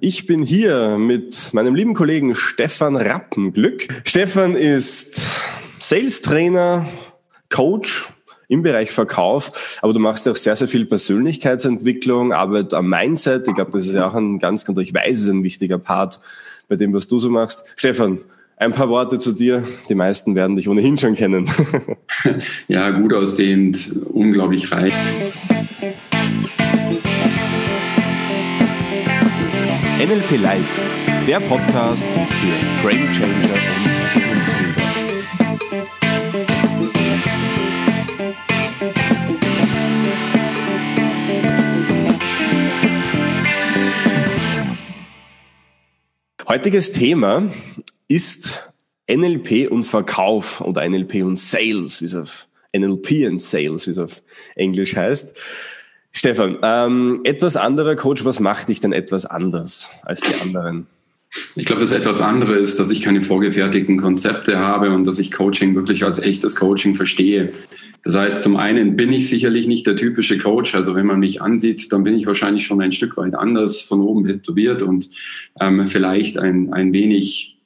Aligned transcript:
Ich 0.00 0.26
bin 0.26 0.42
hier 0.42 0.98
mit 0.98 1.54
meinem 1.54 1.74
lieben 1.74 1.94
Kollegen 1.94 2.34
Stefan 2.34 2.94
Rappenglück. 2.94 3.88
Stefan 4.04 4.54
ist 4.54 5.18
Sales 5.80 6.20
Trainer, 6.20 6.86
Coach 7.48 8.06
im 8.48 8.62
Bereich 8.62 8.90
Verkauf, 8.90 9.78
aber 9.80 9.94
du 9.94 9.98
machst 9.98 10.28
auch 10.28 10.36
sehr, 10.36 10.56
sehr 10.56 10.68
viel 10.68 10.84
Persönlichkeitsentwicklung, 10.84 12.34
Arbeit 12.34 12.74
am 12.74 12.90
Mindset. 12.90 13.48
Ich 13.48 13.54
glaube, 13.54 13.70
das 13.72 13.86
ist 13.86 13.94
ja 13.94 14.06
auch 14.06 14.14
ein 14.14 14.38
ganz, 14.38 14.66
ganz, 14.66 14.78
ich 14.80 14.92
weiß, 14.92 15.28
ein 15.28 15.42
wichtiger 15.42 15.78
Part 15.78 16.20
bei 16.68 16.76
dem, 16.76 16.92
was 16.92 17.08
du 17.08 17.18
so 17.18 17.30
machst. 17.30 17.64
Stefan, 17.76 18.18
ein 18.58 18.74
paar 18.74 18.90
Worte 18.90 19.18
zu 19.18 19.32
dir. 19.32 19.64
Die 19.88 19.94
meisten 19.94 20.34
werden 20.34 20.56
dich 20.56 20.68
ohnehin 20.68 20.98
schon 20.98 21.14
kennen. 21.14 21.48
ja, 22.68 22.90
gut 22.90 23.14
aussehend, 23.14 23.98
unglaublich 24.10 24.70
reich. 24.70 24.92
NLP 29.98 30.36
Live, 30.36 30.80
der 31.26 31.40
Podcast 31.40 32.08
für 32.08 32.66
Frame 32.80 33.10
Changer 33.10 33.58
und 33.84 34.06
Zukunftsbilder. 34.06 34.82
Heutiges 46.46 46.92
Thema 46.92 47.50
ist 48.06 48.72
NLP 49.10 49.68
und 49.68 49.82
Verkauf 49.82 50.60
oder 50.60 50.88
NLP 50.88 51.24
und 51.24 51.40
Sales, 51.40 52.00
wie 52.02 52.06
es 52.06 52.14
auf 52.14 52.48
NLP 52.72 53.26
und 53.26 53.40
Sales, 53.40 53.88
wie 53.88 53.90
es 53.90 53.98
auf 53.98 54.22
Englisch 54.54 54.94
heißt. 54.94 55.34
Stefan, 56.18 56.58
ähm, 56.64 57.20
etwas 57.22 57.56
anderer 57.56 57.94
Coach, 57.94 58.24
was 58.24 58.40
macht 58.40 58.68
dich 58.68 58.80
denn 58.80 58.92
etwas 58.92 59.24
anders 59.24 59.92
als 60.02 60.20
die 60.20 60.34
anderen? 60.34 60.88
Ich 61.54 61.64
glaube, 61.64 61.80
das 61.80 61.92
etwas 61.92 62.20
andere 62.20 62.56
ist, 62.56 62.80
dass 62.80 62.90
ich 62.90 63.02
keine 63.02 63.22
vorgefertigten 63.22 63.98
Konzepte 63.98 64.58
habe 64.58 64.90
und 64.90 65.04
dass 65.04 65.20
ich 65.20 65.30
Coaching 65.30 65.76
wirklich 65.76 66.02
als 66.02 66.18
echtes 66.18 66.56
Coaching 66.56 66.96
verstehe. 66.96 67.52
Das 68.02 68.16
heißt, 68.16 68.42
zum 68.42 68.56
einen 68.56 68.96
bin 68.96 69.12
ich 69.12 69.28
sicherlich 69.28 69.68
nicht 69.68 69.86
der 69.86 69.94
typische 69.94 70.38
Coach. 70.38 70.74
Also 70.74 70.96
wenn 70.96 71.06
man 71.06 71.20
mich 71.20 71.40
ansieht, 71.40 71.92
dann 71.92 72.02
bin 72.02 72.18
ich 72.18 72.26
wahrscheinlich 72.26 72.66
schon 72.66 72.80
ein 72.80 72.90
Stück 72.90 73.16
weit 73.16 73.36
anders 73.36 73.82
von 73.82 74.00
oben 74.00 74.26
tätowiert 74.26 74.82
und 74.82 75.10
ähm, 75.60 75.86
vielleicht 75.86 76.36
ein, 76.36 76.72
ein 76.72 76.92
wenig 76.92 77.58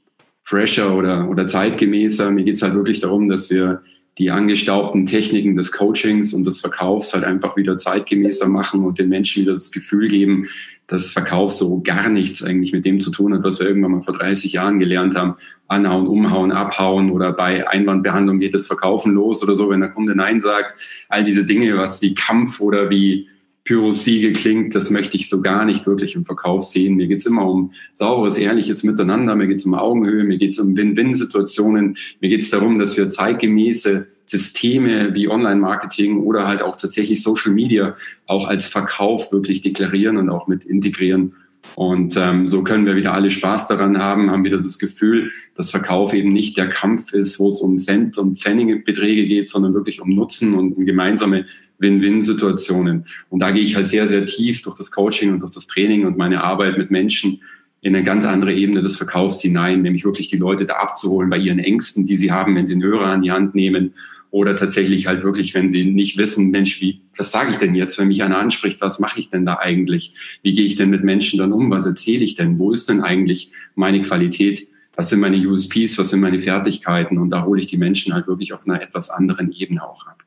fresher 0.42 0.94
oder, 0.94 1.30
oder 1.30 1.46
zeitgemäßer. 1.46 2.30
Mir 2.30 2.44
geht 2.44 2.56
es 2.56 2.62
halt 2.62 2.74
wirklich 2.74 3.00
darum, 3.00 3.30
dass 3.30 3.50
wir 3.50 3.80
die 4.18 4.30
angestaubten 4.30 5.06
Techniken 5.06 5.56
des 5.56 5.72
Coachings 5.72 6.34
und 6.34 6.44
des 6.44 6.60
Verkaufs 6.60 7.14
halt 7.14 7.24
einfach 7.24 7.56
wieder 7.56 7.78
zeitgemäßer 7.78 8.46
machen 8.46 8.84
und 8.84 8.98
den 8.98 9.08
Menschen 9.08 9.42
wieder 9.42 9.54
das 9.54 9.72
Gefühl 9.72 10.08
geben, 10.08 10.48
dass 10.86 11.10
Verkauf 11.10 11.52
so 11.52 11.80
gar 11.80 12.10
nichts 12.10 12.44
eigentlich 12.44 12.74
mit 12.74 12.84
dem 12.84 13.00
zu 13.00 13.10
tun 13.10 13.32
hat, 13.32 13.42
was 13.42 13.58
wir 13.58 13.66
irgendwann 13.66 13.92
mal 13.92 14.02
vor 14.02 14.14
30 14.14 14.52
Jahren 14.52 14.78
gelernt 14.78 15.16
haben. 15.16 15.36
Anhauen, 15.66 16.06
umhauen, 16.06 16.52
abhauen 16.52 17.10
oder 17.10 17.32
bei 17.32 17.66
Einwandbehandlung 17.66 18.38
geht 18.40 18.52
das 18.52 18.66
Verkaufen 18.66 19.14
los 19.14 19.42
oder 19.42 19.54
so, 19.54 19.70
wenn 19.70 19.80
der 19.80 19.88
Kunde 19.88 20.14
Nein 20.14 20.42
sagt. 20.42 20.74
All 21.08 21.24
diese 21.24 21.46
Dinge, 21.46 21.78
was 21.78 22.02
wie 22.02 22.14
Kampf 22.14 22.60
oder 22.60 22.90
wie 22.90 23.28
Pyrosiege 23.64 24.32
klingt, 24.32 24.74
das 24.74 24.90
möchte 24.90 25.16
ich 25.16 25.28
so 25.28 25.40
gar 25.40 25.64
nicht 25.64 25.86
wirklich 25.86 26.16
im 26.16 26.24
Verkauf 26.24 26.64
sehen. 26.64 26.96
Mir 26.96 27.06
geht's 27.06 27.26
immer 27.26 27.48
um 27.48 27.72
sauberes, 27.92 28.36
ehrliches 28.36 28.82
Miteinander, 28.82 29.36
mir 29.36 29.46
geht's 29.46 29.64
um 29.64 29.74
Augenhöhe, 29.74 30.24
mir 30.24 30.38
geht's 30.38 30.58
um 30.58 30.76
Win-Win-Situationen, 30.76 31.96
mir 32.20 32.28
geht's 32.28 32.50
darum, 32.50 32.80
dass 32.80 32.96
wir 32.96 33.08
zeitgemäße 33.08 34.08
Systeme 34.24 35.14
wie 35.14 35.28
Online-Marketing 35.28 36.22
oder 36.22 36.48
halt 36.48 36.62
auch 36.62 36.76
tatsächlich 36.76 37.22
Social 37.22 37.52
Media 37.52 37.96
auch 38.26 38.48
als 38.48 38.66
Verkauf 38.66 39.30
wirklich 39.30 39.60
deklarieren 39.60 40.16
und 40.16 40.28
auch 40.28 40.48
mit 40.48 40.64
integrieren. 40.64 41.34
Und 41.76 42.16
ähm, 42.16 42.48
so 42.48 42.64
können 42.64 42.86
wir 42.86 42.96
wieder 42.96 43.14
alle 43.14 43.30
Spaß 43.30 43.68
daran 43.68 43.98
haben, 43.98 44.30
haben 44.30 44.44
wieder 44.44 44.58
das 44.58 44.78
Gefühl, 44.78 45.30
dass 45.54 45.70
Verkauf 45.70 46.12
eben 46.12 46.32
nicht 46.32 46.56
der 46.56 46.68
Kampf 46.68 47.12
ist, 47.12 47.38
wo 47.38 47.48
es 47.48 47.60
um 47.60 47.78
Cent 47.78 48.18
und 48.18 48.40
Pfennigbeträge 48.40 49.26
geht, 49.26 49.48
sondern 49.48 49.72
wirklich 49.72 50.00
um 50.00 50.10
Nutzen 50.10 50.54
und 50.54 50.72
um 50.72 50.84
gemeinsame 50.84 51.46
Win-Win-Situationen. 51.82 53.06
Und 53.28 53.40
da 53.40 53.50
gehe 53.50 53.62
ich 53.62 53.76
halt 53.76 53.88
sehr, 53.88 54.06
sehr 54.06 54.24
tief 54.24 54.62
durch 54.62 54.76
das 54.76 54.90
Coaching 54.90 55.32
und 55.32 55.40
durch 55.40 55.52
das 55.52 55.66
Training 55.66 56.06
und 56.06 56.16
meine 56.16 56.42
Arbeit 56.42 56.78
mit 56.78 56.90
Menschen 56.90 57.40
in 57.82 57.94
eine 57.94 58.04
ganz 58.04 58.24
andere 58.24 58.54
Ebene 58.54 58.80
des 58.80 58.96
Verkaufs 58.96 59.42
hinein, 59.42 59.82
nämlich 59.82 60.04
wirklich 60.04 60.28
die 60.28 60.36
Leute 60.36 60.64
da 60.64 60.74
abzuholen 60.74 61.28
bei 61.28 61.38
ihren 61.38 61.58
Ängsten, 61.58 62.06
die 62.06 62.16
sie 62.16 62.30
haben, 62.30 62.54
wenn 62.54 62.66
sie 62.66 62.74
einen 62.74 62.84
Hörer 62.84 63.06
an 63.06 63.22
die 63.22 63.32
Hand 63.32 63.54
nehmen 63.56 63.92
oder 64.32 64.56
tatsächlich 64.56 65.06
halt 65.08 65.24
wirklich, 65.24 65.52
wenn 65.54 65.68
sie 65.68 65.84
nicht 65.84 66.16
wissen, 66.16 66.50
Mensch, 66.50 66.80
wie, 66.80 67.02
was 67.16 67.32
sage 67.32 67.50
ich 67.50 67.58
denn 67.58 67.74
jetzt, 67.74 67.98
wenn 67.98 68.08
mich 68.08 68.22
einer 68.22 68.38
anspricht, 68.38 68.80
was 68.80 68.98
mache 68.98 69.20
ich 69.20 69.28
denn 69.28 69.44
da 69.44 69.58
eigentlich? 69.58 70.14
Wie 70.42 70.54
gehe 70.54 70.64
ich 70.64 70.76
denn 70.76 70.88
mit 70.88 71.04
Menschen 71.04 71.38
dann 71.38 71.52
um? 71.52 71.70
Was 71.70 71.84
erzähle 71.84 72.24
ich 72.24 72.34
denn? 72.34 72.58
Wo 72.58 72.72
ist 72.72 72.88
denn 72.88 73.02
eigentlich 73.02 73.52
meine 73.74 74.00
Qualität? 74.02 74.68
Was 74.94 75.10
sind 75.10 75.20
meine 75.20 75.36
USPs? 75.36 75.98
Was 75.98 76.10
sind 76.10 76.20
meine 76.20 76.40
Fertigkeiten? 76.40 77.18
Und 77.18 77.28
da 77.28 77.44
hole 77.44 77.60
ich 77.60 77.66
die 77.66 77.76
Menschen 77.76 78.14
halt 78.14 78.26
wirklich 78.26 78.54
auf 78.54 78.66
einer 78.66 78.80
etwas 78.80 79.10
anderen 79.10 79.52
Ebene 79.52 79.86
auch 79.86 80.06
ab. 80.06 80.21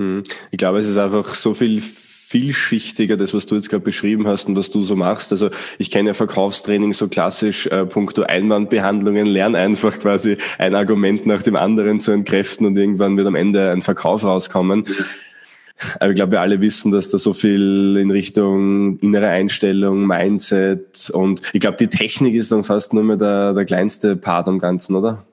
Hm. 0.00 0.22
Ich 0.50 0.56
glaube, 0.56 0.78
es 0.78 0.88
ist 0.88 0.96
einfach 0.96 1.34
so 1.34 1.52
viel 1.52 1.82
vielschichtiger, 1.82 3.16
das, 3.16 3.34
was 3.34 3.44
du 3.44 3.56
jetzt 3.56 3.68
gerade 3.68 3.84
beschrieben 3.84 4.26
hast 4.26 4.48
und 4.48 4.56
was 4.56 4.70
du 4.70 4.82
so 4.82 4.96
machst. 4.96 5.30
Also 5.32 5.50
ich 5.78 5.90
kenne 5.90 6.10
ja 6.10 6.14
Verkaufstraining 6.14 6.94
so 6.94 7.08
klassisch, 7.08 7.66
äh, 7.66 7.84
puncto 7.84 8.22
Einwandbehandlungen, 8.22 9.26
lern 9.26 9.56
einfach 9.56 9.98
quasi 9.98 10.38
ein 10.56 10.74
Argument 10.74 11.26
nach 11.26 11.42
dem 11.42 11.56
anderen 11.56 12.00
zu 12.00 12.12
entkräften 12.12 12.66
und 12.66 12.78
irgendwann 12.78 13.16
wird 13.16 13.26
am 13.26 13.34
Ende 13.34 13.70
ein 13.70 13.82
Verkauf 13.82 14.24
rauskommen. 14.24 14.84
Aber 15.98 16.10
ich 16.10 16.16
glaube, 16.16 16.32
wir 16.32 16.40
alle 16.40 16.60
wissen, 16.60 16.92
dass 16.92 17.08
da 17.08 17.18
so 17.18 17.32
viel 17.32 17.96
in 18.00 18.10
Richtung 18.10 18.98
innere 19.00 19.28
Einstellung, 19.28 20.06
Mindset 20.06 21.10
und 21.10 21.42
ich 21.52 21.60
glaube, 21.60 21.78
die 21.78 21.88
Technik 21.88 22.34
ist 22.34 22.52
dann 22.52 22.64
fast 22.64 22.94
nur 22.94 23.02
mehr 23.02 23.16
der, 23.16 23.54
der 23.54 23.64
kleinste 23.64 24.14
Part 24.14 24.46
am 24.46 24.58
Ganzen, 24.60 24.94
oder? 24.94 25.26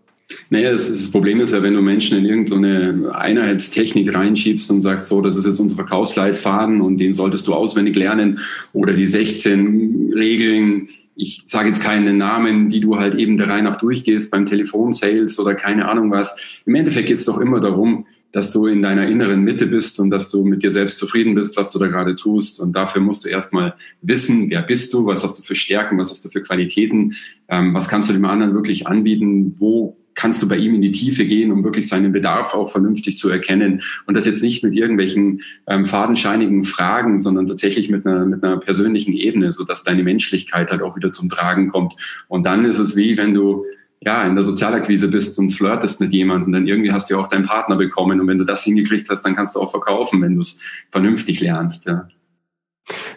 Naja, 0.49 0.71
das, 0.71 0.89
das, 0.89 1.11
Problem 1.11 1.39
ist 1.39 1.53
ja, 1.53 1.63
wenn 1.63 1.73
du 1.73 1.81
Menschen 1.81 2.17
in 2.17 2.25
irgendeine 2.25 3.15
Einheitstechnik 3.15 4.13
reinschiebst 4.13 4.69
und 4.71 4.81
sagst, 4.81 5.07
so, 5.07 5.21
das 5.21 5.37
ist 5.37 5.45
jetzt 5.45 5.59
unser 5.59 5.75
Verkaufsleitfaden 5.75 6.81
und 6.81 6.97
den 6.97 7.13
solltest 7.13 7.47
du 7.47 7.53
auswendig 7.53 7.95
lernen 7.95 8.39
oder 8.73 8.93
die 8.93 9.07
16 9.07 10.11
Regeln, 10.13 10.89
ich 11.15 11.43
sage 11.47 11.69
jetzt 11.69 11.81
keine 11.81 12.13
Namen, 12.13 12.69
die 12.69 12.79
du 12.79 12.97
halt 12.97 13.15
eben 13.15 13.37
der 13.37 13.49
Reihe 13.49 13.63
nach 13.63 13.79
durchgehst 13.79 14.29
beim 14.29 14.45
Telefonsales 14.45 15.39
oder 15.39 15.55
keine 15.55 15.87
Ahnung 15.87 16.11
was. 16.11 16.61
Im 16.65 16.75
Endeffekt 16.75 17.07
geht 17.07 17.17
es 17.17 17.25
doch 17.25 17.39
immer 17.39 17.59
darum, 17.59 18.05
dass 18.31 18.51
du 18.51 18.67
in 18.67 18.83
deiner 18.83 19.07
inneren 19.07 19.41
Mitte 19.43 19.65
bist 19.65 19.99
und 19.99 20.11
dass 20.11 20.29
du 20.29 20.45
mit 20.45 20.61
dir 20.61 20.71
selbst 20.71 20.99
zufrieden 20.99 21.33
bist, 21.33 21.57
was 21.57 21.71
du 21.71 21.79
da 21.79 21.87
gerade 21.87 22.13
tust. 22.13 22.61
Und 22.61 22.73
dafür 22.73 23.01
musst 23.01 23.25
du 23.25 23.29
erstmal 23.29 23.73
wissen, 24.03 24.49
wer 24.51 24.61
bist 24.61 24.93
du, 24.93 25.07
was 25.07 25.23
hast 25.23 25.39
du 25.39 25.43
für 25.43 25.55
Stärken, 25.55 25.97
was 25.97 26.11
hast 26.11 26.23
du 26.23 26.29
für 26.29 26.43
Qualitäten, 26.43 27.15
ähm, 27.47 27.73
was 27.73 27.87
kannst 27.87 28.09
du 28.09 28.13
dem 28.13 28.25
anderen 28.25 28.53
wirklich 28.53 28.85
anbieten, 28.85 29.55
wo 29.57 29.96
kannst 30.17 30.41
du 30.41 30.47
bei 30.49 30.57
ihm 30.57 30.75
in 30.75 30.81
die 30.81 30.91
Tiefe 30.91 31.25
gehen, 31.25 31.51
um 31.51 31.63
wirklich 31.63 31.87
seinen 31.87 32.11
Bedarf 32.11 32.53
auch 32.53 32.69
vernünftig 32.69 33.17
zu 33.17 33.29
erkennen. 33.29 33.83
Und 34.07 34.17
das 34.17 34.25
jetzt 34.25 34.43
nicht 34.43 34.63
mit 34.63 34.73
irgendwelchen 34.73 35.43
ähm, 35.67 35.85
fadenscheinigen 35.85 36.65
Fragen, 36.65 37.19
sondern 37.19 37.47
tatsächlich 37.47 37.89
mit 37.89 38.05
einer, 38.05 38.25
mit 38.25 38.43
einer 38.43 38.57
persönlichen 38.57 39.13
Ebene, 39.13 39.51
sodass 39.51 39.83
deine 39.83 40.03
Menschlichkeit 40.03 40.71
halt 40.71 40.81
auch 40.81 40.97
wieder 40.97 41.13
zum 41.13 41.29
Tragen 41.29 41.69
kommt. 41.69 41.95
Und 42.27 42.45
dann 42.45 42.65
ist 42.65 42.79
es 42.79 42.97
wie, 42.97 43.15
wenn 43.15 43.33
du 43.33 43.63
ja, 44.01 44.23
in 44.27 44.35
der 44.35 44.43
Sozialakquise 44.43 45.09
bist 45.09 45.39
und 45.39 45.51
flirtest 45.51 46.01
mit 46.01 46.11
jemandem, 46.13 46.51
dann 46.51 46.67
irgendwie 46.67 46.91
hast 46.91 47.09
du 47.09 47.15
ja 47.15 47.19
auch 47.19 47.27
deinen 47.27 47.45
Partner 47.45 47.77
bekommen. 47.77 48.19
Und 48.19 48.27
wenn 48.27 48.37
du 48.37 48.43
das 48.43 48.63
hingekriegt 48.63 49.09
hast, 49.09 49.23
dann 49.23 49.35
kannst 49.35 49.55
du 49.55 49.59
auch 49.59 49.71
verkaufen, 49.71 50.21
wenn 50.21 50.35
du 50.35 50.41
es 50.41 50.63
vernünftig 50.91 51.41
lernst. 51.41 51.87
Ja. 51.87 52.07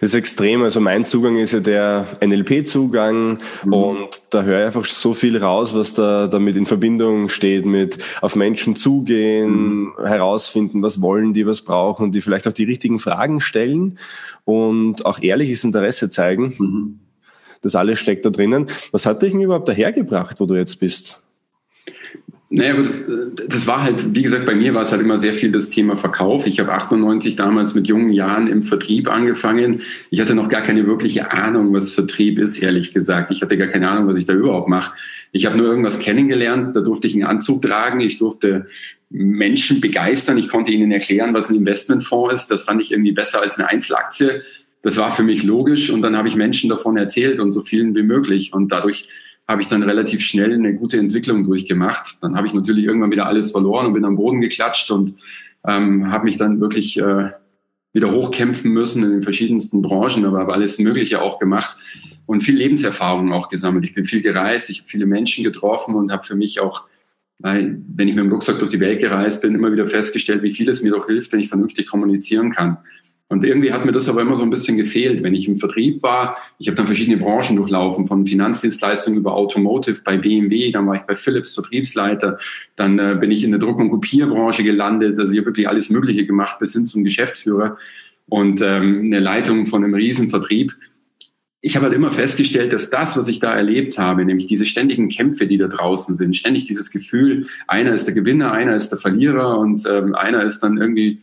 Das 0.00 0.10
ist 0.10 0.14
extrem. 0.14 0.62
Also 0.62 0.80
mein 0.80 1.04
Zugang 1.06 1.36
ist 1.36 1.52
ja 1.52 1.60
der 1.60 2.06
NLP-Zugang 2.20 3.38
mhm. 3.64 3.72
und 3.72 4.22
da 4.30 4.42
höre 4.42 4.60
ich 4.60 4.66
einfach 4.66 4.84
so 4.84 5.14
viel 5.14 5.36
raus, 5.36 5.74
was 5.74 5.94
da 5.94 6.26
damit 6.26 6.56
in 6.56 6.66
Verbindung 6.66 7.28
steht 7.28 7.66
mit 7.66 7.98
auf 8.20 8.34
Menschen 8.34 8.74
zugehen, 8.74 9.50
mhm. 9.50 9.92
herausfinden, 10.02 10.82
was 10.82 11.00
wollen 11.00 11.34
die, 11.34 11.46
was 11.46 11.62
brauchen 11.62 12.10
die 12.12 12.20
vielleicht 12.20 12.48
auch 12.48 12.52
die 12.52 12.64
richtigen 12.64 12.98
Fragen 12.98 13.40
stellen 13.40 13.98
und 14.44 15.06
auch 15.06 15.22
ehrliches 15.22 15.62
Interesse 15.62 16.10
zeigen. 16.10 16.54
Mhm. 16.58 16.98
Das 17.62 17.76
alles 17.76 17.98
steckt 17.98 18.24
da 18.24 18.30
drinnen. 18.30 18.66
Was 18.90 19.06
hat 19.06 19.22
dich 19.22 19.32
denn 19.32 19.40
überhaupt 19.40 19.68
dahergebracht, 19.68 20.40
wo 20.40 20.46
du 20.46 20.54
jetzt 20.54 20.80
bist? 20.80 21.20
Naja, 22.52 22.72
gut, 22.72 23.44
das 23.46 23.68
war 23.68 23.84
halt, 23.84 24.12
wie 24.12 24.22
gesagt, 24.22 24.44
bei 24.44 24.56
mir 24.56 24.74
war 24.74 24.82
es 24.82 24.90
halt 24.90 25.02
immer 25.02 25.18
sehr 25.18 25.34
viel 25.34 25.52
das 25.52 25.70
Thema 25.70 25.96
Verkauf. 25.96 26.48
Ich 26.48 26.58
habe 26.58 26.72
98 26.72 27.36
damals 27.36 27.76
mit 27.76 27.86
jungen 27.86 28.12
Jahren 28.12 28.48
im 28.48 28.64
Vertrieb 28.64 29.08
angefangen. 29.08 29.82
Ich 30.10 30.20
hatte 30.20 30.34
noch 30.34 30.48
gar 30.48 30.62
keine 30.62 30.84
wirkliche 30.84 31.30
Ahnung, 31.30 31.72
was 31.72 31.94
Vertrieb 31.94 32.40
ist, 32.40 32.60
ehrlich 32.60 32.92
gesagt. 32.92 33.30
Ich 33.30 33.40
hatte 33.40 33.56
gar 33.56 33.68
keine 33.68 33.88
Ahnung, 33.88 34.08
was 34.08 34.16
ich 34.16 34.24
da 34.24 34.32
überhaupt 34.32 34.68
mache. 34.68 34.96
Ich 35.30 35.46
habe 35.46 35.56
nur 35.56 35.68
irgendwas 35.68 36.00
kennengelernt, 36.00 36.74
da 36.74 36.80
durfte 36.80 37.06
ich 37.06 37.14
einen 37.14 37.22
Anzug 37.22 37.62
tragen, 37.62 38.00
ich 38.00 38.18
durfte 38.18 38.66
Menschen 39.10 39.80
begeistern, 39.80 40.36
ich 40.36 40.48
konnte 40.48 40.72
ihnen 40.72 40.90
erklären, 40.90 41.32
was 41.34 41.50
ein 41.50 41.56
Investmentfonds 41.56 42.34
ist. 42.34 42.50
Das 42.50 42.64
fand 42.64 42.82
ich 42.82 42.90
irgendwie 42.90 43.12
besser 43.12 43.40
als 43.40 43.58
eine 43.58 43.68
Einzelaktie. 43.68 44.42
Das 44.82 44.96
war 44.96 45.12
für 45.12 45.22
mich 45.22 45.44
logisch 45.44 45.90
und 45.90 46.02
dann 46.02 46.16
habe 46.16 46.26
ich 46.26 46.34
Menschen 46.34 46.68
davon 46.68 46.96
erzählt 46.96 47.38
und 47.38 47.52
so 47.52 47.60
vielen 47.60 47.94
wie 47.94 48.02
möglich. 48.02 48.52
Und 48.52 48.72
dadurch 48.72 49.08
habe 49.50 49.62
ich 49.62 49.68
dann 49.68 49.82
relativ 49.82 50.22
schnell 50.22 50.52
eine 50.52 50.74
gute 50.74 50.96
Entwicklung 50.96 51.44
durchgemacht. 51.44 52.22
Dann 52.22 52.36
habe 52.36 52.46
ich 52.46 52.54
natürlich 52.54 52.84
irgendwann 52.84 53.10
wieder 53.10 53.26
alles 53.26 53.50
verloren 53.50 53.86
und 53.86 53.94
bin 53.94 54.04
am 54.04 54.14
Boden 54.14 54.40
geklatscht 54.40 54.90
und 54.92 55.16
ähm, 55.66 56.10
habe 56.10 56.24
mich 56.24 56.36
dann 56.36 56.60
wirklich 56.60 56.98
äh, 56.98 57.30
wieder 57.92 58.12
hochkämpfen 58.12 58.70
müssen 58.72 59.02
in 59.02 59.10
den 59.10 59.22
verschiedensten 59.24 59.82
Branchen, 59.82 60.24
aber 60.24 60.38
habe 60.38 60.52
alles 60.52 60.78
Mögliche 60.78 61.20
auch 61.20 61.40
gemacht. 61.40 61.76
und 62.26 62.42
viel 62.44 62.56
Lebenserfahrung 62.56 63.32
auch 63.32 63.48
gesammelt. 63.48 63.84
Ich 63.84 63.92
bin 63.92 64.06
viel 64.06 64.22
gereist, 64.22 64.70
ich 64.70 64.78
habe 64.82 64.88
viele 64.88 65.04
Menschen 65.04 65.42
getroffen 65.42 65.96
und 65.96 66.12
habe 66.12 66.22
für 66.22 66.36
mich 66.36 66.60
auch, 66.60 66.84
wenn 67.38 67.84
ich 67.98 68.14
mit 68.14 68.18
dem 68.18 68.30
Rucksack 68.30 68.60
durch 68.60 68.70
die 68.70 68.78
Welt 68.78 69.00
gereist 69.00 69.42
bin, 69.42 69.56
immer 69.56 69.72
wieder 69.72 69.88
festgestellt, 69.88 70.44
wie 70.44 70.52
viel 70.52 70.68
es 70.68 70.80
mir 70.80 70.92
doch 70.92 71.06
hilft, 71.06 71.32
wenn 71.32 71.40
ich 71.40 71.48
vernünftig 71.48 71.88
kommunizieren 71.88 72.52
kann. 72.52 72.78
Und 73.30 73.44
irgendwie 73.44 73.72
hat 73.72 73.86
mir 73.86 73.92
das 73.92 74.08
aber 74.08 74.22
immer 74.22 74.34
so 74.34 74.42
ein 74.42 74.50
bisschen 74.50 74.76
gefehlt. 74.76 75.22
Wenn 75.22 75.36
ich 75.36 75.46
im 75.46 75.56
Vertrieb 75.56 76.02
war, 76.02 76.36
ich 76.58 76.66
habe 76.66 76.74
dann 76.74 76.86
verschiedene 76.86 77.16
Branchen 77.16 77.54
durchlaufen, 77.54 78.08
von 78.08 78.26
Finanzdienstleistungen 78.26 79.20
über 79.20 79.34
Automotive 79.34 80.00
bei 80.04 80.16
BMW, 80.16 80.72
dann 80.72 80.84
war 80.88 80.96
ich 80.96 81.02
bei 81.02 81.14
Philips 81.14 81.54
Vertriebsleiter, 81.54 82.38
dann 82.74 82.98
äh, 82.98 83.16
bin 83.20 83.30
ich 83.30 83.44
in 83.44 83.52
der 83.52 83.60
Druck- 83.60 83.78
und 83.78 83.90
Kopierbranche 83.90 84.64
gelandet. 84.64 85.16
Also 85.16 85.32
ich 85.32 85.38
habe 85.38 85.46
wirklich 85.46 85.68
alles 85.68 85.90
Mögliche 85.90 86.26
gemacht 86.26 86.58
bis 86.58 86.72
hin 86.72 86.86
zum 86.86 87.04
Geschäftsführer 87.04 87.78
und 88.28 88.62
ähm, 88.62 89.02
eine 89.04 89.20
Leitung 89.20 89.66
von 89.66 89.84
einem 89.84 89.94
Riesenvertrieb 89.94 90.76
ich 91.62 91.76
habe 91.76 91.86
halt 91.86 91.94
immer 91.94 92.10
festgestellt, 92.10 92.72
dass 92.72 92.88
das, 92.88 93.18
was 93.18 93.28
ich 93.28 93.38
da 93.38 93.52
erlebt 93.52 93.98
habe, 93.98 94.24
nämlich 94.24 94.46
diese 94.46 94.64
ständigen 94.64 95.10
Kämpfe, 95.10 95.46
die 95.46 95.58
da 95.58 95.68
draußen 95.68 96.14
sind, 96.14 96.34
ständig 96.34 96.64
dieses 96.64 96.90
Gefühl, 96.90 97.48
einer 97.66 97.92
ist 97.92 98.06
der 98.06 98.14
Gewinner, 98.14 98.52
einer 98.52 98.74
ist 98.74 98.88
der 98.88 98.98
Verlierer 98.98 99.58
und 99.58 99.86
ähm, 99.86 100.14
einer 100.14 100.42
ist 100.44 100.60
dann 100.60 100.78
irgendwie 100.78 101.20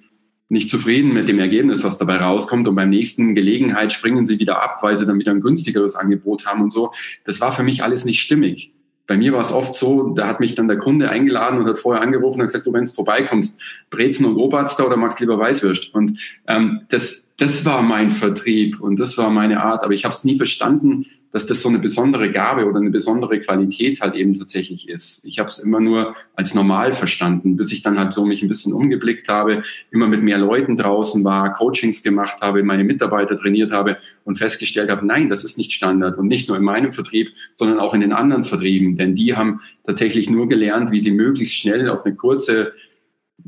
nicht 0.50 0.70
zufrieden 0.70 1.14
mit 1.14 1.28
dem 1.28 1.40
Ergebnis, 1.40 1.84
was 1.84 1.98
dabei 1.98 2.18
rauskommt 2.18 2.68
und 2.68 2.76
beim 2.76 2.90
nächsten 2.90 3.36
Gelegenheit 3.36 3.92
springen 3.92 4.26
sie 4.26 4.40
wieder 4.40 4.62
ab, 4.62 4.80
weil 4.82 4.98
sie 4.98 5.06
dann 5.06 5.20
wieder 5.20 5.32
ein 5.32 5.42
günstigeres 5.42 5.96
Angebot 5.96 6.46
haben 6.46 6.62
und 6.62 6.72
so. 6.72 6.94
Das 7.26 7.42
war 7.42 7.52
für 7.52 7.64
mich 7.64 7.84
alles 7.84 8.06
nicht 8.06 8.22
stimmig. 8.22 8.74
Bei 9.08 9.16
mir 9.16 9.32
war 9.32 9.42
es 9.42 9.54
oft 9.54 9.74
so, 9.74 10.10
da 10.10 10.28
hat 10.28 10.42
mich 10.42 10.56
dann 10.56 10.68
der 10.68 10.78
Kunde 10.78 11.10
eingeladen 11.10 11.60
und 11.60 11.66
hat 11.66 11.80
vorher 11.80 12.02
angerufen 12.02 12.42
und 12.42 12.48
gesagt, 12.48 12.68
du, 12.68 12.74
wenn 12.74 12.84
du 12.84 12.90
vorbeikommst, 12.90 13.62
Brezen 13.90 14.26
und 14.26 14.36
Oberster 14.36 14.86
oder 14.86 14.98
magst 14.98 15.22
lieber 15.22 15.40
Weißwürst? 15.40 15.96
Und 15.96 16.20
ähm, 16.48 16.82
das, 16.90 17.34
das 17.38 17.64
war 17.64 17.82
mein 17.82 18.12
Vertrieb 18.12 18.82
und 18.82 19.00
das 19.00 19.18
war 19.18 19.30
meine 19.30 19.64
Art, 19.64 19.84
aber 19.84 19.94
ich 19.94 20.04
habe 20.04 20.14
es 20.14 20.26
nie 20.26 20.36
verstanden, 20.36 21.06
dass 21.32 21.46
das 21.46 21.62
so 21.62 21.70
eine 21.70 21.80
besondere 21.80 22.32
Gabe 22.32 22.66
oder 22.66 22.80
eine 22.80 22.90
besondere 22.90 23.40
Qualität 23.40 24.02
halt 24.02 24.16
eben 24.16 24.34
tatsächlich 24.34 24.90
ist. 24.90 25.26
Ich 25.26 25.40
habe 25.40 25.50
es 25.50 25.60
immer 25.60 25.80
nur 25.80 26.16
als 26.36 26.56
normal 26.56 26.94
verstanden, 26.94 27.58
bis 27.58 27.72
ich 27.72 27.82
dann 27.84 28.00
halt 28.00 28.14
so 28.14 28.26
mich 28.26 28.42
ein 28.42 28.48
bisschen 28.48 28.74
umgeblickt 28.74 29.30
habe, 29.30 29.64
immer 29.92 30.08
mit 30.08 30.24
mehr 30.24 30.38
Leuten 30.38 30.78
draußen 30.78 31.24
war, 31.24 31.54
Coachings 31.54 32.04
gemacht 32.04 32.42
habe, 32.42 32.64
meine 32.64 32.84
Mitarbeiter 32.84 33.36
trainiert 33.36 33.72
habe 33.72 33.98
und 34.24 34.38
festgestellt 34.38 34.90
habe, 34.90 35.06
nein, 35.06 35.30
das 35.30 35.44
ist 35.44 35.58
nicht 35.58 35.72
Standard. 35.72 36.18
Und 36.18 36.28
nicht 36.28 36.48
nur 36.48 36.58
in 36.58 36.64
meinem 36.64 36.94
Vertrieb, 36.94 37.30
sondern 37.56 37.80
auch 37.80 37.94
in 37.94 38.02
den 38.02 38.14
anderen 38.14 38.44
Vertrieben, 38.44 38.98
denn 38.98 39.16
die 39.16 39.36
haben 39.36 39.62
tatsächlich 39.86 40.30
nur 40.30 40.48
gelernt, 40.48 40.92
wie 40.92 41.02
sie 41.02 41.12
möglichst 41.12 41.56
schnell 41.56 41.90
auf 41.90 42.06
eine 42.06 42.16
kurze 42.16 42.74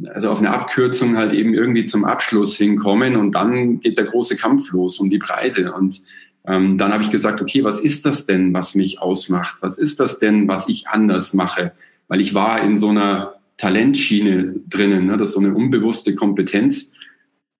also 0.07 0.29
auf 0.29 0.39
eine 0.39 0.51
Abkürzung 0.51 1.17
halt 1.17 1.33
eben 1.33 1.53
irgendwie 1.53 1.85
zum 1.85 2.05
Abschluss 2.05 2.57
hinkommen. 2.57 3.15
Und 3.15 3.33
dann 3.33 3.79
geht 3.79 3.97
der 3.97 4.05
große 4.05 4.37
Kampf 4.37 4.71
los 4.71 4.99
um 4.99 5.09
die 5.09 5.17
Preise. 5.17 5.73
Und 5.73 6.01
ähm, 6.49 6.79
dann 6.79 6.91
habe 6.91 7.03
ich 7.03 7.11
gesagt, 7.11 7.41
okay, 7.41 7.63
was 7.63 7.79
ist 7.79 8.07
das 8.07 8.25
denn, 8.25 8.53
was 8.53 8.73
mich 8.73 9.01
ausmacht? 9.01 9.57
Was 9.61 9.77
ist 9.77 9.99
das 9.99 10.17
denn, 10.17 10.47
was 10.47 10.67
ich 10.67 10.87
anders 10.87 11.35
mache? 11.35 11.73
Weil 12.07 12.21
ich 12.21 12.33
war 12.33 12.61
in 12.61 12.77
so 12.79 12.89
einer 12.89 13.35
Talentschiene 13.57 14.55
drinnen, 14.67 15.05
ne? 15.05 15.17
das 15.17 15.29
ist 15.29 15.35
so 15.35 15.41
eine 15.41 15.53
unbewusste 15.53 16.15
Kompetenz. 16.15 16.95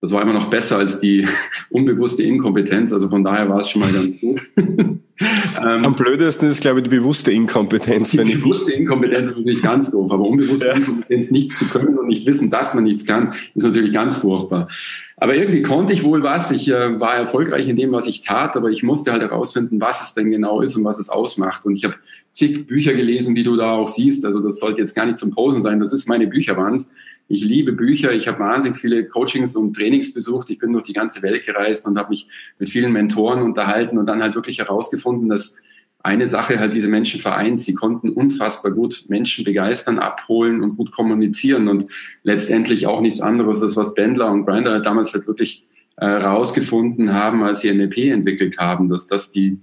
Das 0.00 0.12
war 0.12 0.22
immer 0.22 0.32
noch 0.32 0.50
besser 0.50 0.78
als 0.78 0.98
die 0.98 1.28
unbewusste 1.70 2.24
Inkompetenz. 2.24 2.92
Also 2.92 3.08
von 3.08 3.22
daher 3.22 3.48
war 3.48 3.60
es 3.60 3.70
schon 3.70 3.82
mal 3.82 3.92
ganz 3.92 4.18
gut. 4.18 4.40
ähm, 4.56 5.84
Am 5.84 5.94
blödesten 5.94 6.50
ist, 6.50 6.60
glaube 6.60 6.80
ich, 6.80 6.84
die 6.84 6.96
bewusste 6.96 7.30
Inkompetenz. 7.30 8.10
Die 8.10 8.16
bewusste 8.16 8.72
Inkompetenz 8.72 9.30
ist 9.30 9.36
natürlich 9.36 9.62
ganz 9.62 9.92
doof, 9.92 10.10
aber 10.10 10.24
unbewusste 10.24 10.66
ja. 10.66 10.74
Inkompetenz, 10.74 11.30
nichts 11.30 11.58
zu 11.60 11.66
können 11.66 11.96
und 11.96 12.08
nicht 12.08 12.26
wissen, 12.26 12.50
dass 12.50 12.74
man 12.74 12.84
nichts 12.84 13.04
kann, 13.06 13.34
ist 13.54 13.62
natürlich 13.62 13.92
ganz 13.92 14.16
furchtbar. 14.16 14.68
Aber 15.22 15.36
irgendwie 15.36 15.60
konnte 15.60 15.92
ich 15.92 16.02
wohl 16.02 16.22
was. 16.22 16.50
Ich 16.50 16.68
äh, 16.68 16.98
war 16.98 17.14
erfolgreich 17.14 17.68
in 17.68 17.76
dem, 17.76 17.92
was 17.92 18.06
ich 18.06 18.22
tat, 18.22 18.56
aber 18.56 18.70
ich 18.70 18.82
musste 18.82 19.12
halt 19.12 19.20
herausfinden, 19.20 19.78
was 19.78 20.02
es 20.02 20.14
denn 20.14 20.30
genau 20.30 20.62
ist 20.62 20.76
und 20.76 20.84
was 20.84 20.98
es 20.98 21.10
ausmacht. 21.10 21.66
Und 21.66 21.74
ich 21.74 21.84
habe 21.84 21.94
zig 22.32 22.66
Bücher 22.66 22.94
gelesen, 22.94 23.36
wie 23.36 23.42
du 23.42 23.54
da 23.54 23.72
auch 23.72 23.88
siehst. 23.88 24.24
Also 24.24 24.40
das 24.40 24.58
sollte 24.58 24.80
jetzt 24.80 24.94
gar 24.94 25.04
nicht 25.04 25.18
zum 25.18 25.30
Posen 25.30 25.60
sein. 25.60 25.78
Das 25.78 25.92
ist 25.92 26.08
meine 26.08 26.26
Bücherwand. 26.26 26.86
Ich 27.28 27.44
liebe 27.44 27.72
Bücher. 27.72 28.14
Ich 28.14 28.28
habe 28.28 28.38
wahnsinnig 28.38 28.78
viele 28.78 29.04
Coachings 29.04 29.54
und 29.56 29.76
Trainings 29.76 30.14
besucht. 30.14 30.48
Ich 30.48 30.58
bin 30.58 30.72
durch 30.72 30.86
die 30.86 30.94
ganze 30.94 31.22
Welt 31.22 31.44
gereist 31.44 31.86
und 31.86 31.98
habe 31.98 32.08
mich 32.08 32.26
mit 32.58 32.70
vielen 32.70 32.90
Mentoren 32.90 33.42
unterhalten 33.42 33.98
und 33.98 34.06
dann 34.06 34.22
halt 34.22 34.34
wirklich 34.34 34.58
herausgefunden, 34.58 35.28
dass 35.28 35.58
eine 36.02 36.26
Sache 36.26 36.58
halt 36.58 36.74
diese 36.74 36.88
Menschen 36.88 37.20
vereint. 37.20 37.60
Sie 37.60 37.74
konnten 37.74 38.10
unfassbar 38.10 38.72
gut 38.72 39.04
Menschen 39.08 39.44
begeistern, 39.44 39.98
abholen 39.98 40.62
und 40.62 40.76
gut 40.76 40.92
kommunizieren 40.92 41.68
und 41.68 41.86
letztendlich 42.22 42.86
auch 42.86 43.00
nichts 43.00 43.20
anderes 43.20 43.62
ist, 43.62 43.76
was 43.76 43.94
Bendler 43.94 44.30
und 44.30 44.46
Grinder 44.46 44.72
halt 44.72 44.86
damals 44.86 45.12
halt 45.12 45.26
wirklich 45.26 45.66
äh, 45.96 46.06
rausgefunden 46.06 47.12
haben, 47.12 47.42
als 47.42 47.60
sie 47.60 47.72
NLP 47.72 47.98
entwickelt 48.10 48.58
haben, 48.58 48.88
dass 48.88 49.06
das 49.06 49.30
die, 49.32 49.60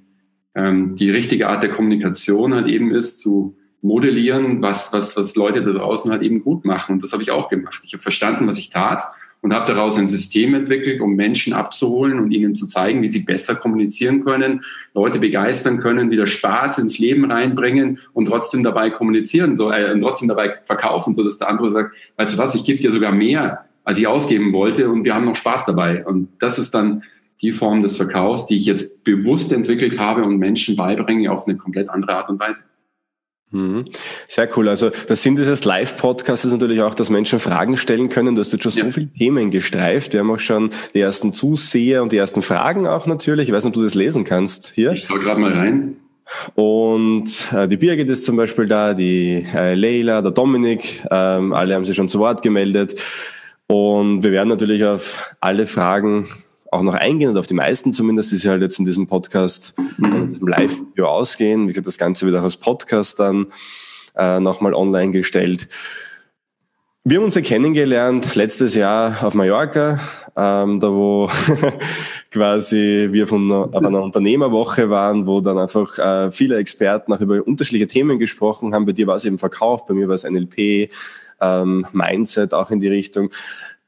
ähm, 0.54 0.96
die 0.96 1.10
richtige 1.10 1.50
Art 1.50 1.64
der 1.64 1.72
Kommunikation 1.72 2.54
halt 2.54 2.68
eben 2.68 2.94
ist, 2.94 3.22
zu 3.22 3.58
modellieren, 3.82 4.62
was, 4.62 4.94
was, 4.94 5.18
was 5.18 5.36
Leute 5.36 5.64
da 5.64 5.72
draußen 5.72 6.12
halt 6.12 6.22
eben 6.22 6.44
gut 6.44 6.66
machen. 6.66 6.94
Und 6.94 7.04
das 7.04 7.14
habe 7.14 7.24
ich 7.24 7.32
auch 7.32 7.50
gemacht. 7.50 7.82
Ich 7.86 7.94
habe 7.94 8.04
verstanden, 8.04 8.48
was 8.48 8.58
ich 8.58 8.70
tat 8.70 9.04
und 9.42 9.54
habe 9.54 9.72
daraus 9.72 9.98
ein 9.98 10.08
System 10.08 10.54
entwickelt, 10.56 11.00
um 11.02 11.16
Menschen 11.16 11.54
abzuholen 11.54 12.20
und 12.20 12.32
ihnen 12.32 12.56
zu 12.56 12.68
zeigen, 12.68 13.02
wie 13.02 13.10
sie 13.10 13.20
besser 13.20 13.56
kommunizieren 13.56 14.24
können, 14.24 14.62
Leute 14.94 15.20
begeistern 15.20 15.80
können, 15.80 16.12
wieder 16.12 16.28
Spaß 16.28 16.80
ins 16.80 17.00
Leben 17.00 17.30
reinbringen 17.32 18.00
und 18.14 18.26
trotzdem 18.26 18.64
dabei 18.64 18.90
kommunizieren, 18.90 19.56
so, 19.56 19.72
äh, 19.72 19.92
und 19.92 20.02
trotzdem 20.02 20.28
dabei 20.28 20.56
verkaufen, 20.66 21.14
so 21.14 21.24
dass 21.24 21.38
der 21.38 21.50
andere 21.50 21.70
sagt, 21.70 21.96
weißt 22.18 22.34
du 22.34 22.38
was, 22.38 22.56
ich 22.56 22.66
gebe 22.66 22.80
dir 22.80 22.92
sogar 22.92 23.12
mehr, 23.12 23.66
als 23.84 23.98
ich 23.98 24.08
ausgeben 24.08 24.52
wollte 24.54 24.90
und 24.90 25.04
wir 25.04 25.16
haben 25.16 25.26
noch 25.26 25.36
Spaß 25.36 25.66
dabei. 25.66 26.06
Und 26.06 26.30
das 26.40 26.60
ist 26.60 26.74
dann 26.74 27.04
die 27.42 27.52
Form 27.52 27.84
des 27.84 27.96
Verkaufs, 27.96 28.48
die 28.48 28.58
ich 28.58 28.66
jetzt 28.66 29.04
bewusst 29.04 29.54
entwickelt 29.54 30.00
habe 30.00 30.24
und 30.24 30.38
Menschen 30.38 30.76
beibringe 30.76 31.32
auf 31.32 31.48
eine 31.48 31.58
komplett 31.58 31.90
andere 31.90 32.16
Art 32.16 32.30
und 32.30 32.40
Weise. 32.40 32.64
Mhm. 33.52 33.86
Sehr 34.28 34.50
cool. 34.58 34.68
Also 34.68 34.92
das 35.08 35.24
Sinn 35.24 35.36
dieses 35.36 35.64
Live-Podcasts 35.64 36.46
ist 36.46 36.52
natürlich 36.52 36.82
auch, 36.82 36.96
dass 36.96 37.10
Menschen 37.10 37.40
Fragen 37.40 37.78
stellen 37.78 38.10
können. 38.10 38.36
Du 38.36 38.42
hast 38.42 38.52
jetzt 38.52 38.64
schon 38.64 38.74
ja. 38.74 38.86
so 38.86 38.92
viele 38.92 39.08
Themen 39.08 39.52
gestreift. 39.52 40.14
Wir 40.14 40.20
haben 40.20 40.32
auch 40.32 40.40
schon 40.40 40.72
die 40.94 41.00
ersten 41.00 41.32
Zuseher 41.32 42.04
und 42.04 42.12
die 42.12 42.18
ersten 42.18 42.42
Fragen 42.42 42.88
auch 42.88 43.08
natürlich. 43.08 43.48
Ich 43.48 43.56
weiß 43.56 43.64
nicht, 43.64 43.72
ob 43.72 43.76
du 43.76 43.84
das 43.84 43.96
lesen 43.96 44.26
kannst 44.26 44.74
hier. 44.76 44.92
Ich 44.92 45.06
schau 45.06 45.16
gerade 45.16 45.40
mal 45.40 45.54
rein. 45.54 45.96
Und 46.56 47.30
äh, 47.54 47.70
die 47.70 47.78
Birgit 47.78 48.10
ist 48.10 48.26
zum 48.26 48.36
Beispiel 48.36 48.68
da, 48.68 48.94
die 48.94 49.46
äh, 49.54 49.76
Leila, 49.76 50.22
der 50.22 50.32
Dominik, 50.32 51.04
ähm, 51.10 51.54
alle 51.54 51.74
haben 51.74 51.86
sich 51.86 51.96
schon 51.96 52.10
zu 52.10 52.20
Wort 52.20 52.42
gemeldet. 52.42 53.02
Und 53.68 54.24
wir 54.24 54.32
werden 54.32 54.50
natürlich 54.50 54.84
auf 54.84 55.36
alle 55.40 55.68
Fragen 55.68 56.28
auch 56.72 56.82
noch 56.82 56.94
eingehen 56.94 57.30
und 57.30 57.38
auf 57.38 57.48
die 57.48 57.54
meisten 57.54 57.94
zumindest, 57.94 58.32
die 58.32 58.38
sie 58.38 58.50
halt 58.50 58.62
jetzt 58.62 58.80
in 58.80 58.86
diesem 58.86 59.08
Podcast, 59.08 59.74
mhm. 59.98 60.16
in 60.16 60.28
diesem 60.30 60.48
Live-Video 60.48 61.08
ausgehen. 61.08 61.68
Wie 61.68 61.74
gesagt, 61.74 61.88
das 61.88 61.98
Ganze 61.98 62.26
wird 62.26 62.36
auch 62.36 62.44
als 62.44 62.58
Podcast 62.58 63.20
dann 63.20 63.48
äh, 64.16 64.40
nochmal 64.40 64.74
online 64.74 65.12
gestellt. 65.12 65.68
Wir 67.10 67.20
haben 67.20 67.26
uns 67.26 67.36
ja 67.36 67.42
kennengelernt 67.42 68.36
letztes 68.36 68.74
Jahr 68.76 69.24
auf 69.24 69.34
Mallorca, 69.34 70.02
ähm, 70.36 70.82
da 70.82 70.92
wo 70.92 71.30
quasi 72.32 73.08
wir 73.12 73.28
von 73.28 73.46
einer, 73.50 73.74
auf 73.74 73.76
einer 73.76 74.04
Unternehmerwoche 74.04 74.90
waren, 74.90 75.26
wo 75.26 75.40
dann 75.40 75.58
einfach 75.58 75.98
äh, 76.00 76.32
viele 76.32 76.58
Experten 76.58 77.14
auch 77.14 77.22
über 77.22 77.48
unterschiedliche 77.48 77.88
Themen 77.88 78.20
gesprochen 78.20 78.74
haben. 78.74 78.86
Bei 78.86 78.92
dir 78.92 79.08
war 79.08 79.16
es 79.16 79.24
eben 79.24 79.38
Verkauf, 79.38 79.86
bei 79.86 79.94
mir 79.94 80.10
war 80.10 80.16
es 80.16 80.30
NLP, 80.30 80.92
ähm, 81.40 81.88
Mindset 81.94 82.54
auch 82.54 82.72
in 82.72 82.82
die 82.82 82.90
Richtung 82.90 83.30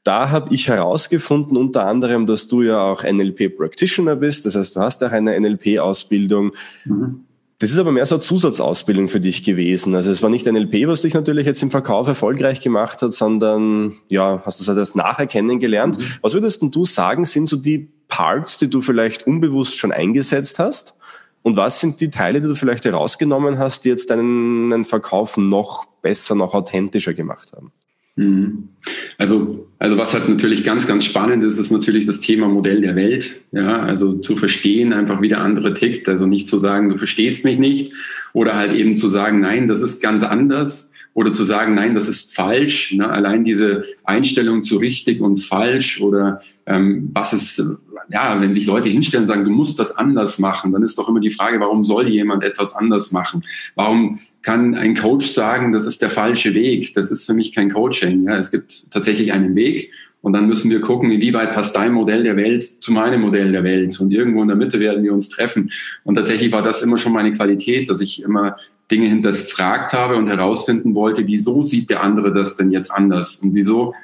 da 0.04 0.30
habe 0.30 0.54
ich 0.54 0.68
herausgefunden, 0.68 1.56
unter 1.56 1.86
anderem, 1.86 2.26
dass 2.26 2.48
du 2.48 2.62
ja 2.62 2.80
auch 2.80 3.04
NLP 3.04 3.56
Practitioner 3.56 4.16
bist. 4.16 4.46
Das 4.46 4.54
heißt, 4.54 4.76
du 4.76 4.80
hast 4.80 5.04
auch 5.04 5.12
eine 5.12 5.38
NLP-Ausbildung. 5.38 6.52
Mhm. 6.84 7.24
Das 7.58 7.70
ist 7.70 7.78
aber 7.78 7.92
mehr 7.92 8.06
so 8.06 8.14
eine 8.14 8.22
Zusatzausbildung 8.22 9.08
für 9.08 9.20
dich 9.20 9.44
gewesen. 9.44 9.94
Also 9.94 10.10
es 10.10 10.22
war 10.22 10.30
nicht 10.30 10.46
NLP, 10.46 10.88
was 10.88 11.02
dich 11.02 11.12
natürlich 11.12 11.44
jetzt 11.44 11.62
im 11.62 11.70
Verkauf 11.70 12.08
erfolgreich 12.08 12.62
gemacht 12.62 13.02
hat, 13.02 13.12
sondern 13.12 13.96
ja, 14.08 14.42
hast 14.46 14.58
du 14.58 14.62
es 14.62 14.68
halt 14.68 14.78
erst 14.78 14.96
nachher 14.96 15.26
kennengelernt. 15.26 15.98
Mhm. 15.98 16.04
Was 16.22 16.32
würdest 16.32 16.62
du 16.62 16.84
sagen, 16.86 17.26
sind 17.26 17.50
so 17.50 17.56
die 17.56 17.90
Parts, 18.08 18.56
die 18.56 18.70
du 18.70 18.80
vielleicht 18.80 19.26
unbewusst 19.26 19.76
schon 19.76 19.92
eingesetzt 19.92 20.58
hast? 20.58 20.94
Und 21.42 21.58
was 21.58 21.80
sind 21.80 22.00
die 22.00 22.08
Teile, 22.08 22.40
die 22.40 22.48
du 22.48 22.54
vielleicht 22.54 22.86
herausgenommen 22.86 23.58
hast, 23.58 23.84
die 23.84 23.90
jetzt 23.90 24.08
deinen 24.08 24.84
Verkauf 24.86 25.36
noch 25.36 25.84
besser, 26.00 26.34
noch 26.34 26.54
authentischer 26.54 27.12
gemacht 27.12 27.52
haben? 27.54 27.72
Mhm. 28.20 28.68
Also, 29.16 29.68
also 29.78 29.96
was 29.96 30.12
halt 30.12 30.28
natürlich 30.28 30.62
ganz, 30.62 30.86
ganz 30.86 31.06
spannend 31.06 31.42
ist, 31.42 31.58
ist 31.58 31.70
natürlich 31.70 32.06
das 32.06 32.20
Thema 32.20 32.48
Modell 32.48 32.82
der 32.82 32.96
Welt. 32.96 33.40
Ja, 33.52 33.80
also 33.80 34.14
zu 34.18 34.36
verstehen 34.36 34.92
einfach, 34.92 35.22
wie 35.22 35.28
der 35.28 35.40
andere 35.40 35.72
tickt. 35.72 36.08
Also 36.08 36.26
nicht 36.26 36.48
zu 36.48 36.58
sagen, 36.58 36.90
du 36.90 36.98
verstehst 36.98 37.44
mich 37.44 37.58
nicht 37.58 37.92
oder 38.32 38.54
halt 38.54 38.74
eben 38.74 38.98
zu 38.98 39.08
sagen, 39.08 39.40
nein, 39.40 39.68
das 39.68 39.82
ist 39.82 40.02
ganz 40.02 40.22
anders 40.22 40.92
oder 41.14 41.32
zu 41.32 41.44
sagen, 41.44 41.74
nein, 41.74 41.94
das 41.94 42.08
ist 42.08 42.34
falsch. 42.34 42.92
Ne? 42.92 43.08
Allein 43.08 43.44
diese 43.44 43.84
Einstellung 44.04 44.62
zu 44.62 44.76
richtig 44.76 45.20
und 45.20 45.38
falsch 45.38 46.00
oder 46.00 46.42
ähm, 46.66 47.10
was 47.14 47.32
ist, 47.32 47.62
ja, 48.10 48.40
wenn 48.40 48.54
sich 48.54 48.66
Leute 48.66 48.90
hinstellen 48.90 49.24
und 49.24 49.28
sagen, 49.28 49.44
du 49.44 49.50
musst 49.50 49.78
das 49.78 49.96
anders 49.96 50.38
machen, 50.38 50.72
dann 50.72 50.82
ist 50.82 50.98
doch 50.98 51.08
immer 51.08 51.20
die 51.20 51.30
Frage, 51.30 51.58
warum 51.58 51.84
soll 51.84 52.08
jemand 52.08 52.44
etwas 52.44 52.76
anders 52.76 53.12
machen? 53.12 53.44
Warum 53.74 54.20
kann 54.42 54.74
ein 54.74 54.94
Coach 54.96 55.26
sagen, 55.26 55.72
das 55.72 55.86
ist 55.86 56.02
der 56.02 56.10
falsche 56.10 56.54
Weg? 56.54 56.94
Das 56.94 57.10
ist 57.10 57.26
für 57.26 57.34
mich 57.34 57.54
kein 57.54 57.70
Coaching. 57.70 58.24
Ja? 58.24 58.38
Es 58.38 58.50
gibt 58.50 58.90
tatsächlich 58.92 59.32
einen 59.32 59.54
Weg 59.54 59.90
Und 60.22 60.34
dann 60.34 60.46
müssen 60.46 60.70
wir 60.70 60.80
gucken, 60.80 61.10
inwieweit 61.10 61.52
passt 61.52 61.76
dein 61.76 61.92
Modell 61.92 62.22
der 62.24 62.36
Welt 62.36 62.62
zu 62.62 62.92
meinem 62.92 63.22
Modell 63.22 63.52
der 63.52 63.64
Welt. 63.64 63.98
Und 64.00 64.12
irgendwo 64.12 64.42
in 64.42 64.48
der 64.48 64.56
Mitte 64.56 64.78
werden 64.78 65.02
wir 65.02 65.12
uns 65.12 65.28
treffen. 65.30 65.70
Und 66.04 66.16
tatsächlich 66.16 66.52
war 66.52 66.62
das 66.62 66.82
immer 66.82 66.98
schon 66.98 67.12
meine 67.12 67.32
Qualität, 67.32 67.88
dass 67.88 68.00
ich 68.00 68.22
immer 68.22 68.56
Dinge 68.90 69.08
hinterfragt 69.08 69.92
habe 69.92 70.16
und 70.16 70.26
herausfinden 70.26 70.94
wollte, 70.94 71.26
wieso 71.26 71.62
sieht 71.62 71.90
der 71.90 72.02
andere 72.02 72.34
das 72.34 72.56
denn 72.56 72.70
jetzt 72.70 72.90
anders? 72.90 73.40
Und 73.42 73.54
wieso? 73.54 73.94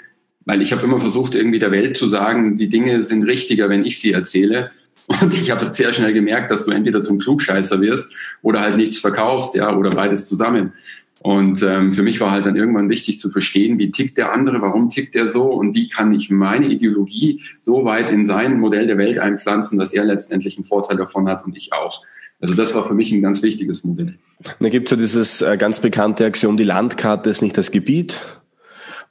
Weil 0.45 0.63
ich 0.63 0.73
habe 0.73 0.85
immer 0.85 1.01
versucht, 1.01 1.35
irgendwie 1.35 1.59
der 1.59 1.73
Welt 1.73 1.97
zu 1.97 2.07
sagen, 2.07 2.57
die 2.57 2.69
Dinge 2.69 3.03
sind 3.03 3.25
richtiger, 3.25 3.69
wenn 3.69 3.85
ich 3.85 3.99
sie 3.99 4.13
erzähle. 4.13 4.71
Und 5.09 5.35
ich 5.35 5.51
habe 5.51 5.73
sehr 5.73 5.93
schnell 5.93 6.13
gemerkt, 6.13 6.51
dass 6.51 6.65
du 6.65 6.73
entweder 6.73 7.01
zum 7.01 7.19
Klugscheißer 7.19 7.81
wirst 7.81 8.15
oder 8.43 8.61
halt 8.61 8.77
nichts 8.77 8.99
verkaufst, 8.99 9.55
ja, 9.55 9.77
oder 9.77 9.91
beides 9.91 10.29
zusammen. 10.29 10.73
Und 11.21 11.63
ähm, 11.63 11.93
für 11.93 12.03
mich 12.03 12.21
war 12.21 12.31
halt 12.31 12.47
dann 12.47 12.57
irgendwann 12.57 12.89
wichtig 12.89 13.19
zu 13.19 13.31
verstehen, 13.31 13.79
wie 13.79 13.91
tickt 13.91 14.19
der 14.19 14.33
andere, 14.33 14.61
warum 14.61 14.91
tickt 14.91 15.15
der 15.15 15.27
so 15.27 15.45
und 15.53 15.75
wie 15.75 15.89
kann 15.89 16.13
ich 16.13 16.31
meine 16.31 16.67
Ideologie 16.67 17.43
so 17.59 17.85
weit 17.85 18.11
in 18.11 18.25
sein 18.25 18.61
Modell 18.61 18.87
der 18.87 18.99
Welt 18.99 19.19
einpflanzen, 19.19 19.79
dass 19.79 19.93
er 19.93 20.05
letztendlich 20.05 20.57
einen 20.57 20.67
Vorteil 20.67 20.97
davon 20.97 21.29
hat 21.29 21.45
und 21.45 21.57
ich 21.57 21.73
auch. 21.73 22.03
Also 22.41 22.55
das 22.55 22.75
war 22.75 22.87
für 22.87 22.95
mich 22.95 23.13
ein 23.13 23.23
ganz 23.23 23.43
wichtiges 23.43 23.83
Modell. 23.85 24.19
Da 24.61 24.69
gibt 24.69 24.89
es 24.89 24.91
ja 24.91 24.97
dieses 24.97 25.43
äh, 25.43 25.57
ganz 25.57 25.81
bekannte 25.81 26.27
Axiom, 26.27 26.57
die 26.57 26.65
Landkarte 26.65 27.31
ist 27.31 27.43
nicht 27.43 27.57
das 27.57 27.71
Gebiet. 27.71 28.21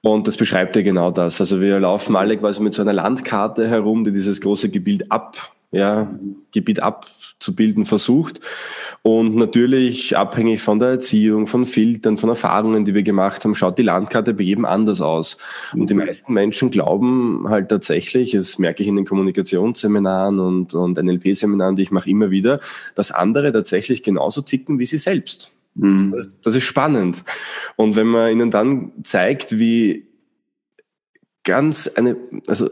Und 0.02 0.28
das 0.28 0.38
beschreibt 0.38 0.75
ja 0.75 0.84
genau 0.84 1.10
das. 1.10 1.42
Also 1.42 1.60
wir 1.62 1.80
laufen 1.80 2.16
alle 2.16 2.38
quasi 2.38 2.62
mit 2.62 2.75
so 2.75 2.84
einer 2.84 2.94
Landkarte 2.94 3.68
herum, 3.68 4.04
die 4.04 4.12
dieses 4.12 4.40
große 4.40 4.70
Gebiet 4.70 5.12
ab 5.12 5.55
ja, 5.75 6.10
Gebiet 6.51 6.79
abzubilden 6.79 7.86
versucht. 7.86 8.39
Und 9.01 9.36
natürlich 9.36 10.17
abhängig 10.17 10.62
von 10.62 10.79
der 10.79 10.89
Erziehung, 10.89 11.48
von 11.48 11.65
Filtern, 11.65 12.17
von 12.17 12.29
Erfahrungen, 12.29 12.86
die 12.86 12.94
wir 12.94 13.03
gemacht 13.03 13.44
haben, 13.44 13.53
schaut 13.53 13.77
die 13.77 13.84
Landkarte 13.84 14.34
bei 14.34 14.44
jedem 14.44 14.65
anders 14.65 15.01
aus. 15.01 15.38
Und 15.74 15.89
die 15.89 15.94
meisten 15.94 16.34
Menschen 16.34 16.72
glauben 16.72 17.46
halt 17.50 17.70
tatsächlich, 17.70 18.32
das 18.32 18.58
merke 18.58 18.84
ich 18.84 18.89
in 18.89 18.96
den 18.96 19.05
Kommunikationsseminaren 19.05 20.39
und, 20.39 20.74
und 20.74 20.98
NLP-Seminaren, 20.98 21.75
die 21.75 21.84
ich 21.84 21.91
mache 21.91 22.10
immer 22.10 22.32
wieder, 22.32 22.60
dass 22.96 23.12
andere 23.12 23.51
tatsächlich 23.51 24.01
genauso 24.01 24.41
ticken 24.41 24.79
wie 24.79 24.86
sie 24.86 24.98
selbst. 24.98 25.51
Mhm. 25.75 26.13
Das, 26.15 26.29
das 26.41 26.55
ist 26.55 26.63
spannend. 26.63 27.24
Und 27.75 27.96
wenn 27.96 28.08
man 28.08 28.32
ihnen 28.32 28.50
dann 28.50 28.94
zeigt, 29.03 29.60
wie 29.60 30.08
ganz 31.44 31.88
eine, 31.88 32.15
also 32.48 32.70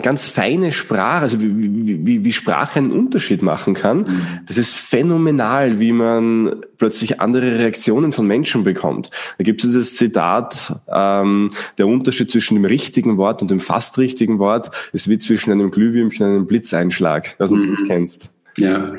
ganz 0.00 0.26
feine 0.26 0.72
Sprache, 0.72 1.20
also 1.20 1.42
wie, 1.42 2.06
wie, 2.06 2.24
wie 2.24 2.32
Sprache 2.32 2.78
einen 2.78 2.92
Unterschied 2.92 3.42
machen 3.42 3.74
kann. 3.74 3.98
Mhm. 3.98 4.22
Das 4.46 4.56
ist 4.56 4.74
phänomenal, 4.74 5.80
wie 5.80 5.92
man 5.92 6.56
plötzlich 6.78 7.20
andere 7.20 7.58
Reaktionen 7.58 8.12
von 8.12 8.26
Menschen 8.26 8.64
bekommt. 8.64 9.10
Da 9.36 9.44
gibt 9.44 9.62
es 9.62 9.70
dieses 9.70 9.96
Zitat, 9.96 10.80
ähm, 10.88 11.50
der 11.76 11.86
Unterschied 11.86 12.30
zwischen 12.30 12.54
dem 12.54 12.64
richtigen 12.64 13.18
Wort 13.18 13.42
und 13.42 13.50
dem 13.50 13.60
fast 13.60 13.98
richtigen 13.98 14.38
Wort 14.38 14.70
ist 14.94 15.10
wie 15.10 15.18
zwischen 15.18 15.52
einem 15.52 15.70
Glühwürmchen 15.70 16.26
und 16.26 16.32
einem 16.32 16.46
Blitzeinschlag, 16.46 17.34
was 17.38 17.50
du 17.50 17.56
mhm. 17.56 17.70
das 17.72 17.84
kennst. 17.84 18.30
Ja. 18.56 18.94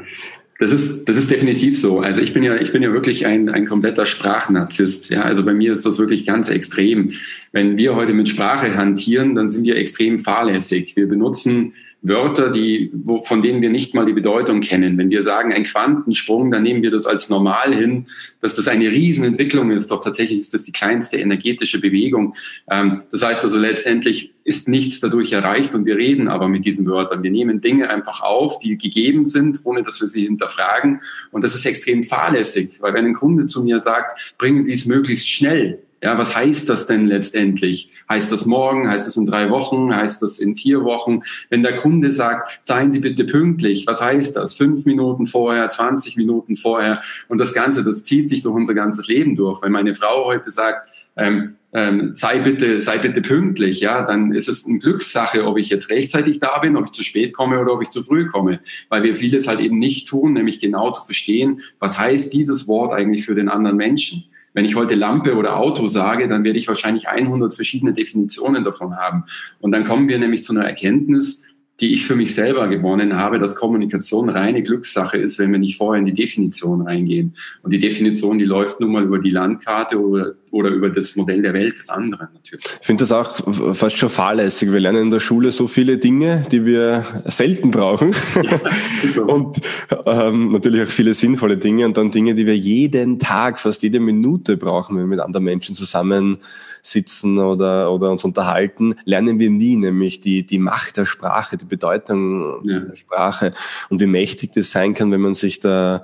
Das 0.63 0.71
ist, 0.71 1.09
das 1.09 1.17
ist 1.17 1.29
definitiv 1.29 1.77
so. 1.77 1.99
Also 1.99 2.21
ich 2.21 2.33
bin 2.33 2.41
ja, 2.41 2.55
ich 2.55 2.71
bin 2.71 2.81
ja 2.81 2.93
wirklich 2.93 3.25
ein, 3.25 3.49
ein 3.49 3.65
kompletter 3.65 4.05
Sprachnarzisst. 4.05 5.09
Ja, 5.09 5.23
also 5.23 5.43
bei 5.43 5.53
mir 5.53 5.73
ist 5.73 5.85
das 5.85 5.99
wirklich 5.99 6.25
ganz 6.25 6.47
extrem. 6.47 7.11
Wenn 7.51 7.75
wir 7.75 7.95
heute 7.95 8.13
mit 8.13 8.29
Sprache 8.29 8.73
hantieren, 8.73 9.35
dann 9.35 9.49
sind 9.49 9.65
wir 9.65 9.75
extrem 9.75 10.19
fahrlässig. 10.19 10.95
Wir 10.95 11.09
benutzen 11.09 11.73
Wörter, 12.05 12.51
die, 12.51 12.91
wo, 12.93 13.23
von 13.23 13.41
denen 13.41 13.61
wir 13.61 13.69
nicht 13.69 13.95
mal 13.95 14.05
die 14.05 14.11
Bedeutung 14.11 14.59
kennen. 14.59 14.97
Wenn 14.97 15.09
wir 15.09 15.23
sagen, 15.23 15.53
ein 15.53 15.63
Quantensprung, 15.63 16.51
dann 16.51 16.63
nehmen 16.63 16.83
wir 16.83 16.91
das 16.91 17.05
als 17.05 17.29
normal 17.29 17.73
hin, 17.73 18.07
dass 18.41 18.57
das 18.57 18.67
eine 18.67 18.91
Riesenentwicklung 18.91 19.71
ist. 19.71 19.89
Doch 19.89 20.01
tatsächlich 20.01 20.39
ist 20.39 20.53
das 20.53 20.65
die 20.65 20.73
kleinste 20.73 21.17
energetische 21.17 21.79
Bewegung. 21.79 22.35
Ähm, 22.69 23.03
das 23.09 23.23
heißt 23.23 23.43
also 23.45 23.57
letztendlich 23.57 24.33
ist 24.43 24.67
nichts 24.67 24.99
dadurch 24.99 25.31
erreicht 25.31 25.73
und 25.73 25.85
wir 25.85 25.95
reden 25.95 26.27
aber 26.27 26.49
mit 26.49 26.65
diesen 26.65 26.85
Wörtern. 26.85 27.23
Wir 27.23 27.31
nehmen 27.31 27.61
Dinge 27.61 27.89
einfach 27.89 28.21
auf, 28.21 28.59
die 28.59 28.77
gegeben 28.77 29.25
sind, 29.25 29.61
ohne 29.63 29.83
dass 29.83 30.01
wir 30.01 30.09
sie 30.09 30.23
hinterfragen. 30.23 30.99
Und 31.31 31.43
das 31.45 31.55
ist 31.55 31.65
extrem 31.65 32.03
fahrlässig, 32.03 32.81
weil 32.81 32.93
wenn 32.93 33.05
ein 33.05 33.13
Kunde 33.13 33.45
zu 33.45 33.63
mir 33.63 33.79
sagt, 33.79 34.35
bringen 34.37 34.61
Sie 34.61 34.73
es 34.73 34.85
möglichst 34.85 35.29
schnell, 35.29 35.79
ja, 36.03 36.17
was 36.17 36.35
heißt 36.35 36.67
das 36.67 36.85
denn 36.85 37.07
letztendlich? 37.07 37.89
Heißt 38.09 38.29
das 38.29 38.45
morgen? 38.45 38.89
Heißt 38.89 39.07
das 39.07 39.15
in 39.15 39.25
drei 39.25 39.49
Wochen? 39.49 39.95
Heißt 39.95 40.21
das 40.21 40.37
in 40.37 40.57
vier 40.57 40.83
Wochen? 40.83 41.21
Wenn 41.49 41.63
der 41.63 41.77
Kunde 41.77 42.11
sagt, 42.11 42.61
seien 42.61 42.91
Sie 42.91 42.99
bitte 42.99 43.23
pünktlich, 43.23 43.87
was 43.87 44.01
heißt 44.01 44.35
das? 44.35 44.53
Fünf 44.55 44.85
Minuten 44.85 45.27
vorher, 45.27 45.69
20 45.69 46.17
Minuten 46.17 46.57
vorher. 46.57 47.01
Und 47.29 47.37
das 47.37 47.53
Ganze, 47.53 47.85
das 47.85 48.03
zieht 48.03 48.27
sich 48.27 48.41
durch 48.41 48.53
unser 48.53 48.73
ganzes 48.73 49.07
Leben 49.07 49.37
durch. 49.37 49.61
Wenn 49.61 49.71
meine 49.71 49.95
Frau 49.95 50.25
heute 50.25 50.51
sagt, 50.51 50.85
ähm, 51.15 51.55
ähm, 51.71 52.11
sei 52.11 52.39
bitte, 52.39 52.81
sei 52.81 52.97
bitte 52.97 53.21
pünktlich, 53.21 53.79
ja, 53.79 54.05
dann 54.05 54.33
ist 54.33 54.49
es 54.49 54.67
eine 54.67 54.79
Glückssache, 54.79 55.45
ob 55.45 55.57
ich 55.57 55.69
jetzt 55.69 55.89
rechtzeitig 55.89 56.39
da 56.39 56.57
bin, 56.57 56.75
ob 56.75 56.85
ich 56.85 56.91
zu 56.91 57.03
spät 57.03 57.33
komme 57.33 57.61
oder 57.61 57.71
ob 57.71 57.81
ich 57.81 57.89
zu 57.89 58.03
früh 58.03 58.27
komme, 58.27 58.59
weil 58.89 59.03
wir 59.03 59.15
vieles 59.15 59.47
halt 59.47 59.61
eben 59.61 59.79
nicht 59.79 60.09
tun, 60.09 60.33
nämlich 60.33 60.59
genau 60.59 60.91
zu 60.91 61.05
verstehen, 61.05 61.61
was 61.79 61.97
heißt 61.97 62.33
dieses 62.33 62.67
Wort 62.67 62.91
eigentlich 62.91 63.25
für 63.25 63.35
den 63.35 63.47
anderen 63.47 63.77
Menschen. 63.77 64.25
Wenn 64.53 64.65
ich 64.65 64.75
heute 64.75 64.95
Lampe 64.95 65.35
oder 65.35 65.57
Auto 65.57 65.87
sage, 65.87 66.27
dann 66.27 66.43
werde 66.43 66.59
ich 66.59 66.67
wahrscheinlich 66.67 67.07
100 67.07 67.53
verschiedene 67.53 67.93
Definitionen 67.93 68.63
davon 68.63 68.97
haben. 68.97 69.25
Und 69.59 69.71
dann 69.71 69.85
kommen 69.85 70.07
wir 70.07 70.19
nämlich 70.19 70.43
zu 70.43 70.53
einer 70.53 70.65
Erkenntnis, 70.65 71.45
die 71.81 71.93
ich 71.93 72.05
für 72.05 72.15
mich 72.15 72.35
selber 72.35 72.67
gewonnen 72.67 73.15
habe, 73.15 73.39
dass 73.39 73.55
Kommunikation 73.55 74.29
reine 74.29 74.61
Glückssache 74.61 75.17
ist, 75.17 75.39
wenn 75.39 75.51
wir 75.51 75.59
nicht 75.59 75.77
vorher 75.77 75.99
in 75.99 76.05
die 76.05 76.13
Definition 76.13 76.81
reingehen. 76.81 77.35
Und 77.63 77.71
die 77.71 77.79
Definition, 77.79 78.37
die 78.37 78.45
läuft 78.45 78.79
nun 78.79 78.91
mal 78.91 79.03
über 79.03 79.17
die 79.17 79.31
Landkarte 79.31 79.99
oder, 79.99 80.33
oder 80.51 80.69
über 80.69 80.89
das 80.89 81.15
Modell 81.15 81.41
der 81.41 81.53
Welt 81.53 81.79
des 81.79 81.89
anderen 81.89 82.27
natürlich. 82.33 82.63
Ich 82.79 82.85
finde 82.85 83.01
das 83.01 83.11
auch 83.11 83.75
fast 83.75 83.97
schon 83.97 84.09
fahrlässig. 84.09 84.71
Wir 84.71 84.79
lernen 84.79 85.03
in 85.03 85.11
der 85.11 85.19
Schule 85.19 85.51
so 85.51 85.67
viele 85.67 85.97
Dinge, 85.97 86.43
die 86.51 86.63
wir 86.63 87.05
selten 87.25 87.71
brauchen. 87.71 88.13
Ja, 88.43 89.23
und 89.23 89.59
ähm, 90.05 90.51
natürlich 90.51 90.83
auch 90.83 90.91
viele 90.91 91.15
sinnvolle 91.15 91.57
Dinge 91.57 91.87
und 91.87 91.97
dann 91.97 92.11
Dinge, 92.11 92.35
die 92.35 92.45
wir 92.45 92.55
jeden 92.55 93.17
Tag, 93.17 93.57
fast 93.57 93.81
jede 93.81 93.99
Minute 93.99 94.57
brauchen, 94.57 94.95
wenn 94.95 95.03
wir 95.03 95.07
mit 95.07 95.21
anderen 95.21 95.45
Menschen 95.45 95.73
zusammen 95.73 96.37
sitzen 96.83 97.39
oder, 97.39 97.91
oder 97.91 98.11
uns 98.11 98.23
unterhalten, 98.25 98.95
lernen 99.05 99.39
wir 99.39 99.49
nie, 99.49 99.77
nämlich 99.77 100.19
die, 100.19 100.45
die 100.45 100.59
Macht 100.59 100.97
der 100.97 101.05
Sprache, 101.05 101.57
die 101.63 101.67
Bedeutung 101.67 102.61
ja. 102.63 102.79
der 102.79 102.95
Sprache 102.95 103.51
und 103.89 103.99
wie 103.99 104.05
mächtig 104.05 104.51
das 104.53 104.71
sein 104.71 104.93
kann, 104.93 105.11
wenn 105.11 105.21
man 105.21 105.33
sich 105.33 105.59
da 105.59 106.03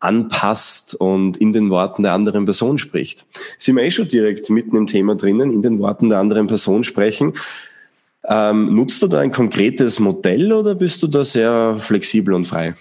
anpasst 0.00 0.94
und 0.94 1.36
in 1.38 1.52
den 1.52 1.70
Worten 1.70 2.04
der 2.04 2.12
anderen 2.12 2.44
Person 2.44 2.78
spricht. 2.78 3.26
Sind 3.58 3.76
wir 3.76 3.82
eh 3.82 3.90
schon 3.90 4.08
direkt 4.08 4.48
mitten 4.50 4.76
im 4.76 4.86
Thema 4.86 5.16
drinnen, 5.16 5.52
in 5.52 5.62
den 5.62 5.80
Worten 5.80 6.08
der 6.08 6.18
anderen 6.18 6.46
Person 6.46 6.84
sprechen. 6.84 7.32
Ähm, 8.28 8.74
nutzt 8.74 9.02
du 9.02 9.08
da 9.08 9.20
ein 9.20 9.32
konkretes 9.32 9.98
Modell 9.98 10.52
oder 10.52 10.74
bist 10.74 11.02
du 11.02 11.08
da 11.08 11.24
sehr 11.24 11.76
flexibel 11.78 12.34
und 12.34 12.44
frei? 12.44 12.74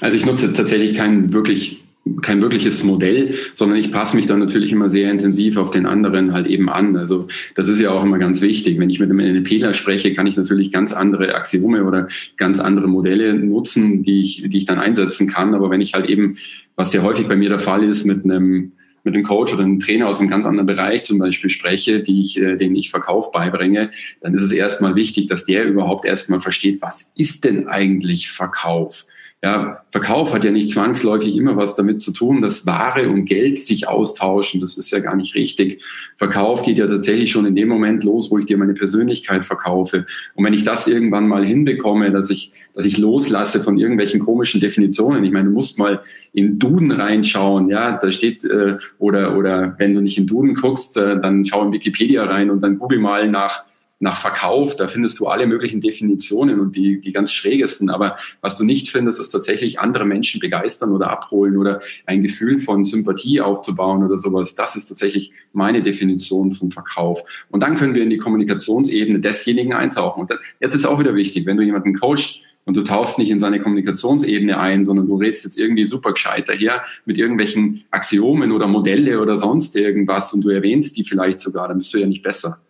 Also 0.00 0.16
ich 0.16 0.24
nutze 0.24 0.52
tatsächlich 0.52 0.96
kein 0.96 1.32
wirklich 1.32 1.84
kein 2.22 2.42
wirkliches 2.42 2.84
Modell, 2.84 3.34
sondern 3.54 3.78
ich 3.78 3.90
passe 3.90 4.16
mich 4.16 4.26
dann 4.26 4.38
natürlich 4.38 4.72
immer 4.72 4.88
sehr 4.88 5.10
intensiv 5.10 5.56
auf 5.56 5.70
den 5.70 5.86
anderen 5.86 6.32
halt 6.32 6.46
eben 6.46 6.68
an. 6.68 6.96
Also 6.96 7.28
das 7.54 7.68
ist 7.68 7.80
ja 7.80 7.90
auch 7.90 8.02
immer 8.02 8.18
ganz 8.18 8.40
wichtig. 8.40 8.78
Wenn 8.78 8.90
ich 8.90 9.00
mit 9.00 9.10
einem 9.10 9.18
NLPler 9.18 9.72
spreche, 9.72 10.14
kann 10.14 10.26
ich 10.26 10.36
natürlich 10.36 10.72
ganz 10.72 10.92
andere 10.92 11.34
Axiome 11.34 11.84
oder 11.84 12.08
ganz 12.36 12.60
andere 12.60 12.88
Modelle 12.88 13.34
nutzen, 13.34 14.02
die 14.02 14.22
ich, 14.22 14.48
die 14.48 14.58
ich 14.58 14.66
dann 14.66 14.78
einsetzen 14.78 15.28
kann. 15.28 15.54
Aber 15.54 15.70
wenn 15.70 15.80
ich 15.80 15.94
halt 15.94 16.08
eben, 16.08 16.36
was 16.76 16.92
sehr 16.92 17.02
häufig 17.02 17.28
bei 17.28 17.36
mir 17.36 17.48
der 17.48 17.58
Fall 17.58 17.84
ist, 17.84 18.04
mit 18.04 18.24
einem 18.24 18.72
mit 19.02 19.14
einem 19.14 19.24
Coach 19.24 19.54
oder 19.54 19.62
einem 19.62 19.80
Trainer 19.80 20.08
aus 20.08 20.20
einem 20.20 20.28
ganz 20.28 20.46
anderen 20.46 20.66
Bereich 20.66 21.04
zum 21.04 21.18
Beispiel 21.18 21.50
spreche, 21.50 22.00
die 22.00 22.20
ich, 22.20 22.40
äh, 22.40 22.56
den 22.56 22.76
ich 22.76 22.90
Verkauf 22.90 23.32
beibringe, 23.32 23.90
dann 24.20 24.34
ist 24.34 24.42
es 24.42 24.52
erstmal 24.52 24.94
wichtig, 24.94 25.26
dass 25.26 25.46
der 25.46 25.64
überhaupt 25.64 26.04
erstmal 26.04 26.40
versteht, 26.40 26.82
was 26.82 27.14
ist 27.16 27.44
denn 27.44 27.66
eigentlich 27.68 28.30
Verkauf? 28.30 29.06
Ja, 29.42 29.86
Verkauf 29.90 30.34
hat 30.34 30.44
ja 30.44 30.50
nicht 30.50 30.68
zwangsläufig 30.68 31.34
immer 31.34 31.56
was 31.56 31.74
damit 31.74 31.98
zu 31.98 32.12
tun, 32.12 32.42
dass 32.42 32.66
Ware 32.66 33.08
und 33.08 33.24
Geld 33.24 33.58
sich 33.58 33.88
austauschen. 33.88 34.60
Das 34.60 34.76
ist 34.76 34.90
ja 34.90 34.98
gar 34.98 35.16
nicht 35.16 35.34
richtig. 35.34 35.82
Verkauf 36.16 36.62
geht 36.62 36.76
ja 36.76 36.86
tatsächlich 36.86 37.30
schon 37.30 37.46
in 37.46 37.54
dem 37.54 37.68
Moment 37.68 38.04
los, 38.04 38.30
wo 38.30 38.36
ich 38.36 38.44
dir 38.44 38.58
meine 38.58 38.74
Persönlichkeit 38.74 39.46
verkaufe. 39.46 40.04
Und 40.34 40.44
wenn 40.44 40.52
ich 40.52 40.64
das 40.64 40.86
irgendwann 40.86 41.26
mal 41.26 41.42
hinbekomme, 41.42 42.10
dass 42.10 42.28
ich, 42.28 42.52
dass 42.74 42.84
ich 42.84 42.98
loslasse 42.98 43.60
von 43.60 43.78
irgendwelchen 43.78 44.20
komischen 44.20 44.60
Definitionen. 44.60 45.24
Ich 45.24 45.32
meine, 45.32 45.48
du 45.48 45.54
musst 45.54 45.78
mal 45.78 46.02
in 46.34 46.58
Duden 46.58 46.90
reinschauen. 46.90 47.70
Ja, 47.70 47.96
da 47.96 48.10
steht, 48.10 48.44
äh, 48.44 48.76
oder, 48.98 49.38
oder 49.38 49.74
wenn 49.78 49.94
du 49.94 50.02
nicht 50.02 50.18
in 50.18 50.26
Duden 50.26 50.54
guckst, 50.54 50.98
äh, 50.98 51.18
dann 51.18 51.46
schau 51.46 51.64
in 51.64 51.72
Wikipedia 51.72 52.24
rein 52.24 52.50
und 52.50 52.60
dann 52.60 52.78
google 52.78 52.98
mal 52.98 53.26
nach 53.30 53.69
nach 54.00 54.18
Verkauf, 54.18 54.76
da 54.76 54.88
findest 54.88 55.20
du 55.20 55.26
alle 55.26 55.46
möglichen 55.46 55.82
Definitionen 55.82 56.58
und 56.58 56.74
die, 56.74 57.00
die 57.00 57.12
ganz 57.12 57.32
schrägesten. 57.32 57.90
Aber 57.90 58.16
was 58.40 58.56
du 58.56 58.64
nicht 58.64 58.90
findest, 58.90 59.20
ist 59.20 59.28
tatsächlich 59.28 59.78
andere 59.78 60.06
Menschen 60.06 60.40
begeistern 60.40 60.92
oder 60.92 61.10
abholen 61.10 61.58
oder 61.58 61.82
ein 62.06 62.22
Gefühl 62.22 62.58
von 62.58 62.86
Sympathie 62.86 63.42
aufzubauen 63.42 64.02
oder 64.02 64.16
sowas. 64.16 64.54
Das 64.54 64.74
ist 64.74 64.88
tatsächlich 64.88 65.32
meine 65.52 65.82
Definition 65.82 66.52
von 66.52 66.72
Verkauf. 66.72 67.22
Und 67.50 67.62
dann 67.62 67.76
können 67.76 67.94
wir 67.94 68.02
in 68.02 68.10
die 68.10 68.18
Kommunikationsebene 68.18 69.20
desjenigen 69.20 69.74
eintauchen. 69.74 70.22
Und 70.22 70.32
jetzt 70.60 70.74
ist 70.74 70.86
auch 70.86 70.98
wieder 70.98 71.14
wichtig, 71.14 71.44
wenn 71.44 71.58
du 71.58 71.62
jemanden 71.62 71.94
coachst, 71.94 72.42
und 72.66 72.76
du 72.76 72.84
tauchst 72.84 73.18
nicht 73.18 73.30
in 73.30 73.38
seine 73.38 73.58
Kommunikationsebene 73.58 74.60
ein, 74.60 74.84
sondern 74.84 75.06
du 75.06 75.16
redest 75.16 75.44
jetzt 75.44 75.58
irgendwie 75.58 75.86
super 75.86 76.12
gescheit 76.12 76.48
daher 76.48 76.84
mit 77.04 77.18
irgendwelchen 77.18 77.84
Axiomen 77.90 78.52
oder 78.52 78.66
Modelle 78.66 79.20
oder 79.20 79.36
sonst 79.36 79.74
irgendwas 79.76 80.32
und 80.34 80.42
du 80.42 80.50
erwähnst 80.50 80.96
die 80.96 81.04
vielleicht 81.04 81.40
sogar, 81.40 81.68
dann 81.68 81.78
bist 81.78 81.92
du 81.94 81.98
ja 81.98 82.06
nicht 82.06 82.22
besser. 82.22 82.60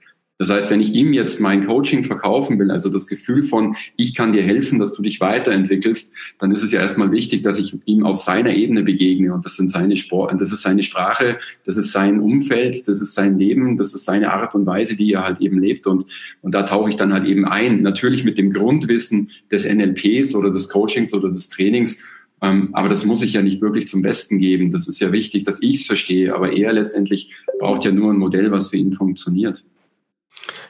Das 0.41 0.49
heißt, 0.49 0.71
wenn 0.71 0.81
ich 0.81 0.95
ihm 0.95 1.13
jetzt 1.13 1.39
mein 1.43 1.67
Coaching 1.67 2.03
verkaufen 2.03 2.59
will, 2.59 2.71
also 2.71 2.89
das 2.89 3.07
Gefühl 3.07 3.43
von, 3.43 3.77
ich 3.97 4.15
kann 4.15 4.33
dir 4.33 4.43
helfen, 4.43 4.79
dass 4.79 4.95
du 4.95 5.03
dich 5.03 5.21
weiterentwickelst, 5.21 6.15
dann 6.39 6.51
ist 6.51 6.63
es 6.63 6.73
ja 6.73 6.81
erstmal 6.81 7.13
wichtig, 7.13 7.43
dass 7.43 7.59
ich 7.59 7.77
ihm 7.85 8.07
auf 8.07 8.17
seiner 8.17 8.55
Ebene 8.55 8.83
begegne. 8.83 9.35
Und 9.35 9.45
das 9.45 9.57
sind 9.57 9.71
seine 9.71 9.99
Sport, 9.99 10.41
das 10.41 10.51
ist 10.51 10.63
seine 10.63 10.83
Sprache, 10.83 11.39
das 11.67 11.77
ist 11.77 11.93
sein 11.93 12.21
Umfeld, 12.21 12.89
das 12.89 13.03
ist 13.03 13.15
sein 13.15 13.39
Leben, 13.39 13.77
das 13.77 13.93
ist 13.93 14.07
seine 14.07 14.33
Art 14.33 14.55
und 14.55 14.65
Weise, 14.65 14.97
wie 14.97 15.13
er 15.13 15.25
halt 15.25 15.43
eben 15.43 15.61
lebt. 15.61 15.87
Und, 15.87 16.07
und 16.41 16.55
da 16.55 16.63
tauche 16.63 16.89
ich 16.89 16.97
dann 16.97 17.13
halt 17.13 17.27
eben 17.27 17.45
ein. 17.45 17.83
Natürlich 17.83 18.25
mit 18.25 18.39
dem 18.39 18.51
Grundwissen 18.51 19.33
des 19.53 19.71
NLPs 19.71 20.35
oder 20.35 20.51
des 20.51 20.71
Coachings 20.71 21.13
oder 21.13 21.29
des 21.29 21.51
Trainings. 21.51 22.03
Ähm, 22.41 22.71
aber 22.73 22.89
das 22.89 23.05
muss 23.05 23.21
ich 23.21 23.35
ja 23.35 23.43
nicht 23.43 23.61
wirklich 23.61 23.89
zum 23.89 24.01
Besten 24.01 24.39
geben. 24.39 24.73
Das 24.73 24.89
ist 24.89 25.03
ja 25.03 25.13
wichtig, 25.13 25.45
dass 25.45 25.61
ich 25.61 25.83
es 25.83 25.87
verstehe. 25.87 26.35
Aber 26.35 26.55
er 26.55 26.73
letztendlich 26.73 27.31
braucht 27.59 27.85
ja 27.85 27.93
nur 27.93 28.11
ein 28.11 28.17
Modell, 28.17 28.51
was 28.51 28.71
für 28.71 28.79
ihn 28.79 28.95
funktioniert. 28.95 29.63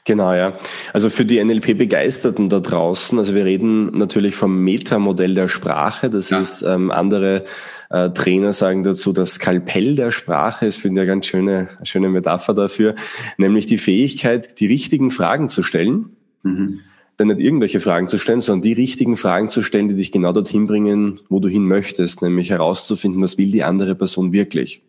Genau, 0.04 0.32
ja. 0.32 0.54
Also 0.92 1.10
für 1.10 1.24
die 1.24 1.42
NLP-Begeisterten 1.42 2.48
da 2.48 2.60
draußen, 2.60 3.18
also 3.18 3.34
wir 3.34 3.44
reden 3.44 3.92
natürlich 3.92 4.34
vom 4.34 4.64
Metamodell 4.64 5.34
der 5.34 5.48
Sprache. 5.48 6.08
Das 6.08 6.30
ja. 6.30 6.40
ist, 6.40 6.62
ähm, 6.62 6.90
andere 6.90 7.44
äh, 7.90 8.10
Trainer 8.10 8.52
sagen 8.52 8.82
dazu, 8.82 9.12
das 9.12 9.34
Skalpell 9.34 9.96
der 9.96 10.10
Sprache. 10.10 10.66
Das 10.66 10.76
finde 10.76 11.00
ich 11.00 11.02
eine 11.02 11.14
ganz 11.14 11.26
schöne, 11.26 11.68
schöne 11.82 12.08
Metapher 12.08 12.54
dafür. 12.54 12.94
Nämlich 13.36 13.66
die 13.66 13.78
Fähigkeit, 13.78 14.58
die 14.60 14.66
richtigen 14.66 15.10
Fragen 15.10 15.48
zu 15.48 15.62
stellen. 15.62 16.16
Mhm. 16.42 16.80
Denn 17.20 17.28
nicht 17.28 17.40
irgendwelche 17.40 17.80
Fragen 17.80 18.08
zu 18.08 18.16
stellen, 18.16 18.40
sondern 18.40 18.62
die 18.62 18.72
richtigen 18.72 19.14
Fragen 19.14 19.50
zu 19.50 19.60
stellen, 19.60 19.88
die 19.88 19.94
dich 19.94 20.10
genau 20.10 20.32
dorthin 20.32 20.66
bringen, 20.66 21.20
wo 21.28 21.38
du 21.38 21.48
hin 21.48 21.66
möchtest. 21.66 22.22
Nämlich 22.22 22.48
herauszufinden, 22.48 23.20
was 23.20 23.36
will 23.36 23.52
die 23.52 23.62
andere 23.62 23.94
Person 23.94 24.32
wirklich. 24.32 24.82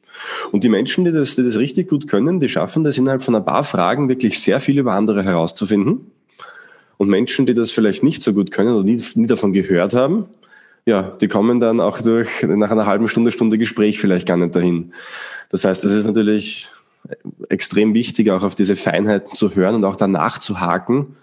Und 0.53 0.63
die 0.63 0.69
Menschen, 0.69 1.03
die 1.03 1.11
das, 1.11 1.35
die 1.35 1.43
das 1.43 1.57
richtig 1.57 1.89
gut 1.89 2.07
können, 2.07 2.39
die 2.39 2.47
schaffen 2.47 2.85
das 2.85 2.97
innerhalb 2.97 3.21
von 3.21 3.35
ein 3.35 3.43
paar 3.43 3.65
Fragen 3.65 4.07
wirklich 4.07 4.39
sehr 4.39 4.61
viel 4.61 4.79
über 4.79 4.93
andere 4.93 5.25
herauszufinden. 5.25 6.09
Und 6.95 7.09
Menschen, 7.09 7.45
die 7.45 7.53
das 7.53 7.71
vielleicht 7.71 8.01
nicht 8.01 8.21
so 8.23 8.31
gut 8.33 8.49
können 8.49 8.75
oder 8.75 8.85
nie, 8.85 9.01
nie 9.15 9.27
davon 9.27 9.51
gehört 9.51 9.93
haben, 9.93 10.27
ja, 10.85 11.01
die 11.19 11.27
kommen 11.27 11.59
dann 11.59 11.81
auch 11.81 11.99
durch, 11.99 12.29
nach 12.43 12.71
einer 12.71 12.85
halben 12.85 13.09
Stunde, 13.09 13.31
Stunde 13.31 13.57
Gespräch 13.57 13.99
vielleicht 13.99 14.25
gar 14.25 14.37
nicht 14.37 14.55
dahin. 14.55 14.93
Das 15.49 15.65
heißt, 15.65 15.83
das 15.83 15.91
ist 15.91 16.05
natürlich 16.05 16.71
extrem 17.49 17.93
wichtig, 17.93 18.31
auch 18.31 18.43
auf 18.43 18.55
diese 18.55 18.77
Feinheiten 18.77 19.35
zu 19.35 19.53
hören 19.53 19.75
und 19.75 19.83
auch 19.83 19.97
danach 19.97 20.37
zu 20.37 20.61
haken, 20.61 21.17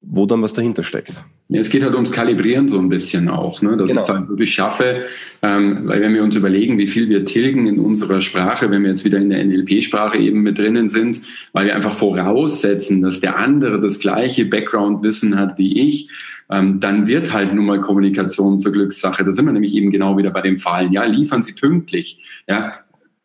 wo 0.00 0.26
dann 0.26 0.42
was 0.42 0.52
dahinter 0.52 0.84
steckt. 0.84 1.24
Ja, 1.48 1.60
es 1.60 1.70
geht 1.70 1.82
halt 1.82 1.94
ums 1.94 2.12
Kalibrieren 2.12 2.68
so 2.68 2.78
ein 2.78 2.88
bisschen 2.88 3.28
auch, 3.28 3.62
ne? 3.62 3.76
dass 3.76 3.88
genau. 3.88 4.02
ich 4.02 4.08
es 4.08 4.14
halt 4.14 4.28
wirklich 4.28 4.54
schaffe, 4.54 5.02
ähm, 5.42 5.82
weil 5.84 6.00
wenn 6.00 6.14
wir 6.14 6.22
uns 6.22 6.36
überlegen, 6.36 6.78
wie 6.78 6.86
viel 6.86 7.08
wir 7.08 7.24
tilgen 7.24 7.66
in 7.66 7.80
unserer 7.80 8.20
Sprache, 8.20 8.70
wenn 8.70 8.82
wir 8.82 8.88
jetzt 8.88 9.04
wieder 9.04 9.18
in 9.18 9.30
der 9.30 9.44
NLP-Sprache 9.44 10.18
eben 10.18 10.42
mit 10.42 10.58
drinnen 10.58 10.88
sind, 10.88 11.20
weil 11.52 11.66
wir 11.66 11.74
einfach 11.74 11.94
voraussetzen, 11.94 13.02
dass 13.02 13.20
der 13.20 13.38
andere 13.38 13.80
das 13.80 13.98
gleiche 13.98 14.44
Background-Wissen 14.44 15.38
hat 15.38 15.58
wie 15.58 15.80
ich, 15.80 16.10
ähm, 16.50 16.80
dann 16.80 17.06
wird 17.06 17.32
halt 17.32 17.52
nun 17.52 17.66
mal 17.66 17.80
Kommunikation 17.80 18.58
zur 18.58 18.72
Glückssache. 18.72 19.24
Da 19.24 19.32
sind 19.32 19.46
wir 19.46 19.52
nämlich 19.52 19.74
eben 19.74 19.90
genau 19.90 20.16
wieder 20.16 20.30
bei 20.30 20.42
dem 20.42 20.58
Fall. 20.58 20.92
Ja, 20.92 21.04
liefern 21.04 21.42
Sie 21.42 21.52
pünktlich. 21.52 22.20
Ja, 22.46 22.74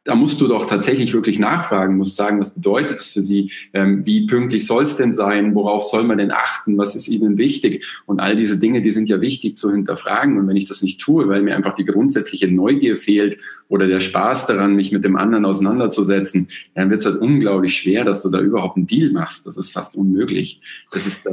da 0.06 0.16
musst 0.16 0.42
du 0.42 0.48
doch 0.48 0.68
tatsächlich 0.68 1.14
wirklich 1.14 1.40
nachfragen, 1.40 1.98
musst 1.98 2.18
sagen, 2.18 2.40
was 2.40 2.56
bedeutet 2.56 3.00
das 3.00 3.12
für 3.12 3.22
Sie? 3.22 3.52
Ähm, 3.74 4.06
wie 4.06 4.28
pünktlich 4.28 4.68
soll 4.68 4.84
es 4.84 4.98
denn 4.98 5.14
sein? 5.14 5.56
Worauf 5.56 5.86
soll 5.86 6.04
man 6.04 6.18
denn 6.18 6.32
achten? 6.32 6.78
Was 6.78 6.94
ist 6.94 7.08
Ihnen 7.08 7.38
wichtig? 7.38 7.86
Und 8.06 8.20
all 8.20 8.36
diese 8.36 8.58
Dinge, 8.58 8.82
die 8.82 8.92
sind 8.92 9.08
ja 9.08 9.22
wichtig 9.22 9.56
zu 9.56 9.72
hinterfragen. 9.72 10.38
Und 10.38 10.48
wenn 10.48 10.58
ich 10.58 10.66
das 10.66 10.82
nicht 10.82 11.00
tue, 11.00 11.30
weil 11.30 11.42
mir 11.42 11.56
einfach 11.56 11.76
die 11.76 11.86
grundsätzliche 11.86 12.50
Neugier 12.50 12.98
fehlt 12.98 13.38
oder 13.70 13.88
der 13.88 14.02
Spaß 14.02 14.48
daran, 14.48 14.76
mich 14.76 14.92
mit 14.92 15.06
dem 15.06 15.16
anderen 15.16 15.46
auseinanderzusetzen, 15.46 16.50
dann 16.76 16.90
wird 16.90 17.00
es 17.00 17.06
halt 17.06 17.22
unglaublich 17.22 17.78
schwer, 17.78 18.04
dass 18.04 18.24
du 18.24 18.30
da 18.30 18.42
überhaupt 18.42 18.76
einen 18.76 18.88
Deal 18.88 19.12
machst. 19.12 19.48
Das 19.48 19.56
ist 19.56 19.72
fast 19.72 19.96
unmöglich. 19.96 20.60
Das 20.92 21.08
ist, 21.08 21.26
äh, 21.26 21.32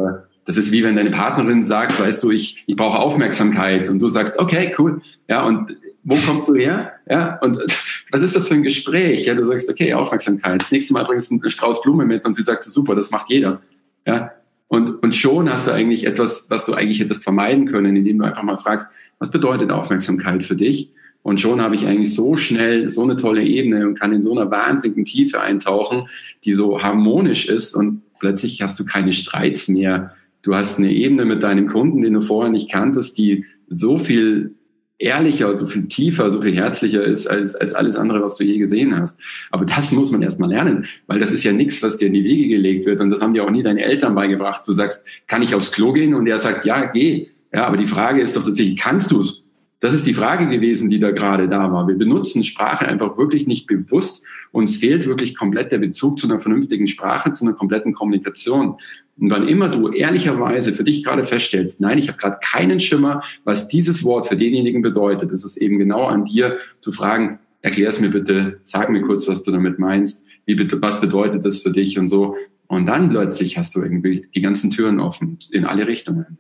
das 0.51 0.57
ist 0.57 0.73
wie 0.73 0.83
wenn 0.85 0.97
deine 0.97 1.11
Partnerin 1.11 1.63
sagt, 1.63 2.01
weißt 2.01 2.23
du, 2.23 2.31
ich, 2.31 2.65
ich 2.67 2.77
brauche 2.77 2.99
Aufmerksamkeit 2.99 3.89
und 3.89 3.99
du 3.99 4.09
sagst, 4.09 4.39
okay, 4.39 4.75
cool. 4.79 5.01
Ja, 5.29 5.47
und 5.47 5.77
wo 6.03 6.17
kommst 6.17 6.49
du 6.49 6.55
her? 6.55 6.93
Ja, 7.09 7.39
und 7.41 7.57
was 8.11 8.23
ist 8.23 8.37
das 8.37 8.49
für 8.49 8.55
ein 8.55 8.63
Gespräch? 8.63 9.27
Ja, 9.27 9.35
du 9.35 9.45
sagst, 9.45 9.69
okay, 9.69 9.95
Aufmerksamkeit. 9.95 10.61
Das 10.61 10.73
nächste 10.73 10.93
Mal 10.93 11.05
bringst 11.05 11.31
du 11.31 11.37
einen 11.37 11.51
Strauß 11.51 11.83
Blume 11.83 12.05
mit 12.05 12.25
und 12.25 12.35
sie 12.35 12.43
sagt, 12.43 12.65
super, 12.65 12.95
das 12.95 13.11
macht 13.11 13.29
jeder. 13.29 13.61
Ja, 14.07 14.33
und, 14.69 15.03
und 15.03 15.15
schon 15.15 15.51
hast 15.51 15.67
du 15.67 15.73
eigentlich 15.73 16.07
etwas, 16.07 16.49
was 16.49 16.67
du 16.67 16.75
eigentlich 16.75 17.01
hättest 17.01 17.25
vermeiden 17.25 17.67
können, 17.67 17.97
indem 17.97 18.19
du 18.19 18.25
einfach 18.25 18.43
mal 18.43 18.59
fragst, 18.59 18.91
was 19.19 19.31
bedeutet 19.31 19.71
Aufmerksamkeit 19.71 20.45
für 20.45 20.57
dich? 20.57 20.93
Und 21.23 21.41
schon 21.41 21.61
habe 21.61 21.75
ich 21.75 21.87
eigentlich 21.87 22.15
so 22.15 22.37
schnell 22.37 22.89
so 22.89 23.03
eine 23.03 23.17
tolle 23.17 23.43
Ebene 23.43 23.87
und 23.87 23.99
kann 23.99 24.13
in 24.13 24.23
so 24.23 24.33
einer 24.33 24.51
wahnsinnigen 24.51 25.05
Tiefe 25.05 25.41
eintauchen, 25.41 26.09
die 26.45 26.55
so 26.55 26.83
harmonisch 26.83 27.49
ist 27.49 27.75
und 27.75 28.03
plötzlich 28.21 28.63
hast 28.63 28.79
du 28.81 28.85
keine 28.85 29.13
Streits 29.13 29.69
mehr. 29.69 30.15
Du 30.43 30.55
hast 30.55 30.79
eine 30.79 30.93
Ebene 30.93 31.27
mit 31.27 31.43
deinem 31.43 31.67
Kunden, 31.67 32.03
den 32.03 32.15
du 32.15 32.23
vorher 32.23 32.51
nicht 32.51 32.71
kanntest, 32.71 33.19
die 33.19 33.45
so 33.69 33.99
viel 33.99 34.55
ehrlicher, 35.01 35.57
so 35.57 35.67
viel 35.67 35.89
tiefer, 35.89 36.31
so 36.31 36.43
viel 36.43 36.55
herzlicher 36.55 37.03
ist 37.03 37.27
als, 37.27 37.57
als 37.57 37.75
alles 37.75 37.97
andere, 37.97 38.23
was 38.23 38.37
du 38.37 38.45
je 38.45 38.59
gesehen 38.59 38.97
hast. 38.97 39.19
Aber 39.51 39.65
das 39.65 39.93
muss 39.93 40.13
man 40.13 40.23
erstmal 40.23 40.51
lernen, 40.51 40.87
weil 41.07 41.19
das 41.19 41.33
ist 41.33 41.43
ja 41.43 41.53
nichts, 41.53 41.83
was 41.83 41.97
dir 41.97 42.09
in 42.09 42.15
die 42.15 42.23
Wege 42.23 42.49
gelegt 42.49 42.87
wird. 42.87 43.01
Und 43.01 43.11
das 43.11 43.23
haben 43.23 43.35
dir 43.35 43.45
auch 43.45 43.51
nie 43.51 43.63
deine 43.63 43.83
Eltern 43.83 44.15
beigebracht. 44.15 44.69
Du 44.69 44.73
sagst, 44.73 45.07
kann 45.27 45.43
ich 45.43 45.55
aufs 45.55 45.73
Klo 45.73 45.93
gehen? 45.93 46.15
Und 46.15 46.27
er 46.27 46.39
sagt, 46.39 46.65
ja, 46.67 46.87
geh. 46.87 47.29
Ja, 47.53 47.67
aber 47.67 47.79
die 47.79 47.87
Frage 47.87 48.21
ist 48.21 48.37
doch 48.37 48.45
tatsächlich, 48.45 48.77
kannst 48.77 49.11
du 49.11 49.23
es? 49.23 49.43
Das 49.81 49.95
ist 49.95 50.07
die 50.07 50.13
Frage 50.13 50.49
gewesen, 50.49 50.91
die 50.91 50.99
da 50.99 51.11
gerade 51.11 51.49
da 51.49 51.73
war. 51.73 51.89
Wir 51.89 51.97
benutzen 51.97 52.45
Sprache 52.45 52.87
einfach 52.87 53.17
wirklich 53.17 53.47
nicht 53.47 53.67
bewusst. 53.67 54.27
Uns 54.53 54.77
fehlt 54.77 55.07
wirklich 55.07 55.35
komplett 55.35 55.73
der 55.73 55.79
Bezug 55.79 56.19
zu 56.19 56.29
einer 56.29 56.39
vernünftigen 56.39 56.87
Sprache, 56.87 57.33
zu 57.33 57.47
einer 57.47 57.55
kompletten 57.55 57.95
Kommunikation. 57.95 58.77
Und 59.19 59.31
wann 59.31 59.49
immer 59.49 59.69
du 59.69 59.89
ehrlicherweise 59.89 60.73
für 60.73 60.85
dich 60.85 61.05
gerade 61.05 61.25
feststellst, 61.25 61.81
nein, 61.81 61.99
ich 61.99 62.09
habe 62.09 62.19
gerade 62.19 62.39
keinen 62.43 62.81
Schimmer, 62.81 63.23
was 63.45 63.69
dieses 63.69 64.03
Wort 64.05 64.27
für 64.27 64.37
denjenigen 64.37 64.83
bedeutet, 64.83 65.31
ist 65.31 65.45
es 65.45 65.57
eben 65.57 65.79
genau 65.79 66.07
an 66.07 66.25
dir 66.25 66.59
zu 66.81 66.93
fragen, 66.93 67.39
erklär 67.63 67.89
es 67.89 68.01
mir 68.01 68.11
bitte, 68.11 68.59
sag 68.63 68.89
mir 68.91 69.03
kurz, 69.03 69.29
was 69.29 69.43
du 69.43 69.53
damit 69.53 69.79
meinst, 69.79 70.27
wie, 70.47 70.59
was 70.81 71.01
bedeutet 71.01 71.45
das 71.45 71.59
für 71.59 71.71
dich 71.71 71.99
und 71.99 72.09
so. 72.09 72.37
Und 72.67 72.87
dann 72.87 73.11
plötzlich 73.11 73.59
hast 73.59 73.75
du 73.75 73.83
irgendwie 73.83 74.29
die 74.35 74.41
ganzen 74.41 74.71
Türen 74.71 75.01
offen 75.01 75.39
in 75.53 75.65
alle 75.65 75.87
Richtungen. 75.87 76.39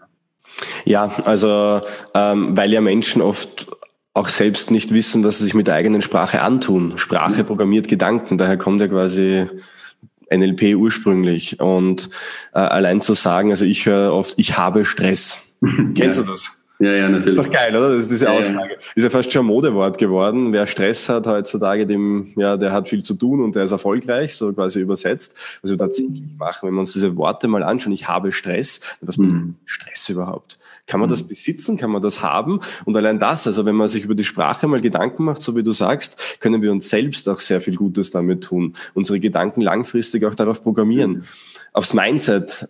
Ja, 0.84 1.12
also 1.24 1.80
ähm, 2.14 2.56
weil 2.56 2.72
ja 2.72 2.80
Menschen 2.80 3.20
oft 3.20 3.68
auch 4.14 4.28
selbst 4.28 4.70
nicht 4.70 4.92
wissen, 4.92 5.24
was 5.24 5.38
sie 5.38 5.44
sich 5.44 5.54
mit 5.54 5.66
der 5.66 5.74
eigenen 5.74 6.02
Sprache 6.02 6.42
antun. 6.42 6.98
Sprache 6.98 7.44
programmiert 7.44 7.88
Gedanken, 7.88 8.38
daher 8.38 8.56
kommt 8.56 8.80
ja 8.80 8.88
quasi 8.88 9.46
NLP 10.32 10.76
ursprünglich. 10.76 11.60
Und 11.60 12.10
äh, 12.54 12.58
allein 12.58 13.00
zu 13.00 13.14
sagen, 13.14 13.50
also 13.50 13.64
ich 13.64 13.86
höre 13.86 14.12
oft, 14.12 14.34
ich 14.38 14.56
habe 14.56 14.84
Stress. 14.84 15.42
Kennst 15.94 16.18
ja. 16.18 16.24
du 16.24 16.30
das? 16.30 16.50
Ja, 16.80 16.92
ja, 16.94 17.08
natürlich. 17.10 17.38
Ist 17.38 17.46
doch 17.46 17.52
geil, 17.52 17.76
oder? 17.76 17.90
Das 17.90 18.04
ist 18.04 18.10
diese 18.10 18.24
ja, 18.24 18.30
Aussage. 18.32 18.72
Ja. 18.72 18.78
Ist 18.94 19.04
ja 19.04 19.10
fast 19.10 19.30
schon 19.30 19.44
ein 19.44 19.48
Modewort 19.48 19.98
geworden. 19.98 20.50
Wer 20.50 20.66
Stress 20.66 21.10
hat 21.10 21.26
heutzutage, 21.26 21.86
dem, 21.86 22.32
ja, 22.36 22.56
der 22.56 22.72
hat 22.72 22.88
viel 22.88 23.02
zu 23.02 23.14
tun 23.14 23.42
und 23.42 23.54
der 23.54 23.64
ist 23.64 23.72
erfolgreich, 23.72 24.34
so 24.34 24.50
quasi 24.54 24.80
übersetzt. 24.80 25.58
Was 25.60 25.70
wir 25.70 25.76
tatsächlich 25.76 26.22
machen, 26.38 26.66
wenn 26.66 26.74
wir 26.74 26.80
uns 26.80 26.94
diese 26.94 27.14
Worte 27.18 27.48
mal 27.48 27.62
anschauen, 27.62 27.92
ich 27.92 28.08
habe 28.08 28.32
Stress, 28.32 28.80
was 29.02 29.18
mhm. 29.18 29.28
bedeutet 29.28 29.54
Stress 29.66 30.08
überhaupt? 30.08 30.58
Kann 30.86 31.00
man 31.00 31.08
das 31.08 31.22
mhm. 31.22 31.28
besitzen? 31.28 31.76
Kann 31.76 31.90
man 31.90 32.02
das 32.02 32.22
haben? 32.22 32.60
Und 32.84 32.96
allein 32.96 33.18
das, 33.18 33.46
also 33.46 33.64
wenn 33.64 33.76
man 33.76 33.88
sich 33.88 34.04
über 34.04 34.14
die 34.14 34.24
Sprache 34.24 34.66
mal 34.66 34.80
Gedanken 34.80 35.24
macht, 35.24 35.42
so 35.42 35.56
wie 35.56 35.62
du 35.62 35.72
sagst, 35.72 36.40
können 36.40 36.62
wir 36.62 36.72
uns 36.72 36.88
selbst 36.88 37.28
auch 37.28 37.40
sehr 37.40 37.60
viel 37.60 37.76
Gutes 37.76 38.10
damit 38.10 38.44
tun. 38.44 38.74
Unsere 38.94 39.20
Gedanken 39.20 39.60
langfristig 39.60 40.24
auch 40.24 40.34
darauf 40.34 40.62
programmieren. 40.62 41.12
Mhm. 41.12 41.22
Aufs 41.72 41.94
Mindset 41.94 42.68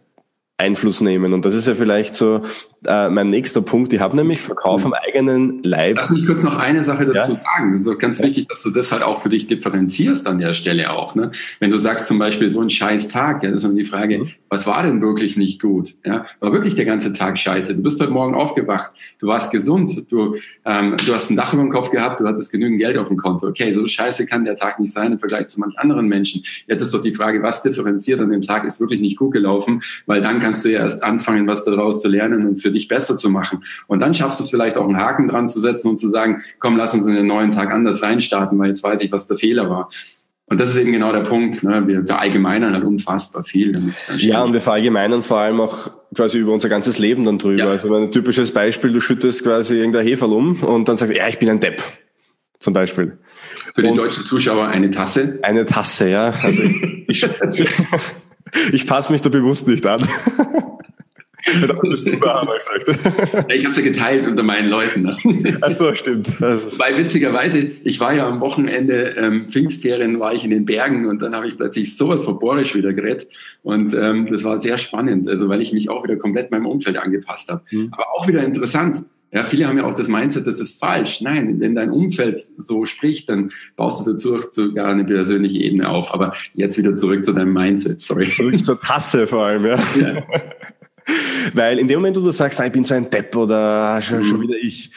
Einfluss 0.61 1.01
nehmen. 1.01 1.33
Und 1.33 1.45
das 1.45 1.55
ist 1.55 1.67
ja 1.67 1.75
vielleicht 1.75 2.15
so 2.15 2.43
äh, 2.87 3.09
mein 3.09 3.31
nächster 3.31 3.61
Punkt. 3.63 3.93
Ich 3.93 4.01
habe 4.01 4.17
nämlich 4.17 4.41
Verkauf 4.41 4.85
am 4.87 4.95
eigenen 4.95 5.63
Leib. 5.63 5.97
Lass 5.97 6.11
mich 6.11 6.27
kurz 6.27 6.43
noch 6.43 6.57
eine 6.57 6.83
Sache 6.83 7.07
dazu 7.07 7.33
ja? 7.33 7.39
sagen. 7.39 7.75
Es 7.75 7.87
ist 7.87 7.99
ganz 7.99 8.19
ja. 8.19 8.27
wichtig, 8.27 8.49
dass 8.49 8.63
du 8.63 8.71
das 8.71 8.91
halt 8.93 9.03
auch 9.03 9.23
für 9.23 9.29
dich 9.29 9.47
differenzierst 9.47 10.27
an 10.27 10.39
der 10.39 10.55
Stelle 10.55 10.93
auch. 10.93 11.15
Ne? 11.15 11.33
Wenn 11.59 11.71
du 11.71 11.77
sagst 11.77 12.09
zum 12.09 12.19
Beispiel 12.19 12.51
so 12.51 12.61
ein 12.61 12.71
scheiß 12.71 13.09
Tag, 13.09 13.43
ja, 13.43 13.51
das 13.51 13.63
ist 13.63 13.69
dann 13.69 13.77
die 13.77 13.85
Frage, 13.85 14.21
mhm. 14.21 14.29
was 14.49 14.67
war 14.67 14.83
denn 14.83 15.03
wirklich 15.03 15.37
nicht 15.37 15.61
gut? 15.61 15.95
Ja? 16.05 16.27
War 16.41 16.53
wirklich 16.53 16.75
der 16.75 16.87
ganze 16.87 17.13
Tag 17.13 17.39
scheiße? 17.39 17.77
Du 17.77 17.83
bist 17.83 18.01
heute 18.01 18.13
Morgen 18.13 18.35
aufgewacht, 18.35 18.93
du 19.19 19.27
warst 19.27 19.51
gesund, 19.51 20.11
du, 20.11 20.37
ähm, 20.65 20.97
du 21.05 21.15
hast 21.15 21.31
ein 21.31 21.37
Dach 21.37 21.53
über 21.53 21.63
dem 21.63 21.73
Kopf 21.73 21.91
gehabt, 21.91 22.21
du 22.21 22.27
hattest 22.27 22.51
genügend 22.53 22.79
Geld 22.79 22.97
auf 22.97 23.09
dem 23.09 23.17
Konto. 23.17 23.47
Okay, 23.47 23.75
so 23.75 23.87
scheiße 23.87 24.27
kann 24.27 24.45
der 24.45 24.57
Tag 24.57 24.81
nicht 24.81 24.93
sein 24.93 25.13
im 25.13 25.19
Vergleich 25.19 25.49
zu 25.49 25.61
manch 25.61 25.79
anderen 25.79 26.09
Menschen. 26.09 26.43
Jetzt 26.67 26.81
ist 26.81 26.95
doch 26.95 27.03
die 27.03 27.15
Frage, 27.15 27.43
was 27.43 27.63
differenziert 27.63 28.21
an 28.21 28.31
dem 28.31 28.43
Tag 28.43 28.65
ist 28.65 28.81
wirklich 28.81 29.01
nicht 29.01 29.19
gut 29.19 29.33
gelaufen, 29.33 29.83
weil 30.07 30.23
dann 30.23 30.41
kannst 30.51 30.65
du 30.65 30.71
ja 30.71 30.81
erst 30.81 31.05
anfangen, 31.05 31.47
was 31.47 31.65
daraus 31.65 32.03
zu 32.03 32.09
lernen 32.09 32.45
und 32.45 32.61
für 32.61 32.73
dich 32.73 32.89
besser 32.89 33.17
zu 33.17 33.31
machen. 33.31 33.63
Und 33.87 34.01
dann 34.01 34.15
schaffst 34.15 34.41
du 34.41 34.45
es 34.45 34.51
vielleicht 34.51 34.77
auch 34.77 34.85
einen 34.85 34.97
Haken 34.97 35.29
dran 35.29 35.49
zu 35.49 35.61
setzen 35.61 35.89
und 35.89 35.99
zu 35.99 36.09
sagen, 36.09 36.43
komm, 36.59 36.77
lass 36.77 36.93
uns 36.93 37.07
in 37.07 37.15
den 37.15 37.29
neuen 37.29 37.53
Tag 37.53 37.71
anders 37.71 38.03
reinstarten, 38.03 38.59
weil 38.59 38.67
jetzt 38.67 38.83
weiß 38.83 39.01
ich, 39.03 39.13
was 39.13 39.29
der 39.29 39.37
Fehler 39.37 39.71
war. 39.71 39.91
Und 40.47 40.61
das 40.61 40.71
ist 40.71 40.79
eben 40.79 40.91
genau 40.91 41.13
der 41.13 41.21
Punkt. 41.21 41.63
Ne? 41.63 41.87
Wir 41.87 42.05
verallgemeinern 42.05 42.75
halt 42.75 42.83
unfassbar 42.83 43.45
viel. 43.45 43.71
Damit 43.71 43.95
ja, 44.17 44.43
und 44.43 44.53
wir 44.53 44.61
verallgemeinern 44.61 45.23
vor 45.23 45.39
allem 45.39 45.61
auch 45.61 45.93
quasi 46.17 46.39
über 46.39 46.53
unser 46.53 46.69
ganzes 46.69 46.99
Leben 46.99 47.25
dann 47.25 47.39
drüber. 47.39 47.63
Ja. 47.63 47.71
Also 47.71 47.95
ein 47.95 48.11
typisches 48.11 48.51
Beispiel, 48.51 48.91
du 48.91 48.99
schüttest 48.99 49.45
quasi 49.45 49.77
irgendein 49.77 50.05
Heferl 50.05 50.33
um 50.33 50.61
und 50.65 50.89
dann 50.89 50.97
sagst 50.97 51.15
du, 51.15 51.17
ja, 51.17 51.29
ich 51.29 51.39
bin 51.39 51.49
ein 51.49 51.61
Depp. 51.61 51.81
Zum 52.59 52.73
Beispiel. 52.73 53.19
Für 53.77 53.83
die 53.85 53.95
deutschen 53.95 54.25
Zuschauer 54.25 54.67
eine 54.67 54.91
Tasse. 54.91 55.39
Eine 55.43 55.65
Tasse, 55.65 56.09
ja. 56.09 56.35
Also 56.43 56.65
ich, 57.07 57.07
Ich 57.07 57.25
passe 58.87 59.13
mich 59.13 59.21
da 59.21 59.29
bewusst 59.29 59.69
nicht 59.69 59.87
an. 59.87 60.01
das 61.67 61.81
bist 61.81 62.07
du 62.07 62.17
da, 62.17 62.41
haben 62.41 62.49
gesagt. 62.49 63.51
Ich 63.53 63.65
habe 63.65 63.75
sie 63.75 63.83
geteilt 63.83 64.27
unter 64.27 64.43
meinen 64.43 64.69
Leuten. 64.69 65.03
Ne? 65.03 65.59
Ach 65.61 65.71
so, 65.71 65.95
stimmt. 65.95 66.41
Weil 66.41 66.99
witzigerweise, 66.99 67.71
ich 67.85 68.01
war 68.01 68.13
ja 68.15 68.29
am 68.29 68.41
Wochenende, 68.41 69.15
ähm, 69.17 69.49
Pfingstferien 69.49 70.21
war 70.21 70.35
ich 70.35 70.45
in 70.45 70.51
den 70.51 70.65
Bergen 70.65 71.07
und 71.07 71.23
dann 71.23 71.35
habe 71.35 71.49
ich 71.49 71.57
plötzlich 71.57 71.97
sowas 71.97 72.23
von 72.23 72.39
Borisch 72.39 72.75
wieder 72.75 72.93
geredet 72.93 73.29
und 73.63 73.95
ähm, 73.95 74.29
das 74.31 74.45
war 74.45 74.59
sehr 74.59 74.79
spannend, 74.79 75.29
also 75.29 75.49
weil 75.49 75.61
ich 75.61 75.73
mich 75.73 75.89
auch 75.89 76.05
wieder 76.05 76.17
komplett 76.17 76.51
meinem 76.51 76.67
Umfeld 76.67 76.99
angepasst 76.99 77.51
habe. 77.51 77.63
Mhm. 77.71 77.89
Aber 77.93 78.05
auch 78.17 78.29
wieder 78.29 78.43
interessant. 78.43 78.99
Ja, 79.33 79.47
viele 79.47 79.69
haben 79.69 79.79
ja 79.79 79.85
auch 79.85 79.95
das 79.95 80.09
Mindset, 80.09 80.47
das 80.47 80.59
ist 80.59 80.81
falsch. 80.81 81.21
Nein, 81.21 81.61
wenn 81.61 81.77
dein 81.77 81.91
Umfeld 81.91 82.41
so 82.57 82.85
spricht, 82.85 83.29
dann 83.29 83.53
baust 83.77 84.05
du 84.05 84.13
dazu 84.13 84.39
sogar 84.51 84.89
eine 84.89 85.05
persönliche 85.05 85.61
Ebene 85.61 85.89
auf. 85.89 86.13
Aber 86.13 86.35
jetzt 86.55 86.77
wieder 86.77 86.97
zurück 86.97 87.25
zu 87.25 87.33
deinem 87.33 87.53
Mindset, 87.53 88.01
sorry. 88.01 88.29
Zurück 88.29 88.63
zur 88.63 88.81
Tasse 88.81 89.29
vor 89.29 89.45
allem, 89.45 89.67
ja. 89.67 89.79
ja. 90.01 90.23
Weil 91.55 91.79
in 91.79 91.89
dem 91.89 92.01
Moment, 92.01 92.17
wo 92.17 92.21
du 92.21 92.31
sagst, 92.31 92.61
ich 92.61 92.73
bin 92.73 92.85
so 92.85 92.95
ein 92.95 93.09
Depp 93.09 93.35
oder 93.37 94.01
schon, 94.03 94.19
mhm. 94.19 94.25
schon 94.25 94.41
wieder 94.43 94.57
ich, 94.61 94.91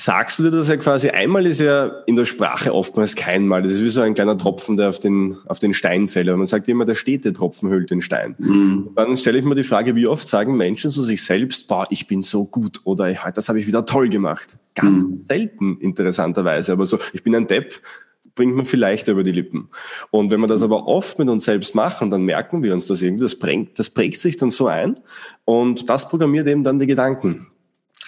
sagst 0.00 0.38
du 0.38 0.44
dir 0.44 0.50
das 0.50 0.68
ja 0.68 0.78
quasi, 0.78 1.10
einmal 1.10 1.46
ist 1.46 1.60
ja 1.60 1.86
in 2.06 2.16
der 2.16 2.24
Sprache 2.24 2.72
oftmals 2.74 3.16
kein 3.16 3.46
Mal. 3.46 3.60
Das 3.60 3.72
ist 3.72 3.84
wie 3.84 3.90
so 3.90 4.00
ein 4.00 4.14
kleiner 4.14 4.38
Tropfen, 4.38 4.78
der 4.78 4.88
auf 4.88 4.98
den, 4.98 5.36
auf 5.46 5.58
den 5.58 5.74
Stein 5.74 6.08
fällt. 6.08 6.28
Aber 6.28 6.38
man 6.38 6.46
sagt 6.46 6.68
immer, 6.68 6.86
der 6.86 6.94
stete 6.94 7.34
Tropfen 7.34 7.68
hüllt 7.68 7.90
den 7.90 8.00
Stein. 8.00 8.34
Mhm. 8.38 8.90
Dann 8.96 9.18
stelle 9.18 9.38
ich 9.38 9.44
mir 9.44 9.54
die 9.54 9.64
Frage, 9.64 9.94
wie 9.96 10.06
oft 10.06 10.26
sagen 10.26 10.56
Menschen 10.56 10.90
zu 10.90 11.02
sich 11.02 11.22
selbst, 11.22 11.68
boah, 11.68 11.86
ich 11.90 12.06
bin 12.06 12.22
so 12.22 12.46
gut 12.46 12.80
oder 12.84 13.14
das 13.34 13.50
habe 13.50 13.60
ich 13.60 13.66
wieder 13.66 13.84
toll 13.84 14.08
gemacht. 14.08 14.56
Ganz 14.74 15.04
mhm. 15.04 15.26
selten, 15.28 15.76
interessanterweise. 15.80 16.72
Aber 16.72 16.86
so, 16.86 16.98
ich 17.12 17.22
bin 17.22 17.36
ein 17.36 17.46
Depp, 17.46 17.74
bringt 18.34 18.56
man 18.56 18.64
vielleicht 18.64 19.08
über 19.08 19.22
die 19.22 19.32
Lippen. 19.32 19.68
Und 20.10 20.30
wenn 20.30 20.40
wir 20.40 20.46
das 20.46 20.62
aber 20.62 20.86
oft 20.86 21.18
mit 21.18 21.28
uns 21.28 21.44
selbst 21.44 21.74
machen, 21.74 22.08
dann 22.08 22.22
merken 22.22 22.62
wir 22.62 22.72
uns 22.72 22.86
das 22.86 23.02
irgendwie, 23.02 23.24
das 23.24 23.38
prägt, 23.38 23.78
das 23.78 23.90
prägt 23.90 24.18
sich 24.18 24.38
dann 24.38 24.50
so 24.50 24.66
ein 24.66 24.94
und 25.44 25.90
das 25.90 26.08
programmiert 26.08 26.46
eben 26.46 26.64
dann 26.64 26.78
die 26.78 26.86
Gedanken. 26.86 27.48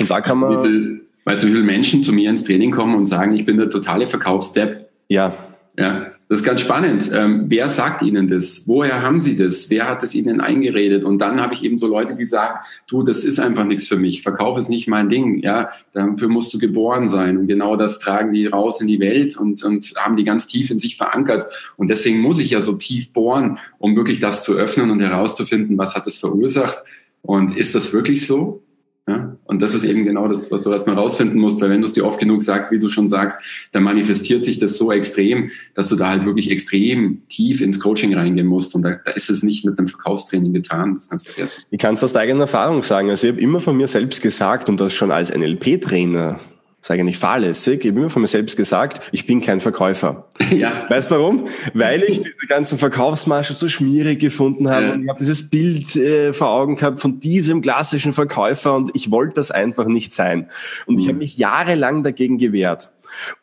Und 0.01 0.11
da 0.11 0.23
kann 0.23 0.41
weißt 0.41 0.71
man. 0.71 1.12
Weißt 1.25 1.43
du, 1.43 1.49
wie 1.49 1.53
viele 1.53 1.65
Menschen 1.65 2.03
zu 2.03 2.13
mir 2.13 2.31
ins 2.31 2.45
Training 2.45 2.73
kommen 2.73 2.95
und 2.95 3.07
sagen, 3.07 3.35
ich 3.35 3.47
bin 3.47 3.57
der 3.57 3.71
totale 3.71 4.07
Verkaufsstep? 4.07 4.89
Ja. 5.09 5.35
Ja, 5.79 6.13
das 6.29 6.41
ist 6.41 6.47
ganz 6.47 6.63
spannend. 6.63 7.11
Ähm, 7.15 7.45
wer 7.49 7.69
sagt 7.69 8.03
Ihnen 8.03 8.27
das? 8.27 8.67
Woher 8.67 9.03
haben 9.03 9.21
Sie 9.21 9.37
das? 9.37 9.69
Wer 9.71 9.89
hat 9.89 10.03
es 10.03 10.15
Ihnen 10.15 10.41
eingeredet? 10.41 11.05
Und 11.05 11.19
dann 11.19 11.41
habe 11.41 11.55
ich 11.55 11.63
eben 11.63 11.79
so 11.79 11.89
Leute, 11.89 12.17
die 12.17 12.27
sagen, 12.27 12.59
du, 12.89 13.03
das 13.03 13.25
ist 13.25 13.39
einfach 13.39 13.65
nichts 13.65 13.87
für 13.87 13.97
mich. 13.97 14.23
Verkauf 14.23 14.57
ist 14.59 14.69
nicht 14.69 14.89
mein 14.89 15.09
Ding. 15.09 15.41
Ja, 15.41 15.71
dafür 15.93 16.29
musst 16.29 16.53
du 16.55 16.59
geboren 16.59 17.07
sein. 17.09 17.37
Und 17.37 17.49
genau 17.49 17.77
das 17.77 17.99
tragen 17.99 18.33
die 18.33 18.47
raus 18.47 18.81
in 18.81 18.87
die 18.87 18.99
Welt 18.99 19.37
und, 19.37 19.63
und 19.63 19.93
haben 19.97 20.17
die 20.17 20.25
ganz 20.25 20.47
tief 20.47 20.71
in 20.71 20.79
sich 20.79 20.97
verankert. 20.97 21.45
Und 21.77 21.89
deswegen 21.89 22.21
muss 22.21 22.39
ich 22.39 22.51
ja 22.51 22.61
so 22.61 22.73
tief 22.75 23.13
bohren, 23.13 23.59
um 23.79 23.95
wirklich 23.95 24.19
das 24.19 24.43
zu 24.43 24.55
öffnen 24.55 24.91
und 24.91 25.01
herauszufinden, 25.01 25.77
was 25.79 25.95
hat 25.95 26.07
es 26.07 26.19
verursacht? 26.19 26.79
Und 27.21 27.57
ist 27.57 27.75
das 27.75 27.93
wirklich 27.93 28.27
so? 28.27 28.63
Ja? 29.09 29.37
Und 29.45 29.61
das 29.61 29.75
ist 29.75 29.85
eben 29.85 30.05
genau 30.05 30.29
das, 30.29 30.51
was 30.53 30.63
du 30.63 30.71
erstmal 30.71 30.97
rausfinden 30.97 31.41
musst, 31.41 31.61
weil 31.61 31.71
wenn 31.71 31.81
du 31.81 31.87
es 31.87 31.93
dir 31.93 32.07
oft 32.07 32.21
genug 32.21 32.43
sagst, 32.43 32.71
wie 32.71 32.79
du 32.79 32.89
schon 32.89 33.09
sagst, 33.09 33.41
dann 33.73 33.83
manifestiert 33.83 34.45
sich 34.45 34.59
das 34.59 34.79
so 34.79 34.93
extrem, 34.93 35.51
dass 35.75 35.89
du 35.89 35.97
da 35.97 36.09
halt 36.09 36.25
wirklich 36.25 36.51
extrem 36.51 37.23
tief 37.29 37.61
ins 37.61 37.81
Coaching 37.81 38.15
reingehen 38.15 38.47
musst. 38.47 38.75
Und 38.75 38.83
da, 38.83 38.97
da 39.05 39.11
ist 39.13 39.29
es 39.29 39.43
nicht 39.43 39.65
mit 39.65 39.79
einem 39.79 39.89
Verkaufstraining 39.89 40.53
getan, 40.53 40.95
das 40.95 41.11
kannst 41.11 41.29
du 41.29 41.33
vergessen. 41.33 41.65
Ich 41.71 41.79
kann 41.79 41.95
es 41.95 42.05
aus 42.05 42.15
eigener 42.15 42.43
Erfahrung 42.43 42.83
sagen. 42.83 43.11
Also 43.11 43.27
ich 43.27 43.33
habe 43.33 43.43
immer 43.43 43.61
von 43.61 43.77
mir 43.77 43.89
selbst 43.89 44.23
gesagt 44.23 44.69
und 44.69 44.81
das 44.81 44.95
schon 44.95 45.11
als 45.11 45.35
NLP-Trainer 45.35 46.39
sage 46.83 47.05
nicht 47.05 47.19
fahrlässig, 47.19 47.85
ich 47.85 47.91
habe 47.91 48.01
immer 48.01 48.11
von 48.11 48.23
mir 48.23 48.29
selbst 48.29 48.57
gesagt, 48.57 49.09
ich 49.13 49.25
bin 49.27 49.41
kein 49.41 49.61
Verkäufer. 49.61 50.29
Ja. 50.53 50.87
Weißt 50.91 51.11
du 51.11 51.15
warum? 51.15 51.49
Weil 51.73 52.03
ich 52.03 52.21
diese 52.21 52.47
ganzen 52.47 52.77
Verkaufsmarsche 52.77 53.55
so 53.55 53.69
schmierig 53.69 54.21
gefunden 54.21 54.69
habe 54.69 54.87
ja. 54.87 54.93
und 54.93 55.05
ich 55.05 55.09
habe 55.09 55.19
dieses 55.19 55.49
Bild 55.49 55.97
äh, 55.97 56.35
vor 56.35 56.51
Augen 56.51 56.77
gehabt 56.77 57.01
von 57.01 57.21
diesem 57.21 57.63
klassischen 57.63 58.13
Verkäufer 58.13 58.75
und 58.75 58.91
ich 58.93 59.11
wollte 59.11 59.35
das 59.35 59.51
einfach 59.51 59.87
nicht 59.87 60.13
sein. 60.13 60.51
Und 60.87 60.97
mhm. 60.97 61.01
ich 61.01 61.09
habe 61.09 61.19
mich 61.19 61.39
jahrelang 61.39 62.03
dagegen 62.03 62.37
gewehrt. 62.37 62.93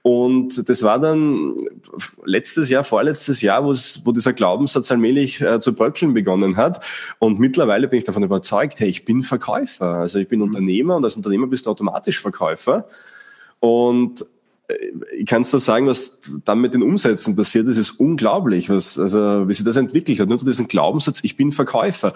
Und 0.02 0.70
das 0.70 0.84
war 0.84 1.00
dann 1.00 1.56
letztes 2.26 2.70
Jahr, 2.70 2.84
vorletztes 2.84 3.42
Jahr, 3.42 3.66
wo 3.66 4.12
dieser 4.12 4.34
Glaubenssatz 4.34 4.92
allmählich 4.92 5.42
äh, 5.42 5.60
zu 5.60 5.74
bröckeln 5.74 6.14
begonnen 6.14 6.58
hat. 6.58 6.84
Und 7.20 7.40
mittlerweile 7.40 7.88
bin 7.88 7.98
ich 7.98 8.06
davon 8.06 8.24
überzeugt, 8.24 8.80
hey, 8.80 8.90
ich 8.90 9.06
bin 9.06 9.24
Verkäufer. 9.24 9.96
Also 9.96 10.20
ich 10.20 10.28
bin 10.28 10.40
mhm. 10.40 10.46
Unternehmer 10.46 10.96
und 10.96 11.04
als 11.04 11.16
Unternehmer 11.16 11.48
bist 11.48 11.66
du 11.66 11.72
automatisch 11.72 12.20
Verkäufer. 12.20 12.88
Und 13.60 14.26
äh, 14.68 14.76
ich 15.18 15.26
kann 15.26 15.42
es 15.42 15.52
da 15.52 15.60
sagen, 15.60 15.88
was 15.88 16.20
dann 16.46 16.60
mit 16.60 16.74
den 16.74 16.84
Umsätzen 16.84 17.36
passiert 17.36 17.68
ist, 17.68 17.78
ist 17.78 18.00
unglaublich, 18.00 18.70
was, 18.70 18.98
also, 18.98 19.48
wie 19.48 19.54
sich 19.54 19.66
das 19.66 19.76
entwickelt 19.76 20.20
hat. 20.20 20.30
Nur 20.30 20.38
zu 20.38 20.46
diesem 20.46 20.68
Glaubenssatz, 20.68 21.20
ich 21.24 21.36
bin 21.36 21.52
Verkäufer. 21.52 22.14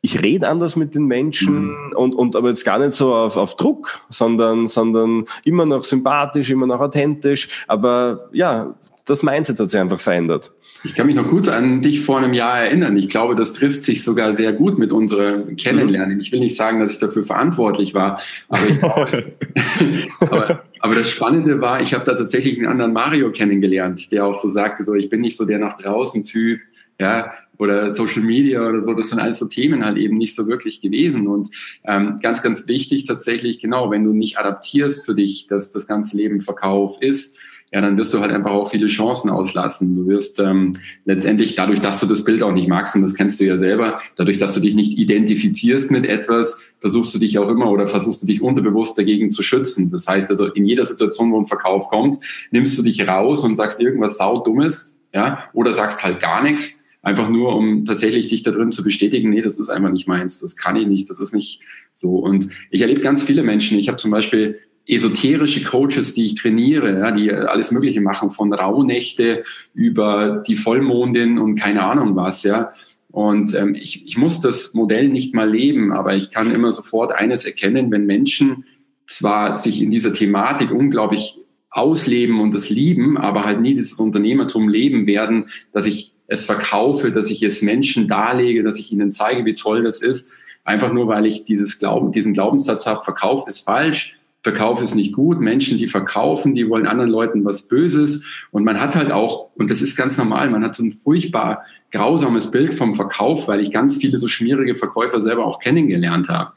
Ich 0.00 0.22
rede 0.22 0.48
anders 0.48 0.76
mit 0.76 0.94
den 0.94 1.06
Menschen 1.06 1.66
mhm. 1.66 1.92
und, 1.94 2.14
und 2.14 2.36
aber 2.36 2.48
jetzt 2.48 2.64
gar 2.64 2.78
nicht 2.78 2.92
so 2.92 3.14
auf, 3.14 3.36
auf 3.36 3.56
Druck, 3.56 4.00
sondern, 4.08 4.68
sondern 4.68 5.24
immer 5.44 5.66
noch 5.66 5.84
sympathisch, 5.84 6.50
immer 6.50 6.66
noch 6.66 6.80
authentisch. 6.80 7.64
Aber 7.68 8.28
ja, 8.32 8.74
das 9.06 9.22
Mindset 9.22 9.58
hat 9.58 9.70
sich 9.70 9.80
einfach 9.80 10.00
verändert. 10.00 10.52
Ich 10.84 10.94
kann 10.94 11.06
mich 11.06 11.16
noch 11.16 11.28
gut 11.28 11.48
an 11.48 11.80
dich 11.80 12.00
vor 12.00 12.18
einem 12.18 12.34
Jahr 12.34 12.58
erinnern. 12.58 12.96
Ich 12.96 13.08
glaube, 13.08 13.34
das 13.34 13.54
trifft 13.54 13.84
sich 13.84 14.04
sogar 14.04 14.32
sehr 14.32 14.52
gut 14.52 14.78
mit 14.78 14.92
unserem 14.92 15.56
Kennenlernen. 15.56 16.20
Ich 16.20 16.32
will 16.32 16.40
nicht 16.40 16.56
sagen, 16.56 16.80
dass 16.80 16.90
ich 16.90 16.98
dafür 16.98 17.24
verantwortlich 17.24 17.94
war, 17.94 18.20
aber, 18.48 18.68
ich, 18.68 18.82
aber, 20.20 20.64
aber 20.80 20.94
das 20.94 21.10
Spannende 21.10 21.60
war, 21.60 21.80
ich 21.80 21.94
habe 21.94 22.04
da 22.04 22.14
tatsächlich 22.14 22.58
einen 22.58 22.66
anderen 22.66 22.92
Mario 22.92 23.30
kennengelernt, 23.30 24.12
der 24.12 24.26
auch 24.26 24.34
so 24.34 24.48
sagte, 24.48 24.84
so 24.84 24.94
ich 24.94 25.08
bin 25.08 25.20
nicht 25.20 25.36
so 25.36 25.44
der 25.44 25.58
nach 25.58 25.74
draußen 25.74 26.24
Typ, 26.24 26.60
ja, 26.98 27.32
oder 27.58 27.94
Social 27.94 28.22
Media 28.22 28.66
oder 28.68 28.82
so, 28.82 28.92
das 28.92 29.10
sind 29.10 29.18
alles 29.18 29.38
so 29.38 29.46
Themen 29.46 29.84
halt 29.84 29.96
eben 29.96 30.18
nicht 30.18 30.34
so 30.34 30.46
wirklich 30.46 30.80
gewesen. 30.80 31.26
Und 31.26 31.48
ähm, 31.84 32.18
ganz, 32.20 32.42
ganz 32.42 32.68
wichtig 32.68 33.06
tatsächlich, 33.06 33.60
genau, 33.60 33.90
wenn 33.90 34.04
du 34.04 34.12
nicht 34.12 34.38
adaptierst 34.38 35.06
für 35.06 35.14
dich, 35.14 35.46
dass 35.46 35.72
das 35.72 35.86
ganze 35.86 36.16
Leben 36.16 36.40
Verkauf 36.40 37.00
ist, 37.00 37.40
ja, 37.76 37.82
dann 37.82 37.98
wirst 37.98 38.14
du 38.14 38.20
halt 38.20 38.32
einfach 38.32 38.52
auch 38.52 38.70
viele 38.70 38.86
Chancen 38.86 39.28
auslassen. 39.28 39.94
Du 39.94 40.06
wirst 40.06 40.40
ähm, 40.40 40.78
letztendlich 41.04 41.56
dadurch, 41.56 41.82
dass 41.82 42.00
du 42.00 42.06
das 42.06 42.24
Bild 42.24 42.42
auch 42.42 42.54
nicht 42.54 42.68
magst, 42.68 42.96
und 42.96 43.02
das 43.02 43.12
kennst 43.12 43.38
du 43.38 43.44
ja 43.44 43.58
selber, 43.58 44.00
dadurch, 44.16 44.38
dass 44.38 44.54
du 44.54 44.60
dich 44.60 44.74
nicht 44.74 44.96
identifizierst 44.96 45.90
mit 45.90 46.06
etwas, 46.06 46.72
versuchst 46.80 47.14
du 47.14 47.18
dich 47.18 47.38
auch 47.38 47.50
immer 47.50 47.70
oder 47.70 47.86
versuchst 47.86 48.22
du 48.22 48.26
dich 48.26 48.40
unterbewusst 48.40 48.98
dagegen 48.98 49.30
zu 49.30 49.42
schützen. 49.42 49.90
Das 49.90 50.08
heißt 50.08 50.30
also, 50.30 50.46
in 50.46 50.64
jeder 50.64 50.86
Situation, 50.86 51.30
wo 51.32 51.38
ein 51.38 51.44
Verkauf 51.44 51.90
kommt, 51.90 52.16
nimmst 52.50 52.78
du 52.78 52.82
dich 52.82 53.06
raus 53.06 53.44
und 53.44 53.56
sagst 53.56 53.78
irgendwas 53.78 54.16
saudummes, 54.16 55.02
ja, 55.12 55.44
oder 55.52 55.74
sagst 55.74 56.02
halt 56.02 56.18
gar 56.18 56.42
nichts, 56.42 56.82
einfach 57.02 57.28
nur, 57.28 57.54
um 57.54 57.84
tatsächlich 57.84 58.28
dich 58.28 58.42
da 58.42 58.52
drin 58.52 58.72
zu 58.72 58.84
bestätigen, 58.84 59.28
nee, 59.28 59.42
das 59.42 59.58
ist 59.58 59.68
einfach 59.68 59.90
nicht 59.90 60.08
meins, 60.08 60.40
das 60.40 60.56
kann 60.56 60.76
ich 60.76 60.86
nicht, 60.86 61.10
das 61.10 61.20
ist 61.20 61.34
nicht 61.34 61.60
so. 61.92 62.16
Und 62.16 62.48
ich 62.70 62.80
erlebe 62.80 63.02
ganz 63.02 63.22
viele 63.22 63.42
Menschen. 63.42 63.78
Ich 63.78 63.88
habe 63.88 63.98
zum 63.98 64.10
Beispiel 64.10 64.60
esoterische 64.86 65.64
Coaches, 65.64 66.14
die 66.14 66.26
ich 66.26 66.34
trainiere, 66.36 66.98
ja, 66.98 67.10
die 67.10 67.32
alles 67.32 67.72
Mögliche 67.72 68.00
machen, 68.00 68.30
von 68.30 68.52
Rauhnächte 68.52 69.42
über 69.74 70.44
die 70.46 70.56
Vollmondin 70.56 71.38
und 71.38 71.56
keine 71.56 71.82
Ahnung 71.82 72.14
was, 72.16 72.44
ja. 72.44 72.72
Und 73.10 73.54
ähm, 73.54 73.74
ich, 73.74 74.06
ich 74.06 74.18
muss 74.18 74.40
das 74.40 74.74
Modell 74.74 75.08
nicht 75.08 75.34
mal 75.34 75.50
leben, 75.50 75.92
aber 75.92 76.14
ich 76.14 76.30
kann 76.30 76.54
immer 76.54 76.70
sofort 76.70 77.12
eines 77.12 77.44
erkennen, 77.44 77.90
wenn 77.90 78.04
Menschen 78.04 78.64
zwar 79.06 79.56
sich 79.56 79.80
in 79.80 79.90
dieser 79.90 80.12
Thematik 80.12 80.70
unglaublich 80.70 81.38
ausleben 81.70 82.40
und 82.40 82.54
das 82.54 82.70
lieben, 82.70 83.16
aber 83.16 83.44
halt 83.44 83.60
nie 83.60 83.74
dieses 83.74 83.98
Unternehmertum 83.98 84.68
leben 84.68 85.06
werden, 85.06 85.46
dass 85.72 85.86
ich 85.86 86.12
es 86.26 86.44
verkaufe, 86.44 87.12
dass 87.12 87.30
ich 87.30 87.42
es 87.42 87.62
Menschen 87.62 88.08
darlege, 88.08 88.62
dass 88.62 88.78
ich 88.78 88.92
ihnen 88.92 89.12
zeige, 89.12 89.44
wie 89.44 89.54
toll 89.54 89.84
das 89.84 90.02
ist, 90.02 90.32
einfach 90.64 90.92
nur 90.92 91.06
weil 91.06 91.26
ich 91.26 91.44
dieses 91.44 91.78
Glauben, 91.78 92.12
diesen 92.12 92.32
Glaubenssatz 92.32 92.86
habe, 92.86 93.04
Verkauf 93.04 93.46
ist 93.46 93.60
falsch, 93.60 94.18
Verkauf 94.46 94.80
ist 94.80 94.94
nicht 94.94 95.12
gut. 95.12 95.40
Menschen, 95.40 95.76
die 95.76 95.88
verkaufen, 95.88 96.54
die 96.54 96.68
wollen 96.68 96.86
anderen 96.86 97.10
Leuten 97.10 97.44
was 97.44 97.66
Böses. 97.66 98.24
Und 98.52 98.62
man 98.62 98.80
hat 98.80 98.94
halt 98.94 99.10
auch, 99.10 99.50
und 99.56 99.72
das 99.72 99.82
ist 99.82 99.96
ganz 99.96 100.16
normal, 100.18 100.50
man 100.50 100.62
hat 100.62 100.76
so 100.76 100.84
ein 100.84 100.92
furchtbar 100.92 101.64
grausames 101.90 102.52
Bild 102.52 102.72
vom 102.72 102.94
Verkauf, 102.94 103.48
weil 103.48 103.58
ich 103.58 103.72
ganz 103.72 103.96
viele 103.96 104.18
so 104.18 104.28
schmierige 104.28 104.76
Verkäufer 104.76 105.20
selber 105.20 105.46
auch 105.46 105.58
kennengelernt 105.58 106.28
habe. 106.28 106.52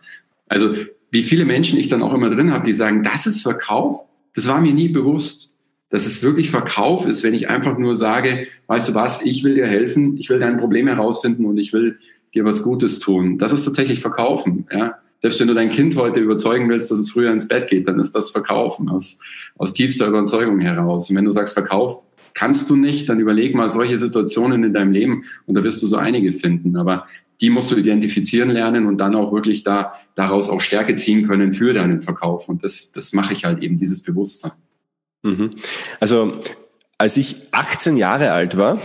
Also 0.47 0.75
wie 1.09 1.23
viele 1.23 1.45
Menschen 1.45 1.79
ich 1.79 1.89
dann 1.89 2.03
auch 2.03 2.13
immer 2.13 2.29
drin 2.29 2.53
habe, 2.53 2.63
die 2.63 2.73
sagen, 2.73 3.01
das 3.01 3.25
ist 3.25 3.41
Verkauf, 3.41 4.01
das 4.35 4.47
war 4.47 4.61
mir 4.61 4.73
nie 4.73 4.89
bewusst. 4.89 5.57
Dass 5.89 6.05
es 6.05 6.21
wirklich 6.21 6.51
Verkauf 6.51 7.07
ist, 7.07 7.23
wenn 7.23 7.33
ich 7.33 7.49
einfach 7.49 7.79
nur 7.79 7.95
sage, 7.95 8.45
weißt 8.67 8.89
du 8.89 8.93
was, 8.93 9.25
ich 9.25 9.43
will 9.43 9.55
dir 9.55 9.65
helfen, 9.65 10.15
ich 10.17 10.29
will 10.29 10.37
dein 10.37 10.59
Problem 10.59 10.85
herausfinden 10.85 11.45
und 11.45 11.57
ich 11.57 11.73
will 11.73 11.97
dir 12.35 12.45
was 12.45 12.61
Gutes 12.61 12.99
tun. 12.99 13.39
Das 13.39 13.51
ist 13.51 13.65
tatsächlich 13.65 13.99
Verkaufen. 13.99 14.67
Ja? 14.71 14.99
Selbst 15.19 15.39
wenn 15.39 15.47
du 15.47 15.53
dein 15.53 15.69
Kind 15.69 15.95
heute 15.95 16.19
überzeugen 16.19 16.69
willst, 16.69 16.89
dass 16.91 16.99
es 16.99 17.11
früher 17.11 17.31
ins 17.31 17.47
Bett 17.47 17.69
geht, 17.69 17.87
dann 17.87 17.99
ist 17.99 18.13
das 18.13 18.29
Verkaufen 18.29 18.89
aus, 18.89 19.19
aus 19.57 19.73
tiefster 19.73 20.07
Überzeugung 20.07 20.59
heraus. 20.59 21.09
Und 21.09 21.15
wenn 21.15 21.25
du 21.25 21.31
sagst, 21.31 21.53
Verkauf 21.53 22.03
kannst 22.33 22.69
du 22.69 22.75
nicht, 22.75 23.09
dann 23.09 23.19
überleg 23.19 23.53
mal 23.55 23.69
solche 23.69 23.97
Situationen 23.97 24.63
in 24.63 24.73
deinem 24.73 24.91
Leben 24.91 25.25
und 25.45 25.55
da 25.55 25.63
wirst 25.63 25.83
du 25.83 25.87
so 25.87 25.97
einige 25.97 26.31
finden. 26.31 26.77
Aber 26.77 27.05
die 27.41 27.49
musst 27.49 27.71
du 27.71 27.75
identifizieren 27.75 28.49
lernen 28.49 28.85
und 28.85 28.97
dann 28.97 29.15
auch 29.15 29.31
wirklich 29.33 29.63
da, 29.63 29.93
daraus 30.15 30.49
auch 30.49 30.61
Stärke 30.61 30.95
ziehen 30.95 31.27
können 31.27 31.53
für 31.53 31.73
deinen 31.73 32.01
Verkauf. 32.01 32.49
Und 32.49 32.63
das, 32.63 32.91
das 32.91 33.13
mache 33.13 33.33
ich 33.33 33.45
halt 33.45 33.61
eben, 33.61 33.77
dieses 33.77 34.03
Bewusstsein. 34.03 34.51
Mhm. 35.23 35.55
Also, 35.99 36.41
als 36.97 37.17
ich 37.17 37.37
18 37.51 37.97
Jahre 37.97 38.31
alt 38.31 38.57
war, 38.57 38.81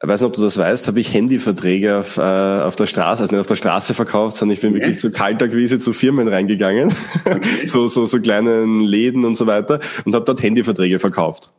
ich 0.00 0.08
weiß 0.08 0.20
nicht, 0.20 0.28
ob 0.28 0.34
du 0.34 0.42
das 0.42 0.56
weißt, 0.56 0.86
habe 0.86 1.00
ich 1.00 1.12
Handyverträge 1.12 1.98
auf, 1.98 2.18
äh, 2.18 2.20
auf 2.20 2.76
der 2.76 2.86
Straße, 2.86 3.22
also 3.22 3.34
nicht 3.34 3.40
auf 3.40 3.48
der 3.48 3.56
Straße 3.56 3.94
verkauft, 3.94 4.36
sondern 4.36 4.54
ich 4.54 4.60
bin 4.60 4.70
okay. 4.70 4.80
wirklich 4.80 4.98
zu 4.98 5.10
Kaltakquise 5.10 5.80
zu 5.80 5.92
Firmen 5.92 6.28
reingegangen, 6.28 6.94
okay. 7.24 7.40
so, 7.66 7.88
so, 7.88 8.06
so 8.06 8.20
kleinen 8.20 8.80
Läden 8.80 9.24
und 9.24 9.36
so 9.36 9.46
weiter 9.46 9.80
und 10.04 10.14
habe 10.14 10.24
dort 10.24 10.40
Handyverträge 10.40 11.00
verkauft. 11.00 11.52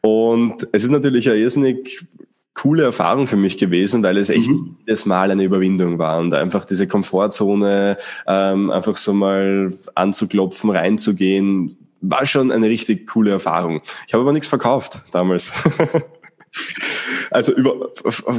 Und 0.00 0.66
es 0.72 0.82
ist 0.82 0.90
natürlich 0.90 1.28
eine 1.28 1.38
irrsinnig 1.38 2.04
coole 2.54 2.84
Erfahrung 2.84 3.26
für 3.26 3.36
mich 3.36 3.56
gewesen, 3.56 4.02
weil 4.02 4.16
es 4.16 4.30
echt 4.30 4.48
mhm. 4.48 4.76
jedes 4.80 5.06
Mal 5.06 5.30
eine 5.30 5.44
Überwindung 5.44 5.98
war 5.98 6.18
und 6.18 6.34
einfach 6.34 6.64
diese 6.64 6.88
Komfortzone 6.88 7.98
ähm, 8.26 8.70
einfach 8.70 8.96
so 8.96 9.12
mal 9.12 9.72
anzuklopfen, 9.94 10.70
reinzugehen, 10.70 11.76
war 12.00 12.26
schon 12.26 12.50
eine 12.50 12.68
richtig 12.68 13.06
coole 13.06 13.30
Erfahrung. 13.30 13.80
Ich 14.06 14.14
habe 14.14 14.22
aber 14.22 14.32
nichts 14.32 14.48
verkauft 14.48 15.02
damals. 15.12 15.52
Also 17.30 17.52
über 17.52 17.92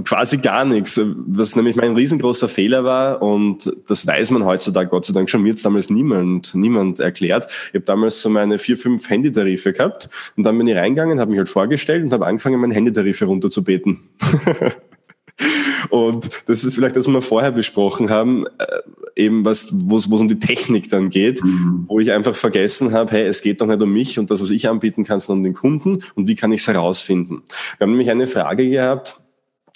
quasi 0.06 0.38
gar 0.38 0.66
nichts, 0.66 1.00
was 1.04 1.56
nämlich 1.56 1.76
mein 1.76 1.96
riesengroßer 1.96 2.48
Fehler 2.48 2.84
war 2.84 3.22
und 3.22 3.72
das 3.88 4.08
weiß 4.08 4.32
man 4.32 4.46
heutzutage 4.46 4.90
Gott 4.90 5.06
sei 5.06 5.14
Dank 5.14 5.30
schon, 5.30 5.44
mir 5.44 5.50
jetzt 5.50 5.66
damals 5.66 5.90
niemand, 5.90 6.56
niemand 6.56 7.00
erklärt. 7.00 7.48
Ich 7.70 7.76
habe 7.76 7.86
damals 7.86 8.22
so 8.22 8.30
meine 8.30 8.58
vier, 8.58 8.78
fünf 8.78 9.10
Handytarife 9.10 9.74
gehabt 9.74 10.10
und 10.38 10.44
dann 10.44 10.58
bin 10.58 10.68
ich 10.68 10.76
reingegangen, 10.76 11.20
habe 11.20 11.32
mich 11.32 11.40
halt 11.40 11.50
vorgestellt 11.50 12.04
und 12.04 12.14
habe 12.14 12.26
angefangen, 12.26 12.60
meine 12.60 12.74
Handytarife 12.74 13.26
runterzubeten. 13.26 14.00
Und 15.90 16.30
das 16.46 16.64
ist 16.64 16.76
vielleicht 16.76 16.96
das, 16.96 17.08
was 17.08 17.14
wir 17.14 17.22
vorher 17.22 17.52
besprochen 17.52 18.10
haben, 18.10 18.46
äh, 18.58 19.24
eben 19.24 19.46
was, 19.46 19.70
wo 19.72 19.98
es 19.98 20.08
um 20.08 20.28
die 20.28 20.40
Technik 20.40 20.90
dann 20.90 21.10
geht, 21.10 21.44
mhm. 21.44 21.86
wo 21.88 22.00
ich 22.00 22.12
einfach 22.12 22.36
vergessen 22.36 22.94
habe, 22.94 23.12
hey, 23.12 23.26
es 23.26 23.42
geht 23.42 23.62
doch 23.62 23.68
nicht 23.68 23.82
um 23.82 23.92
mich 23.92 24.20
und 24.20 24.30
das, 24.32 24.42
was 24.42 24.52
ich 24.52 24.68
anbieten 24.68 25.04
kann, 25.04 25.20
sondern 25.20 25.40
um 25.40 25.44
den 25.44 25.54
Kunden 25.54 26.04
und 26.16 26.28
wie 26.28 26.36
kann 26.36 26.52
ich 26.52 26.62
es 26.62 26.68
herausfinden. 26.68 27.44
Wir 27.78 27.86
haben 27.86 27.92
nämlich 27.92 28.12
eine 28.12 28.28
Frage 28.28 28.70
gehabt, 28.70 29.22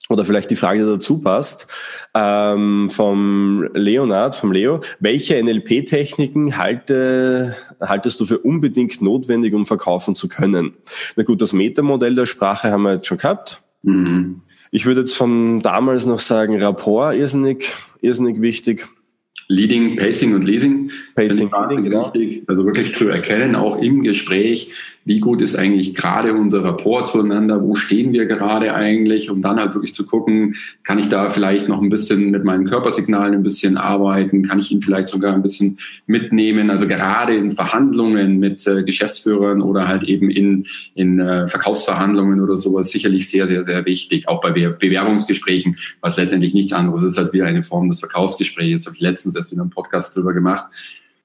oder 0.09 0.25
vielleicht 0.25 0.49
die 0.49 0.55
Frage, 0.55 0.79
die 0.79 0.85
dazu 0.85 1.21
passt, 1.21 1.67
ähm, 2.15 2.89
vom 2.89 3.69
Leonard, 3.73 4.35
vom 4.35 4.51
Leo. 4.51 4.81
Welche 4.99 5.41
NLP-Techniken 5.41 6.57
halte, 6.57 7.55
haltest 7.79 8.19
du 8.19 8.25
für 8.25 8.39
unbedingt 8.39 9.03
notwendig, 9.03 9.53
um 9.53 9.67
verkaufen 9.67 10.15
zu 10.15 10.27
können? 10.27 10.73
Na 11.15 11.23
gut, 11.23 11.41
das 11.41 11.53
Metamodell 11.53 12.15
der 12.15 12.25
Sprache 12.25 12.71
haben 12.71 12.83
wir 12.83 12.93
jetzt 12.93 13.05
schon 13.05 13.19
gehabt. 13.19 13.61
Mhm. 13.83 14.41
Ich 14.71 14.85
würde 14.85 15.01
jetzt 15.01 15.15
von 15.15 15.59
damals 15.59 16.05
noch 16.05 16.19
sagen, 16.19 16.61
Rapport 16.61 17.15
irrsinnig, 17.15 17.73
irrsinnig 18.01 18.41
wichtig. 18.41 18.87
Leading, 19.47 19.95
Pacing 19.95 20.35
und 20.35 20.43
Leasing. 20.43 20.91
Pacing, 21.15 21.49
Leading, 21.51 21.83
genau. 21.85 22.13
wichtig. 22.13 22.43
Also 22.47 22.65
wirklich 22.65 22.95
zu 22.95 23.09
erkennen, 23.09 23.55
auch 23.55 23.81
im 23.81 24.03
Gespräch, 24.03 24.71
wie 25.09 25.19
gut 25.19 25.41
ist 25.41 25.55
eigentlich 25.55 25.95
gerade 25.95 26.35
unser 26.35 26.63
Rapport 26.63 27.07
zueinander, 27.07 27.63
wo 27.63 27.73
stehen 27.73 28.13
wir 28.13 28.27
gerade 28.27 28.75
eigentlich, 28.75 29.31
um 29.31 29.41
dann 29.41 29.59
halt 29.59 29.73
wirklich 29.73 29.95
zu 29.95 30.05
gucken, 30.05 30.55
kann 30.83 30.99
ich 30.99 31.09
da 31.09 31.31
vielleicht 31.31 31.67
noch 31.67 31.81
ein 31.81 31.89
bisschen 31.89 32.29
mit 32.29 32.43
meinen 32.43 32.67
Körpersignalen 32.67 33.33
ein 33.33 33.41
bisschen 33.41 33.77
arbeiten, 33.77 34.43
kann 34.43 34.59
ich 34.59 34.71
ihn 34.71 34.83
vielleicht 34.83 35.07
sogar 35.07 35.33
ein 35.33 35.41
bisschen 35.41 35.79
mitnehmen, 36.05 36.69
also 36.69 36.87
gerade 36.87 37.35
in 37.35 37.53
Verhandlungen 37.53 38.37
mit 38.37 38.67
äh, 38.67 38.83
Geschäftsführern 38.83 39.63
oder 39.63 39.87
halt 39.87 40.03
eben 40.03 40.29
in, 40.29 40.67
in 40.93 41.19
äh, 41.19 41.47
Verkaufsverhandlungen 41.47 42.39
oder 42.39 42.55
sowas 42.55 42.91
sicherlich 42.91 43.31
sehr, 43.31 43.47
sehr, 43.47 43.63
sehr 43.63 43.83
wichtig, 43.85 44.27
auch 44.27 44.41
bei 44.41 44.51
Bewerbungsgesprächen, 44.51 45.77
was 46.01 46.17
letztendlich 46.17 46.53
nichts 46.53 46.71
anderes 46.71 47.01
ist, 47.01 47.17
als 47.17 47.33
wieder 47.33 47.47
eine 47.47 47.63
Form 47.63 47.89
des 47.89 47.99
Verkaufsgesprächs, 47.99 48.85
habe 48.85 48.95
ich 48.95 49.01
letztens 49.01 49.35
erst 49.35 49.51
wieder 49.53 49.63
einen 49.63 49.71
Podcast 49.71 50.15
drüber 50.15 50.33
gemacht. 50.33 50.67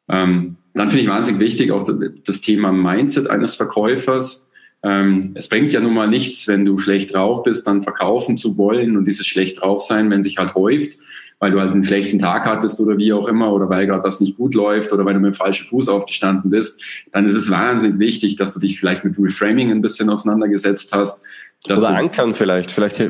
Ähm, 0.09 0.57
dann 0.75 0.91
finde 0.91 1.05
ich 1.05 1.09
wahnsinnig 1.09 1.41
wichtig 1.41 1.71
auch 1.71 1.89
das 2.27 2.41
Thema 2.41 2.73
Mindset 2.73 3.31
eines 3.31 3.55
Verkäufers. 3.55 4.51
Ähm, 4.83 5.33
es 5.35 5.49
bringt 5.49 5.73
ja 5.73 5.81
nun 5.81 5.95
mal 5.95 6.09
nichts, 6.09 6.47
wenn 6.49 6.65
du 6.65 6.77
schlecht 6.79 7.15
drauf 7.15 7.45
bist, 7.45 7.67
dann 7.67 7.83
verkaufen 7.83 8.37
zu 8.37 8.59
wollen 8.59 8.97
und 8.97 9.07
dieses 9.07 9.27
schlecht 9.27 9.63
drauf 9.63 9.83
sein, 9.83 10.11
wenn 10.11 10.23
sich 10.23 10.37
halt 10.37 10.55
häuft, 10.55 10.99
weil 11.39 11.53
du 11.53 11.61
halt 11.61 11.71
einen 11.71 11.85
schlechten 11.85 12.19
Tag 12.19 12.45
hattest 12.45 12.81
oder 12.81 12.99
wie 12.99 13.13
auch 13.13 13.29
immer 13.29 13.53
oder 13.53 13.71
weil 13.71 13.87
gerade 13.87 14.03
das 14.03 14.21
nicht 14.21 14.37
gut 14.37 14.55
läuft 14.55 14.93
oder 14.93 15.05
weil 15.05 15.15
du 15.15 15.21
mit 15.21 15.33
dem 15.33 15.37
falschen 15.37 15.67
Fuß 15.67 15.89
aufgestanden 15.89 16.51
bist, 16.51 16.83
dann 17.13 17.27
ist 17.27 17.35
es 17.35 17.51
wahnsinnig 17.51 17.99
wichtig, 17.99 18.37
dass 18.37 18.53
du 18.53 18.61
dich 18.61 18.79
vielleicht 18.79 19.05
mit 19.05 19.17
Reframing 19.19 19.71
ein 19.71 19.81
bisschen 19.81 20.11
auseinandergesetzt 20.11 20.93
hast. 20.95 21.25
Oder 21.67 21.89
ankern 21.89 22.35
vielleicht, 22.35 22.73
vielleicht. 22.73 23.01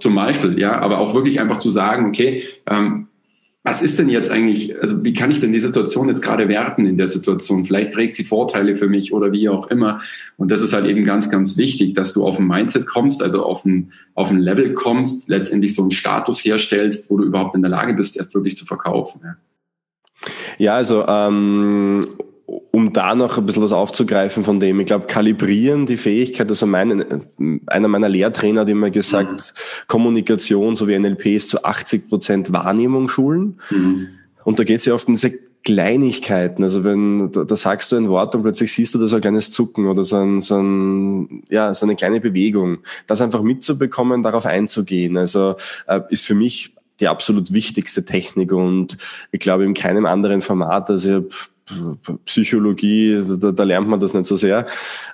Zum 0.00 0.14
Beispiel, 0.14 0.58
ja, 0.58 0.78
aber 0.78 0.98
auch 0.98 1.14
wirklich 1.14 1.40
einfach 1.40 1.58
zu 1.58 1.70
sagen, 1.70 2.06
okay, 2.06 2.44
ähm, 2.66 3.08
was 3.66 3.80
ist 3.80 3.98
denn 3.98 4.10
jetzt 4.10 4.30
eigentlich, 4.30 4.78
also 4.80 5.02
wie 5.02 5.14
kann 5.14 5.30
ich 5.30 5.40
denn 5.40 5.52
die 5.52 5.60
Situation 5.60 6.08
jetzt 6.08 6.20
gerade 6.20 6.48
werten 6.48 6.84
in 6.84 6.98
der 6.98 7.06
Situation? 7.06 7.64
Vielleicht 7.64 7.94
trägt 7.94 8.14
sie 8.14 8.22
Vorteile 8.22 8.76
für 8.76 8.88
mich 8.88 9.14
oder 9.14 9.32
wie 9.32 9.48
auch 9.48 9.68
immer. 9.68 10.00
Und 10.36 10.50
das 10.50 10.60
ist 10.60 10.74
halt 10.74 10.84
eben 10.84 11.06
ganz, 11.06 11.30
ganz 11.30 11.56
wichtig, 11.56 11.94
dass 11.94 12.12
du 12.12 12.26
auf 12.26 12.38
ein 12.38 12.46
Mindset 12.46 12.86
kommst, 12.86 13.22
also 13.22 13.42
auf 13.42 13.64
ein, 13.64 13.92
auf 14.12 14.30
ein 14.30 14.38
Level 14.38 14.74
kommst, 14.74 15.30
letztendlich 15.30 15.74
so 15.74 15.80
einen 15.80 15.92
Status 15.92 16.44
herstellst, 16.44 17.10
wo 17.10 17.16
du 17.16 17.24
überhaupt 17.24 17.54
in 17.54 17.62
der 17.62 17.70
Lage 17.70 17.94
bist, 17.94 18.18
erst 18.18 18.34
wirklich 18.34 18.54
zu 18.54 18.66
verkaufen. 18.66 19.22
Ja, 19.24 19.36
ja 20.58 20.74
also 20.74 21.06
ähm, 21.08 22.04
um 22.74 22.92
da 22.92 23.14
noch 23.14 23.38
ein 23.38 23.46
bisschen 23.46 23.62
was 23.62 23.72
aufzugreifen 23.72 24.42
von 24.42 24.58
dem, 24.58 24.80
ich 24.80 24.86
glaube, 24.86 25.06
kalibrieren 25.06 25.86
die 25.86 25.96
Fähigkeit, 25.96 26.50
also 26.50 26.66
mein, 26.66 27.22
einer 27.66 27.86
meiner 27.86 28.08
Lehrtrainer 28.08 28.62
hat 28.62 28.68
immer 28.68 28.90
gesagt, 28.90 29.30
mhm. 29.30 29.86
Kommunikation 29.86 30.74
sowie 30.74 30.98
NLP 30.98 31.26
ist 31.26 31.50
zu 31.50 31.62
80 31.62 32.08
Prozent 32.08 32.52
Wahrnehmung 32.52 33.08
schulen. 33.08 33.60
Mhm. 33.70 34.08
Und 34.42 34.58
da 34.58 34.64
geht 34.64 34.80
es 34.80 34.86
ja 34.86 34.94
oft 34.94 35.06
um 35.06 35.14
diese 35.14 35.38
Kleinigkeiten. 35.62 36.64
Also 36.64 36.82
wenn, 36.82 37.30
da, 37.30 37.44
da, 37.44 37.54
sagst 37.54 37.92
du 37.92 37.96
ein 37.96 38.08
Wort 38.08 38.34
und 38.34 38.42
plötzlich 38.42 38.72
siehst 38.72 38.92
du 38.92 38.98
da 38.98 39.06
so 39.06 39.14
ein 39.14 39.22
kleines 39.22 39.52
Zucken 39.52 39.86
oder 39.86 40.02
so, 40.02 40.16
ein, 40.16 40.40
so, 40.40 40.56
ein, 40.56 41.44
ja, 41.50 41.72
so 41.74 41.86
eine 41.86 41.94
kleine 41.94 42.20
Bewegung. 42.20 42.78
Das 43.06 43.22
einfach 43.22 43.42
mitzubekommen, 43.42 44.24
darauf 44.24 44.46
einzugehen. 44.46 45.16
Also 45.16 45.54
äh, 45.86 46.00
ist 46.10 46.26
für 46.26 46.34
mich 46.34 46.74
die 46.98 47.06
absolut 47.06 47.52
wichtigste 47.52 48.04
Technik 48.04 48.52
und 48.52 48.98
ich 49.30 49.40
glaube 49.40 49.64
in 49.64 49.74
keinem 49.74 50.06
anderen 50.06 50.40
Format, 50.40 50.90
also 50.90 51.08
ich 51.08 51.14
habe 51.16 51.28
Psychologie, 52.26 53.22
da, 53.40 53.52
da, 53.52 53.64
lernt 53.64 53.88
man 53.88 54.00
das 54.00 54.14
nicht 54.14 54.26
so 54.26 54.36
sehr, 54.36 54.66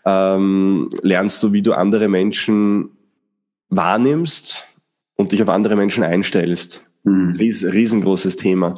ähm, 0.04 0.90
lernst 1.02 1.42
du, 1.42 1.52
wie 1.52 1.62
du 1.62 1.72
andere 1.72 2.08
Menschen 2.08 2.90
wahrnimmst 3.68 4.66
und 5.16 5.32
dich 5.32 5.42
auf 5.42 5.48
andere 5.48 5.76
Menschen 5.76 6.02
einstellst. 6.02 6.84
Mhm. 7.04 7.36
Ries, 7.38 7.64
riesengroßes 7.64 8.36
Thema. 8.36 8.74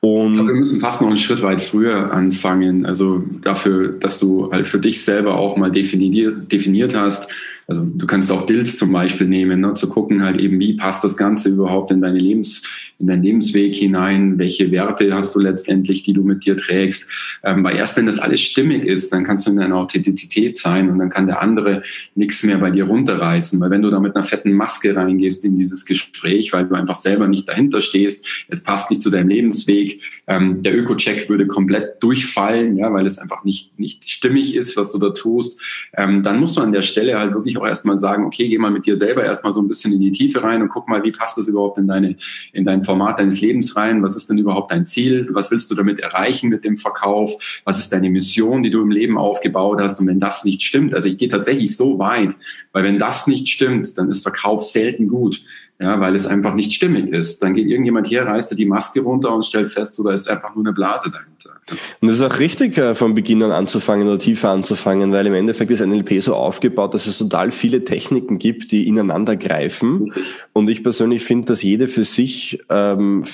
Und 0.00 0.34
glaube, 0.34 0.48
wir 0.48 0.56
müssen 0.56 0.80
fast 0.80 1.00
noch 1.00 1.08
einen 1.08 1.16
Schritt 1.16 1.42
weit 1.42 1.60
früher 1.60 2.12
anfangen. 2.12 2.86
Also 2.86 3.22
dafür, 3.42 3.92
dass 3.92 4.18
du 4.18 4.50
halt 4.50 4.66
für 4.66 4.80
dich 4.80 5.04
selber 5.04 5.36
auch 5.36 5.56
mal 5.56 5.70
definiert, 5.70 6.50
definiert 6.50 6.96
hast, 6.96 7.30
also 7.68 7.84
du 7.84 8.06
kannst 8.06 8.30
auch 8.32 8.44
Dills 8.44 8.76
zum 8.76 8.92
Beispiel 8.92 9.26
nehmen, 9.26 9.60
ne, 9.60 9.74
zu 9.74 9.88
gucken 9.88 10.22
halt 10.22 10.38
eben, 10.40 10.58
wie 10.58 10.74
passt 10.74 11.04
das 11.04 11.16
Ganze 11.16 11.50
überhaupt 11.50 11.90
in 11.90 12.00
deine 12.00 12.18
Lebens, 12.18 12.64
in 12.98 13.06
deinen 13.06 13.22
Lebensweg 13.22 13.74
hinein, 13.74 14.38
welche 14.38 14.70
Werte 14.70 15.12
hast 15.12 15.34
du 15.34 15.40
letztendlich, 15.40 16.02
die 16.02 16.12
du 16.12 16.22
mit 16.22 16.46
dir 16.46 16.56
trägst. 16.56 17.10
Ähm, 17.42 17.64
weil 17.64 17.76
erst 17.76 17.96
wenn 17.96 18.06
das 18.06 18.18
alles 18.18 18.40
stimmig 18.40 18.84
ist, 18.84 19.12
dann 19.12 19.24
kannst 19.24 19.46
du 19.46 19.50
in 19.50 19.56
deiner 19.56 19.76
Authentizität 19.76 20.58
sein 20.58 20.90
und 20.90 20.98
dann 20.98 21.10
kann 21.10 21.26
der 21.26 21.42
andere 21.42 21.82
nichts 22.14 22.42
mehr 22.42 22.58
bei 22.58 22.70
dir 22.70 22.84
runterreißen. 22.84 23.60
Weil 23.60 23.70
wenn 23.70 23.82
du 23.82 23.90
da 23.90 24.00
mit 24.00 24.14
einer 24.14 24.24
fetten 24.24 24.52
Maske 24.52 24.94
reingehst 24.94 25.44
in 25.44 25.56
dieses 25.56 25.84
Gespräch, 25.84 26.52
weil 26.52 26.66
du 26.66 26.74
einfach 26.74 26.96
selber 26.96 27.28
nicht 27.28 27.48
dahinter 27.48 27.80
stehst, 27.80 28.26
es 28.48 28.62
passt 28.62 28.90
nicht 28.90 29.02
zu 29.02 29.10
deinem 29.10 29.28
Lebensweg, 29.28 30.02
ähm, 30.26 30.62
der 30.62 30.76
Öko-Check 30.76 31.28
würde 31.28 31.46
komplett 31.46 32.02
durchfallen, 32.02 32.76
ja, 32.76 32.92
weil 32.92 33.06
es 33.06 33.18
einfach 33.18 33.44
nicht, 33.44 33.78
nicht 33.78 34.08
stimmig 34.08 34.54
ist, 34.54 34.76
was 34.76 34.92
du 34.92 34.98
da 34.98 35.10
tust, 35.10 35.60
ähm, 35.96 36.22
dann 36.22 36.40
musst 36.40 36.56
du 36.56 36.60
an 36.60 36.72
der 36.72 36.82
Stelle 36.82 37.18
halt 37.18 37.34
wirklich 37.34 37.56
auch 37.56 37.66
erstmal 37.66 37.98
sagen, 37.98 38.24
okay, 38.24 38.48
geh 38.48 38.58
mal 38.58 38.70
mit 38.70 38.86
dir 38.86 38.96
selber 38.96 39.24
erstmal 39.24 39.52
so 39.52 39.60
ein 39.60 39.68
bisschen 39.68 39.92
in 39.92 40.00
die 40.00 40.12
Tiefe 40.12 40.42
rein 40.42 40.62
und 40.62 40.68
guck 40.68 40.88
mal, 40.88 41.02
wie 41.02 41.12
passt 41.12 41.38
das 41.38 41.48
überhaupt 41.48 41.78
in 41.78 41.88
deine, 41.88 42.16
in 42.52 42.64
dein 42.64 42.84
Format 42.92 43.18
deines 43.18 43.40
Lebens 43.40 43.74
rein? 43.74 44.02
Was 44.02 44.16
ist 44.16 44.28
denn 44.28 44.36
überhaupt 44.36 44.70
dein 44.70 44.84
Ziel? 44.84 45.26
Was 45.32 45.50
willst 45.50 45.70
du 45.70 45.74
damit 45.74 46.00
erreichen 46.00 46.50
mit 46.50 46.62
dem 46.62 46.76
Verkauf? 46.76 47.62
Was 47.64 47.78
ist 47.78 47.90
deine 47.90 48.10
Mission, 48.10 48.62
die 48.62 48.70
du 48.70 48.82
im 48.82 48.90
Leben 48.90 49.16
aufgebaut 49.16 49.80
hast? 49.80 49.98
Und 49.98 50.08
wenn 50.08 50.20
das 50.20 50.44
nicht 50.44 50.60
stimmt, 50.60 50.92
also 50.92 51.08
ich 51.08 51.16
gehe 51.16 51.28
tatsächlich 51.28 51.74
so 51.74 51.98
weit, 51.98 52.34
weil 52.72 52.84
wenn 52.84 52.98
das 52.98 53.26
nicht 53.26 53.48
stimmt, 53.48 53.96
dann 53.96 54.10
ist 54.10 54.22
Verkauf 54.22 54.64
selten 54.64 55.08
gut 55.08 55.42
ja, 55.82 55.98
weil 55.98 56.14
es 56.14 56.28
einfach 56.28 56.54
nicht 56.54 56.72
stimmig 56.72 57.12
ist. 57.12 57.42
Dann 57.42 57.54
geht 57.54 57.66
irgendjemand 57.66 58.08
her, 58.08 58.24
reißt 58.24 58.56
die 58.56 58.66
Maske 58.66 59.00
runter 59.00 59.34
und 59.34 59.44
stellt 59.44 59.68
fest, 59.68 59.98
oder 59.98 60.12
ist 60.12 60.30
einfach 60.30 60.54
nur 60.54 60.64
eine 60.64 60.72
Blase 60.72 61.10
dahinter. 61.10 61.60
Und 62.00 62.08
das 62.08 62.16
ist 62.16 62.22
auch 62.22 62.38
richtig, 62.38 62.78
äh, 62.78 62.94
von 62.94 63.14
Beginn 63.14 63.42
an 63.42 63.50
anzufangen 63.50 64.06
oder 64.06 64.20
tiefer 64.20 64.50
anzufangen, 64.50 65.10
weil 65.10 65.26
im 65.26 65.34
Endeffekt 65.34 65.72
ist 65.72 65.80
NLP 65.80 66.22
so 66.22 66.36
aufgebaut, 66.36 66.94
dass 66.94 67.08
es 67.08 67.18
total 67.18 67.50
viele 67.50 67.82
Techniken 67.82 68.38
gibt, 68.38 68.70
die 68.70 68.86
ineinander 68.86 69.34
greifen. 69.34 70.12
Und 70.52 70.70
ich 70.70 70.84
persönlich 70.84 71.24
finde, 71.24 71.46
dass 71.46 71.64
jede 71.64 71.88
für 71.88 72.04
sich 72.04 72.60
ähm, 72.68 73.24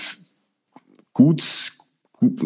gut 1.13 1.43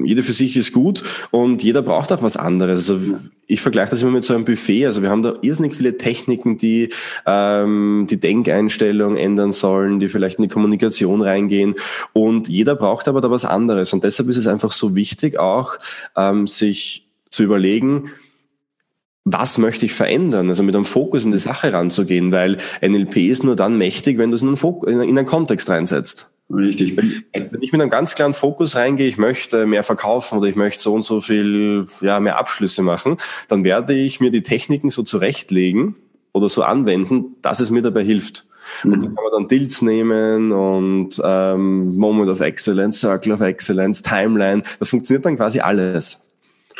jeder 0.05 0.23
für 0.23 0.33
sich 0.33 0.57
ist 0.57 0.73
gut 0.73 1.03
und 1.31 1.63
jeder 1.63 1.83
braucht 1.83 2.13
auch 2.13 2.23
was 2.23 2.37
anderes. 2.37 2.91
Also 2.91 3.01
ich 3.47 3.61
vergleiche 3.61 3.91
das 3.91 4.03
immer 4.03 4.11
mit 4.13 4.25
so 4.25 4.35
einem 4.35 4.45
Buffet. 4.45 4.87
Also 4.87 5.03
wir 5.03 5.11
haben 5.11 5.23
da 5.23 5.35
irrsinnig 5.43 5.75
viele 5.75 5.97
Techniken, 5.97 6.59
die 6.59 6.91
ähm, 7.27 8.07
die 8.09 8.19
Denkeinstellung 8.19 9.17
ändern 9.17 9.53
sollen, 9.53 10.01
die 10.01 10.09
vielleicht 10.09 10.39
in 10.39 10.45
die 10.45 10.49
Kommunikation 10.49 11.23
reingehen. 11.23 11.75
Und 12.13 12.49
jeder 12.49 12.75
braucht 12.75 13.09
aber 13.09 13.21
da 13.21 13.31
was 13.31 13.45
anderes. 13.45 13.93
Und 13.93 14.05
deshalb 14.05 14.29
ist 14.29 14.39
es 14.39 14.47
einfach 14.47 14.73
so 14.73 14.95
wichtig, 14.95 15.39
auch 15.39 15.75
ähm, 16.17 16.47
sich 16.47 17.09
zu 17.31 17.43
überlegen, 17.43 18.11
was 19.25 19.59
möchte 19.59 19.87
ich 19.87 19.93
verändern? 19.93 20.49
Also 20.49 20.63
mit 20.63 20.75
einem 20.75 20.85
Fokus 20.85 21.25
in 21.25 21.31
die 21.31 21.39
Sache 21.39 21.73
ranzugehen, 21.73 22.33
weil 22.33 22.57
NLP 22.81 23.17
ist 23.19 23.45
nur 23.45 23.55
dann 23.55 23.79
mächtig, 23.79 24.19
wenn 24.19 24.31
du 24.31 24.35
es 24.35 24.43
in 24.43 24.49
einen, 24.49 24.57
Fok 24.57 24.87
in 24.89 25.01
einen 25.01 25.27
Kontext 25.27 25.71
reinsetzt. 25.71 26.32
Richtig. 26.53 26.97
Wenn, 26.97 27.25
wenn 27.33 27.63
ich 27.63 27.73
mit 27.73 27.81
einem 27.81 27.91
ganz 27.91 28.15
klaren 28.15 28.35
Fokus 28.35 28.77
reingehe, 28.77 29.09
ich 29.09 29.17
möchte 29.17 29.67
mehr 29.67 29.83
verkaufen 29.83 30.39
oder 30.39 30.49
ich 30.49 30.57
möchte 30.57 30.83
so 30.83 30.93
und 30.93 31.03
so 31.03 31.21
viel, 31.21 31.87
ja, 32.01 32.21
mehr 32.21 32.39
Abschlüsse 32.39 32.83
machen, 32.83 33.17
dann 33.49 33.65
werde 33.65 33.95
ich 33.95 34.21
mir 34.21 34.31
die 34.31 34.43
Techniken 34.43 34.91
so 34.91 35.03
zurechtlegen 35.03 35.97
oder 36.33 36.49
so 36.49 36.63
anwenden, 36.63 37.37
dass 37.41 37.61
es 37.61 37.71
mir 37.71 37.83
dabei 37.83 38.05
hilft. 38.05 38.45
Mhm. 38.85 38.93
Und 38.93 39.03
dann 39.03 39.15
kann 39.15 39.25
man 39.25 39.33
dann 39.33 39.49
Dilts 39.49 39.83
nehmen 39.83 40.53
und 40.53 41.21
ähm, 41.25 41.97
Moment 41.97 42.31
of 42.31 42.41
Excellence, 42.41 43.01
Circle 43.01 43.33
of 43.33 43.41
Excellence, 43.41 44.03
Timeline. 44.03 44.63
Das 44.79 44.91
funktioniert 44.91 45.25
dann 45.25 45.37
quasi 45.37 45.61
alles. 45.61 46.21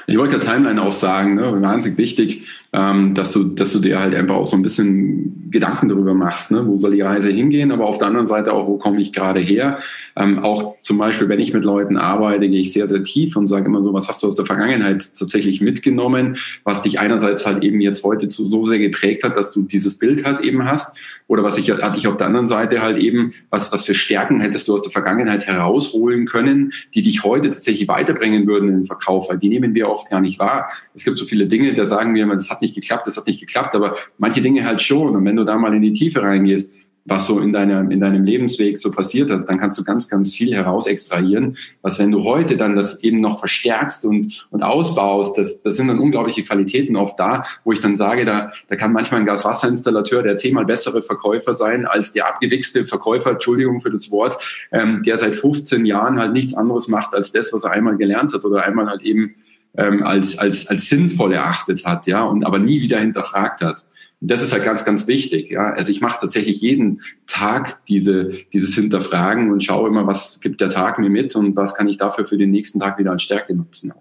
Ich 0.07 0.19
wollte 0.19 0.39
ja 0.39 0.53
Timeline 0.53 0.83
auch 0.83 0.93
sagen, 0.93 1.37
ne? 1.37 1.63
wahnsinnig 1.63 1.99
wichtig 1.99 2.47
ähm, 2.75 3.15
dass, 3.15 3.33
du, 3.33 3.45
dass 3.45 3.73
du 3.75 3.81
dir 3.81 4.01
halt 4.01 4.15
einfach 4.15 4.37
auch 4.37 4.47
so 4.47 4.57
ein 4.57 4.63
bisschen 4.63 5.51
Gedanken 5.51 5.91
darüber 5.91 6.15
machst, 6.15 6.51
ne? 6.51 6.67
wo 6.67 6.79
soll 6.79 6.93
die 6.93 7.03
Reise 7.03 7.31
hingehen, 7.31 7.71
aber 7.71 7.87
auf 7.87 7.99
der 7.99 8.09
anderen 8.09 8.27
Seite 8.27 8.55
auch, 8.55 8.67
wo 8.67 8.79
komme 8.79 9.01
ich 9.01 9.13
gerade 9.13 9.41
her. 9.41 9.79
Ähm, 10.17 10.39
auch 10.39 10.77
zum 10.81 10.97
Beispiel, 10.97 11.29
wenn 11.29 11.41
ich 11.41 11.53
mit 11.53 11.65
Leuten 11.65 11.99
arbeite, 11.99 12.49
gehe 12.49 12.61
ich 12.61 12.73
sehr, 12.73 12.89
sehr 12.89 13.03
tief 13.03 13.37
und 13.37 13.47
sage 13.47 13.67
immer 13.67 13.83
so, 13.83 13.93
was 13.93 14.09
hast 14.09 14.23
du 14.23 14.27
aus 14.27 14.37
der 14.37 14.47
Vergangenheit 14.47 15.05
tatsächlich 15.19 15.61
mitgenommen, 15.61 16.39
was 16.65 16.81
dich 16.81 16.99
einerseits 16.99 17.47
halt 17.47 17.63
eben 17.63 17.83
jetzt 17.83 18.05
heute 18.05 18.29
zu, 18.29 18.47
so 18.47 18.65
sehr 18.65 18.79
geprägt 18.79 19.23
hat, 19.23 19.37
dass 19.37 19.53
du 19.53 19.63
dieses 19.63 19.99
Bild 19.99 20.25
halt 20.25 20.41
eben 20.41 20.65
hast 20.65 20.97
oder 21.29 21.43
was 21.45 21.59
ich, 21.59 21.71
hatte 21.71 21.99
ich 21.99 22.07
auf 22.09 22.17
der 22.17 22.27
anderen 22.27 22.47
Seite 22.47 22.83
halt 22.83 22.99
eben, 22.99 23.33
was, 23.51 23.73
was 23.73 23.87
für 23.87 23.95
Stärken 23.95 24.41
hättest 24.41 24.69
du 24.69 24.75
aus 24.75 24.83
der 24.83 24.93
Vergangenheit 24.93 25.47
herausholen 25.47 26.27
können, 26.27 26.73
die 26.95 27.03
dich 27.03 27.25
heute 27.25 27.51
tatsächlich 27.51 27.89
weiterbringen 27.89 28.47
würden 28.47 28.69
den 28.69 28.87
Verkauf, 28.87 29.31
weil 29.31 29.39
die 29.39 29.49
nehmen 29.49 29.75
wir 29.75 29.89
oft 29.89 30.11
gar 30.11 30.21
nicht 30.21 30.39
wahr. 30.39 30.71
Es 30.95 31.05
gibt 31.05 31.19
so 31.19 31.25
viele 31.25 31.47
Dinge, 31.47 31.75
da 31.75 31.85
sagen 31.85 32.15
wir, 32.15 32.27
das 32.27 32.51
hat 32.51 32.62
nicht 32.63 32.75
geklappt, 32.75 33.07
das 33.07 33.17
hat 33.17 33.27
nicht 33.27 33.41
geklappt, 33.41 33.75
aber 33.75 33.97
manche 34.19 34.41
Dinge 34.41 34.65
halt 34.65 34.81
schon. 34.81 35.15
Und 35.15 35.25
wenn 35.25 35.37
du 35.37 35.45
da 35.45 35.57
mal 35.57 35.75
in 35.75 35.83
die 35.83 35.93
Tiefe 35.93 36.23
reingehst, 36.23 36.75
was 37.05 37.27
so 37.27 37.41
in, 37.41 37.53
deiner, 37.53 37.91
in 37.91 38.01
deinem 38.01 38.25
Lebensweg 38.25 38.79
so 38.79 38.93
passiert 38.93 39.31
hat, 39.31 39.49
dann 39.49 39.59
kannst 39.59 39.79
du 39.79 39.85
ganz, 39.85 40.09
ganz 40.09 40.33
viel 40.35 40.55
heraus 40.55 40.87
extrahieren. 40.87 41.57
Was, 41.83 41.99
wenn 41.99 42.13
du 42.13 42.23
heute 42.23 42.57
dann 42.57 42.77
das 42.77 43.03
eben 43.03 43.21
noch 43.21 43.41
verstärkst 43.41 44.05
und, 44.05 44.47
und 44.51 44.63
ausbaust, 44.63 45.37
das, 45.37 45.63
das 45.63 45.77
sind 45.77 45.89
dann 45.89 45.99
unglaubliche 45.99 46.45
Qualitäten 46.45 46.95
oft 46.97 47.19
da, 47.19 47.45
wo 47.65 47.73
ich 47.73 47.81
dann 47.81 47.97
sage, 47.97 48.25
da, 48.25 48.53
da 48.69 48.77
kann 48.77 48.93
manchmal 48.93 49.21
ein 49.21 49.27
Gaswasserinstallateur 49.27 50.23
der 50.23 50.37
zehnmal 50.37 50.65
bessere 50.65 51.03
Verkäufer 51.03 51.55
sein 51.55 51.87
als 51.87 52.13
der 52.13 52.29
abgewichste 52.29 52.85
Verkäufer, 52.85 53.33
Entschuldigung 53.33 53.81
für 53.81 53.91
das 53.91 54.11
Wort, 54.13 54.39
ähm, 54.71 55.03
der 55.05 55.19
seit 55.19 55.35
15 55.35 55.85
Jahren 55.85 56.19
halt 56.19 56.33
nichts 56.33 56.55
anderes 56.55 56.87
macht 56.87 57.15
als 57.15 57.33
das, 57.33 57.53
was 57.53 57.65
er 57.65 57.73
einmal 57.73 57.97
gelernt 57.97 58.33
hat 58.33 58.45
oder 58.45 58.63
einmal 58.63 58.89
halt 58.89 59.03
eben 59.03 59.35
ähm, 59.77 60.03
als, 60.03 60.39
als, 60.39 60.69
als 60.69 60.89
sinnvoll 60.89 61.33
erachtet 61.33 61.85
hat, 61.85 62.07
ja, 62.07 62.23
und 62.25 62.45
aber 62.45 62.59
nie 62.59 62.81
wieder 62.81 62.99
hinterfragt 62.99 63.63
hat. 63.63 63.87
Und 64.21 64.31
das 64.31 64.43
ist 64.43 64.53
halt 64.53 64.65
ganz, 64.65 64.85
ganz 64.85 65.09
wichtig. 65.09 65.51
Ja. 65.51 65.73
Also 65.73 65.91
ich 65.91 66.01
mache 66.01 66.21
tatsächlich 66.21 66.61
jeden 66.61 67.03
Tag 67.27 67.85
diese, 67.89 68.35
dieses 68.53 68.75
Hinterfragen 68.75 69.51
und 69.51 69.65
schaue 69.65 69.89
immer, 69.89 70.07
was 70.07 70.41
gibt 70.41 70.61
der 70.61 70.69
Tag 70.69 71.01
mir 71.01 71.11
mit 71.11 71.35
und 71.35 71.57
was 71.57 71.75
kann 71.75 71.89
ich 71.89 71.99
dafür 71.99 72.25
für 72.25 72.39
den 72.39 72.53
nächsten 72.53 72.79
Tag 72.79 72.99
wieder 72.99 73.11
als 73.11 73.23
Stärke 73.23 73.55
nutzen. 73.55 73.93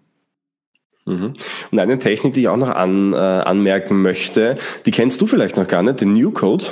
Mhm. 1.06 1.34
Und 1.72 1.80
eine 1.80 1.98
Technik, 1.98 2.34
die 2.34 2.42
ich 2.42 2.48
auch 2.50 2.58
noch 2.58 2.70
an, 2.70 3.14
äh, 3.14 3.16
anmerken 3.16 4.04
möchte, 4.04 4.58
die 4.86 4.92
kennst 4.92 5.22
du 5.22 5.28
vielleicht 5.28 5.58
noch 5.58 5.68
gar 5.68 5.82
nicht, 5.82 6.02
den 6.02 6.14
New 6.14 6.30
Code. 6.32 6.66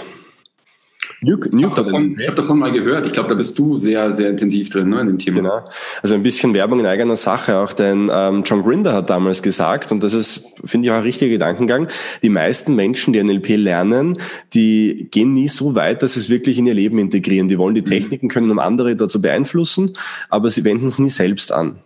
Nuke, 1.22 1.50
Nuke 1.50 1.58
ich 1.58 1.66
habe 1.66 1.84
davon, 1.84 2.18
hab 2.26 2.36
davon, 2.36 2.60
mal 2.60 2.72
gehört. 2.72 3.06
Ich 3.06 3.14
glaube, 3.14 3.30
da 3.30 3.36
bist 3.36 3.60
du 3.60 3.78
sehr, 3.78 4.12
sehr 4.12 4.30
intensiv 4.30 4.70
drin 4.70 4.90
ne, 4.90 5.02
in 5.02 5.08
dem 5.08 5.20
Thema. 5.20 5.42
Genau. 5.42 5.70
Also 6.02 6.16
ein 6.16 6.24
bisschen 6.24 6.54
Werbung 6.54 6.80
in 6.80 6.86
eigener 6.86 7.18
Sache 7.18 7.58
auch, 7.58 7.74
denn 7.74 8.10
ähm, 8.12 8.44
John 8.46 8.64
Grinder 8.64 8.94
hat 8.94 9.10
damals 9.10 9.42
gesagt, 9.42 9.92
und 9.92 10.02
das 10.02 10.14
ist, 10.14 10.46
finde 10.64 10.88
ich, 10.88 10.92
auch 10.92 10.98
ein 10.98 11.04
richtiger 11.04 11.32
Gedankengang, 11.32 11.88
die 12.24 12.30
meisten 12.30 12.76
Menschen, 12.76 13.14
die 13.14 13.22
NLP 13.22 13.58
lernen, 13.58 14.18
die 14.54 15.10
gehen 15.12 15.34
nie 15.34 15.50
so 15.50 15.76
weit, 15.76 16.04
dass 16.04 16.14
sie 16.14 16.22
es 16.22 16.30
wirklich 16.30 16.58
in 16.58 16.66
ihr 16.68 16.74
Leben 16.74 16.98
integrieren. 17.00 17.50
Die 17.50 17.58
wollen 17.58 17.76
die 17.76 17.82
mhm. 17.82 17.86
Techniken 17.86 18.30
können, 18.30 18.50
um 18.50 18.60
andere 18.60 18.96
dazu 18.96 19.22
beeinflussen, 19.22 19.94
aber 20.30 20.50
sie 20.50 20.64
wenden 20.64 20.88
es 20.88 21.00
nie 21.00 21.10
selbst 21.10 21.52
an. 21.52 21.80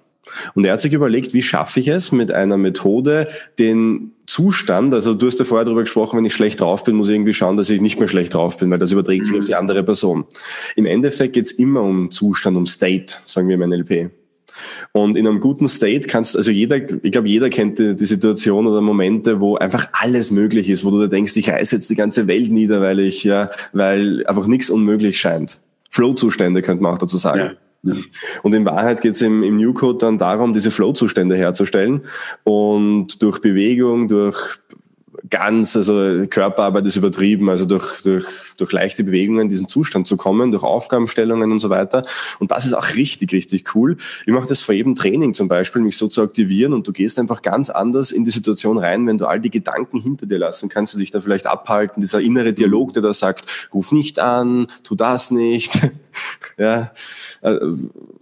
Und 0.56 0.66
er 0.66 0.74
hat 0.74 0.82
sich 0.82 0.94
überlegt, 0.94 1.34
wie 1.34 1.42
schaffe 1.42 1.80
ich 1.80 1.88
es 1.88 2.12
mit 2.12 2.32
einer 2.32 2.58
Methode, 2.58 3.28
den 3.60 4.14
Zustand, 4.26 4.94
also 4.94 5.14
du 5.14 5.28
hast 5.28 5.40
ja 5.40 5.46
vorher 5.46 5.66
darüber 5.66 5.82
gesprochen, 5.82 6.18
wenn 6.18 6.26
ich 6.26 6.34
schlecht 6.34 6.62
drauf 6.62 6.84
bin, 6.84 6.96
muss 6.96 7.10
ich 7.10 7.16
irgendwie 7.16 7.34
schauen, 7.34 7.58
dass 7.58 7.70
ich 7.70 7.82
nicht 7.82 8.00
mehr 8.00 8.08
schlecht 8.08 8.34
drauf 8.34 8.58
bin, 8.58 8.72
weil 8.72 8.80
das 8.80 8.92
überträgt 8.92 9.26
sich 9.26 9.38
auf 9.38 9.46
die 9.46 9.56
andere 9.56 9.84
Person. 9.84 10.26
Im 10.76 10.86
Endeffekt 10.86 11.34
geht 11.34 11.48
es 11.48 11.52
immer 11.52 11.82
um 11.82 12.10
Zustand, 12.10 12.56
um 12.56 12.66
State, 12.66 13.18
sagen 13.26 13.50
wir 13.50 13.56
im 13.56 13.70
NLP. 13.70 14.12
Und 14.92 15.18
in 15.18 15.28
einem 15.28 15.40
guten 15.40 15.68
State 15.68 16.08
kannst, 16.08 16.38
also 16.38 16.52
jeder, 16.52 16.78
ich 17.04 17.12
glaube, 17.12 17.28
jeder 17.28 17.50
kennt 17.50 17.80
die, 17.80 17.96
die, 17.96 18.06
Situation 18.06 18.68
oder 18.68 18.82
Momente, 18.82 19.40
wo 19.40 19.56
einfach 19.58 19.90
alles 19.94 20.32
möglich 20.32 20.70
ist, 20.70 20.86
wo 20.86 20.92
du 20.92 21.02
da 21.02 21.08
denkst, 21.08 21.36
ich 21.36 21.50
reiße 21.50 21.76
jetzt 21.76 21.90
die 21.90 21.96
ganze 21.96 22.28
Welt 22.28 22.52
nieder, 22.52 22.80
weil 22.80 23.00
ich, 23.00 23.24
ja, 23.24 23.50
weil 23.74 24.26
einfach 24.28 24.48
nichts 24.48 24.70
unmöglich 24.70 25.20
scheint. 25.20 25.60
Flow-Zustände 25.90 26.62
könnte 26.62 26.84
man 26.84 26.94
auch 26.94 27.00
dazu 27.00 27.18
sagen. 27.18 27.40
Ja. 27.40 27.52
Und 28.44 28.54
in 28.56 28.66
Wahrheit 28.66 29.02
geht 29.02 29.16
es 29.16 29.22
im, 29.22 29.44
im 29.44 29.58
New 29.58 29.74
Code 29.74 29.98
dann 30.00 30.18
darum, 30.18 30.54
diese 30.54 30.72
Flow-Zustände 30.72 31.36
herzustellen. 31.36 32.02
Und 32.44 33.22
durch 33.22 33.42
Bewegung, 33.42 34.08
durch 34.08 34.60
ganz, 35.30 35.76
also 35.76 36.26
Körperarbeit 36.28 36.86
ist 36.86 36.98
übertrieben, 36.98 37.50
also 37.50 37.66
durch, 37.66 38.02
durch, 38.02 38.26
durch 38.58 38.72
leichte 38.72 39.04
Bewegungen 39.04 39.44
in 39.44 39.50
diesen 39.50 39.68
Zustand 39.68 40.06
zu 40.06 40.18
kommen, 40.18 40.52
durch 40.52 40.64
Aufgabenstellungen 40.64 41.52
und 41.52 41.60
so 41.60 41.70
weiter. 41.70 42.04
Und 42.40 42.52
das 42.52 42.66
ist 42.66 42.74
auch 42.74 42.94
richtig, 42.96 43.32
richtig 43.32 43.76
cool. 43.76 43.98
Ich 44.26 44.34
mache 44.34 44.48
das 44.48 44.62
vor 44.62 44.76
jedem 44.76 44.96
Training 44.96 45.34
zum 45.34 45.48
Beispiel, 45.48 45.82
mich 45.82 45.98
so 45.98 46.08
zu 46.08 46.22
aktivieren 46.22 46.74
und 46.74 46.88
du 46.88 46.92
gehst 46.92 47.18
einfach 47.20 47.42
ganz 47.42 47.70
anders 47.70 48.12
in 48.12 48.26
die 48.26 48.32
Situation 48.32 48.78
rein, 48.78 49.08
wenn 49.08 49.18
du 49.18 49.26
all 49.26 49.40
die 49.40 49.52
Gedanken 49.52 50.00
hinter 50.00 50.26
dir 50.26 50.40
lassen 50.40 50.68
kannst, 50.70 50.94
du 50.94 51.00
dich 51.00 51.12
da 51.12 51.22
vielleicht 51.22 51.48
abhalten, 51.48 52.02
dieser 52.02 52.20
innere 52.20 52.54
Dialog, 52.54 52.94
der 52.94 53.02
da 53.02 53.14
sagt, 53.14 53.70
ruf 53.74 53.92
nicht 53.92 54.20
an, 54.20 54.68
tu 54.84 54.96
das 54.96 55.32
nicht. 55.32 55.80
ja. 56.58 56.92
Äh, 57.42 57.60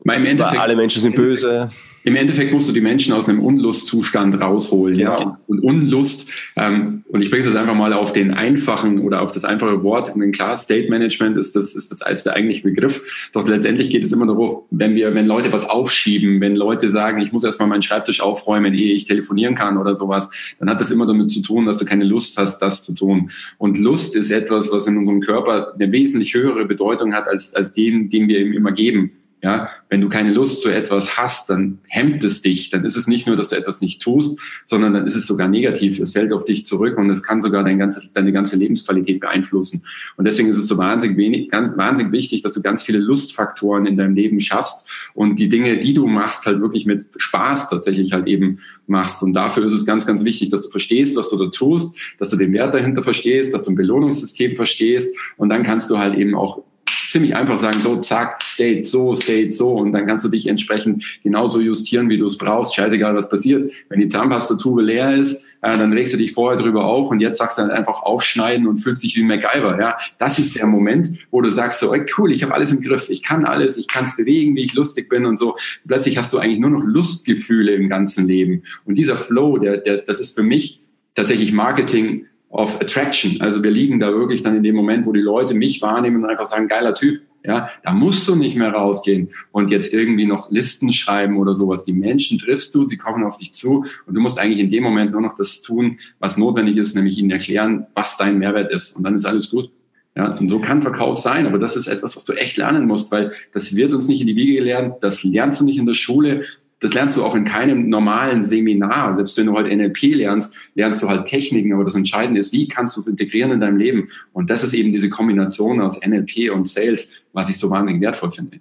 alle 0.05 0.75
Menschen 0.75 1.01
sind 1.01 1.15
böse. 1.15 1.69
Im 2.03 2.15
Endeffekt 2.15 2.51
musst 2.51 2.67
du 2.67 2.73
die 2.73 2.81
Menschen 2.81 3.13
aus 3.13 3.29
einem 3.29 3.41
Unlustzustand 3.41 4.39
rausholen. 4.39 4.97
Ja. 4.97 5.19
ja. 5.19 5.39
Und 5.47 5.59
Unlust, 5.59 6.29
ähm, 6.55 7.03
und 7.09 7.21
ich 7.21 7.29
bringe 7.29 7.41
es 7.41 7.47
jetzt 7.47 7.57
einfach 7.57 7.75
mal 7.75 7.93
auf 7.93 8.13
den 8.13 8.33
einfachen 8.33 8.99
oder 8.99 9.21
auf 9.21 9.31
das 9.31 9.45
einfache 9.45 9.83
Wort. 9.83 10.15
Und 10.15 10.31
klar, 10.31 10.57
State 10.57 10.89
Management 10.89 11.37
ist 11.37 11.55
das, 11.55 11.75
ist 11.75 11.91
das 11.91 12.01
als 12.01 12.23
der 12.23 12.33
eigentliche 12.33 12.63
Begriff. 12.63 13.29
Doch 13.33 13.47
letztendlich 13.47 13.89
geht 13.89 14.03
es 14.03 14.11
immer 14.11 14.25
darauf, 14.25 14.63
wenn 14.71 14.95
wir, 14.95 15.13
wenn 15.13 15.27
Leute 15.27 15.51
was 15.51 15.69
aufschieben, 15.69 16.41
wenn 16.41 16.55
Leute 16.55 16.89
sagen, 16.89 17.21
ich 17.21 17.31
muss 17.31 17.43
erstmal 17.43 17.67
meinen 17.67 17.81
Schreibtisch 17.81 18.21
aufräumen, 18.21 18.73
ehe 18.73 18.93
ich 18.93 19.05
telefonieren 19.05 19.55
kann 19.55 19.77
oder 19.77 19.95
sowas, 19.95 20.31
dann 20.59 20.69
hat 20.69 20.81
das 20.81 20.89
immer 20.89 21.05
damit 21.05 21.29
zu 21.31 21.41
tun, 21.41 21.65
dass 21.65 21.77
du 21.77 21.85
keine 21.85 22.05
Lust 22.05 22.37
hast, 22.37 22.59
das 22.59 22.83
zu 22.83 22.95
tun. 22.95 23.29
Und 23.57 23.77
Lust 23.77 24.15
ist 24.15 24.31
etwas, 24.31 24.71
was 24.71 24.87
in 24.87 24.97
unserem 24.97 25.21
Körper 25.21 25.73
eine 25.73 25.91
wesentlich 25.91 26.33
höhere 26.33 26.65
Bedeutung 26.65 27.13
hat 27.13 27.27
als, 27.27 27.53
als 27.53 27.73
den, 27.73 28.09
den 28.09 28.27
wir 28.27 28.39
ihm 28.39 28.53
immer 28.53 28.71
geben. 28.71 29.11
Ja, 29.43 29.71
wenn 29.89 30.01
du 30.01 30.09
keine 30.09 30.31
Lust 30.31 30.61
zu 30.61 30.69
etwas 30.69 31.17
hast, 31.17 31.49
dann 31.49 31.79
hemmt 31.87 32.23
es 32.23 32.43
dich. 32.43 32.69
Dann 32.69 32.85
ist 32.85 32.95
es 32.95 33.07
nicht 33.07 33.25
nur, 33.25 33.35
dass 33.35 33.49
du 33.49 33.55
etwas 33.55 33.81
nicht 33.81 33.99
tust, 33.99 34.39
sondern 34.65 34.93
dann 34.93 35.07
ist 35.07 35.15
es 35.15 35.25
sogar 35.25 35.47
negativ. 35.47 35.99
Es 35.99 36.11
fällt 36.11 36.31
auf 36.31 36.45
dich 36.45 36.63
zurück 36.63 36.97
und 36.99 37.09
es 37.09 37.23
kann 37.23 37.41
sogar 37.41 37.63
dein 37.63 37.79
ganzes, 37.79 38.13
deine 38.13 38.31
ganze 38.31 38.55
Lebensqualität 38.55 39.19
beeinflussen. 39.19 39.83
Und 40.15 40.25
deswegen 40.25 40.49
ist 40.49 40.59
es 40.59 40.67
so 40.67 40.77
wahnsinnig 40.77 41.17
wenig, 41.17 41.49
ganz, 41.49 41.75
wahnsinnig 41.75 42.11
wichtig, 42.11 42.43
dass 42.43 42.53
du 42.53 42.61
ganz 42.61 42.83
viele 42.83 42.99
Lustfaktoren 42.99 43.87
in 43.87 43.97
deinem 43.97 44.13
Leben 44.13 44.39
schaffst 44.39 44.87
und 45.15 45.39
die 45.39 45.49
Dinge, 45.49 45.79
die 45.79 45.95
du 45.95 46.05
machst, 46.05 46.45
halt 46.45 46.61
wirklich 46.61 46.85
mit 46.85 47.07
Spaß 47.17 47.71
tatsächlich 47.71 48.13
halt 48.13 48.27
eben 48.27 48.59
machst. 48.85 49.23
Und 49.23 49.33
dafür 49.33 49.65
ist 49.65 49.73
es 49.73 49.87
ganz, 49.87 50.05
ganz 50.05 50.23
wichtig, 50.23 50.49
dass 50.49 50.61
du 50.61 50.69
verstehst, 50.69 51.15
was 51.15 51.31
du 51.31 51.37
da 51.37 51.47
tust, 51.47 51.97
dass 52.19 52.29
du 52.29 52.37
den 52.37 52.53
Wert 52.53 52.75
dahinter 52.75 53.03
verstehst, 53.03 53.55
dass 53.55 53.63
du 53.63 53.71
ein 53.71 53.75
Belohnungssystem 53.75 54.55
verstehst 54.55 55.15
und 55.37 55.49
dann 55.49 55.63
kannst 55.63 55.89
du 55.89 55.97
halt 55.97 56.15
eben 56.15 56.35
auch 56.35 56.63
ziemlich 57.11 57.35
einfach 57.35 57.57
sagen, 57.57 57.77
so, 57.79 57.97
zack, 57.97 58.41
State, 58.41 58.85
so, 58.85 59.13
State, 59.15 59.51
so. 59.51 59.73
Und 59.73 59.91
dann 59.91 60.07
kannst 60.07 60.23
du 60.23 60.29
dich 60.29 60.47
entsprechend 60.47 61.19
genauso 61.23 61.59
justieren, 61.59 62.09
wie 62.09 62.17
du 62.17 62.25
es 62.25 62.37
brauchst. 62.37 62.73
Scheißegal, 62.73 63.13
was 63.13 63.29
passiert. 63.29 63.69
Wenn 63.89 63.99
die 63.99 64.07
Zahnpastatube 64.07 64.81
leer 64.81 65.17
ist, 65.17 65.45
äh, 65.61 65.77
dann 65.77 65.91
regst 65.91 66.13
du 66.13 66.17
dich 66.17 66.31
vorher 66.31 66.57
drüber 66.57 66.85
auf 66.85 67.11
und 67.11 67.19
jetzt 67.19 67.37
sagst 67.37 67.57
du 67.57 67.63
halt 67.63 67.71
einfach 67.71 68.03
aufschneiden 68.03 68.65
und 68.65 68.77
fühlst 68.77 69.03
dich 69.03 69.17
wie 69.17 69.23
MacGyver. 69.23 69.77
Ja, 69.79 69.97
das 70.19 70.39
ist 70.39 70.55
der 70.55 70.67
Moment, 70.67 71.09
wo 71.31 71.41
du 71.41 71.49
sagst 71.49 71.81
so, 71.81 71.93
ey, 71.93 72.05
cool, 72.17 72.31
ich 72.31 72.43
habe 72.43 72.53
alles 72.53 72.71
im 72.71 72.81
Griff, 72.81 73.09
ich 73.09 73.23
kann 73.23 73.43
alles, 73.43 73.75
ich 73.75 73.89
kann 73.89 74.05
es 74.05 74.15
bewegen, 74.15 74.55
wie 74.55 74.63
ich 74.63 74.73
lustig 74.73 75.09
bin 75.09 75.25
und 75.25 75.37
so. 75.37 75.57
Plötzlich 75.85 76.17
hast 76.17 76.31
du 76.31 76.39
eigentlich 76.39 76.59
nur 76.59 76.69
noch 76.69 76.83
Lustgefühle 76.83 77.73
im 77.73 77.89
ganzen 77.89 78.25
Leben. 78.25 78.63
Und 78.85 78.97
dieser 78.97 79.17
Flow, 79.17 79.57
der, 79.57 79.77
der, 79.77 79.97
das 79.97 80.21
ist 80.21 80.33
für 80.33 80.43
mich 80.43 80.81
tatsächlich 81.13 81.51
Marketing 81.51 82.27
of 82.51 82.79
Attraction. 82.81 83.39
Also 83.41 83.63
wir 83.63 83.71
liegen 83.71 83.99
da 83.99 84.11
wirklich 84.13 84.43
dann 84.43 84.57
in 84.57 84.63
dem 84.63 84.75
Moment, 84.75 85.05
wo 85.05 85.13
die 85.13 85.21
Leute 85.21 85.53
mich 85.53 85.81
wahrnehmen 85.81 86.23
und 86.23 86.29
einfach 86.29 86.45
sagen, 86.45 86.67
geiler 86.67 86.93
Typ. 86.93 87.21
Ja, 87.43 87.71
da 87.83 87.91
musst 87.91 88.27
du 88.27 88.35
nicht 88.35 88.55
mehr 88.55 88.71
rausgehen 88.71 89.29
und 89.51 89.71
jetzt 89.71 89.95
irgendwie 89.95 90.27
noch 90.27 90.51
Listen 90.51 90.91
schreiben 90.91 91.37
oder 91.37 91.55
sowas. 91.55 91.85
Die 91.85 91.93
Menschen 91.93 92.37
triffst 92.37 92.75
du, 92.75 92.87
sie 92.87 92.97
kommen 92.97 93.23
auf 93.23 93.37
dich 93.37 93.51
zu 93.51 93.85
und 94.05 94.13
du 94.13 94.21
musst 94.21 94.37
eigentlich 94.37 94.59
in 94.59 94.69
dem 94.69 94.83
Moment 94.83 95.11
nur 95.11 95.21
noch 95.21 95.35
das 95.35 95.63
tun, 95.63 95.97
was 96.19 96.37
notwendig 96.37 96.77
ist, 96.77 96.95
nämlich 96.95 97.17
ihnen 97.17 97.31
erklären, 97.31 97.87
was 97.95 98.17
dein 98.17 98.37
Mehrwert 98.37 98.69
ist. 98.71 98.95
Und 98.95 99.03
dann 99.03 99.15
ist 99.15 99.25
alles 99.25 99.49
gut. 99.49 99.71
Ja, 100.15 100.35
und 100.35 100.49
so 100.49 100.59
kann 100.59 100.81
Verkauf 100.81 101.19
sein, 101.19 101.47
aber 101.47 101.57
das 101.57 101.77
ist 101.77 101.87
etwas, 101.87 102.15
was 102.17 102.25
du 102.25 102.33
echt 102.33 102.57
lernen 102.57 102.85
musst, 102.85 103.11
weil 103.11 103.31
das 103.53 103.75
wird 103.75 103.93
uns 103.93 104.07
nicht 104.07 104.21
in 104.21 104.27
die 104.27 104.35
Wiege 104.35 104.55
gelernt, 104.55 104.95
das 105.01 105.23
lernst 105.23 105.61
du 105.61 105.65
nicht 105.65 105.77
in 105.77 105.85
der 105.85 105.93
Schule 105.93 106.43
das 106.81 106.93
lernst 106.93 107.15
du 107.15 107.23
auch 107.23 107.35
in 107.35 107.45
keinem 107.45 107.89
normalen 107.89 108.43
Seminar. 108.43 109.15
Selbst 109.15 109.37
wenn 109.37 109.45
du 109.45 109.53
heute 109.53 109.73
NLP 109.73 110.15
lernst, 110.15 110.57
lernst 110.75 111.01
du 111.01 111.07
halt 111.07 111.25
Techniken, 111.25 111.73
aber 111.73 111.83
das 111.83 111.95
Entscheidende 111.95 112.39
ist, 112.39 112.51
wie 112.53 112.67
kannst 112.67 112.97
du 112.97 113.01
es 113.01 113.07
integrieren 113.07 113.51
in 113.51 113.61
deinem 113.61 113.77
Leben? 113.77 114.09
Und 114.33 114.49
das 114.49 114.63
ist 114.63 114.73
eben 114.73 114.91
diese 114.91 115.09
Kombination 115.09 115.79
aus 115.79 116.01
NLP 116.05 116.51
und 116.51 116.67
Sales, 116.67 117.21
was 117.33 117.49
ich 117.49 117.59
so 117.59 117.69
wahnsinnig 117.69 118.01
wertvoll 118.01 118.31
finde. 118.31 118.59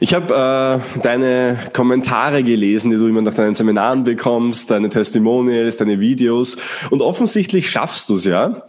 Ich 0.00 0.12
habe 0.14 0.82
äh, 0.94 1.00
deine 1.00 1.58
Kommentare 1.72 2.44
gelesen, 2.44 2.90
die 2.90 2.96
du 2.96 3.06
immer 3.06 3.22
nach 3.22 3.34
deinen 3.34 3.54
Seminaren 3.54 4.04
bekommst, 4.04 4.70
deine 4.70 4.90
Testimonials, 4.90 5.76
deine 5.76 6.00
Videos 6.00 6.56
und 6.90 7.00
offensichtlich 7.00 7.70
schaffst 7.70 8.08
du 8.08 8.14
es 8.16 8.24
ja. 8.24 8.62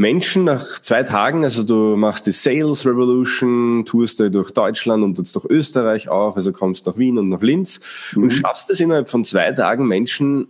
Menschen 0.00 0.44
nach 0.44 0.78
zwei 0.78 1.02
Tagen, 1.02 1.44
also 1.44 1.62
du 1.62 1.94
machst 1.94 2.26
die 2.26 2.32
Sales 2.32 2.86
Revolution, 2.86 3.84
tourst 3.84 4.18
du 4.18 4.30
durch 4.30 4.50
Deutschland 4.50 5.04
und 5.04 5.18
jetzt 5.18 5.36
durch 5.36 5.44
Österreich 5.44 6.08
auch, 6.08 6.36
also 6.36 6.52
kommst 6.52 6.86
nach 6.86 6.96
Wien 6.96 7.18
und 7.18 7.28
nach 7.28 7.42
Linz 7.42 8.14
mhm. 8.16 8.22
und 8.22 8.30
schaffst 8.30 8.70
es 8.70 8.80
innerhalb 8.80 9.10
von 9.10 9.24
zwei 9.24 9.52
Tagen 9.52 9.86
Menschen 9.86 10.46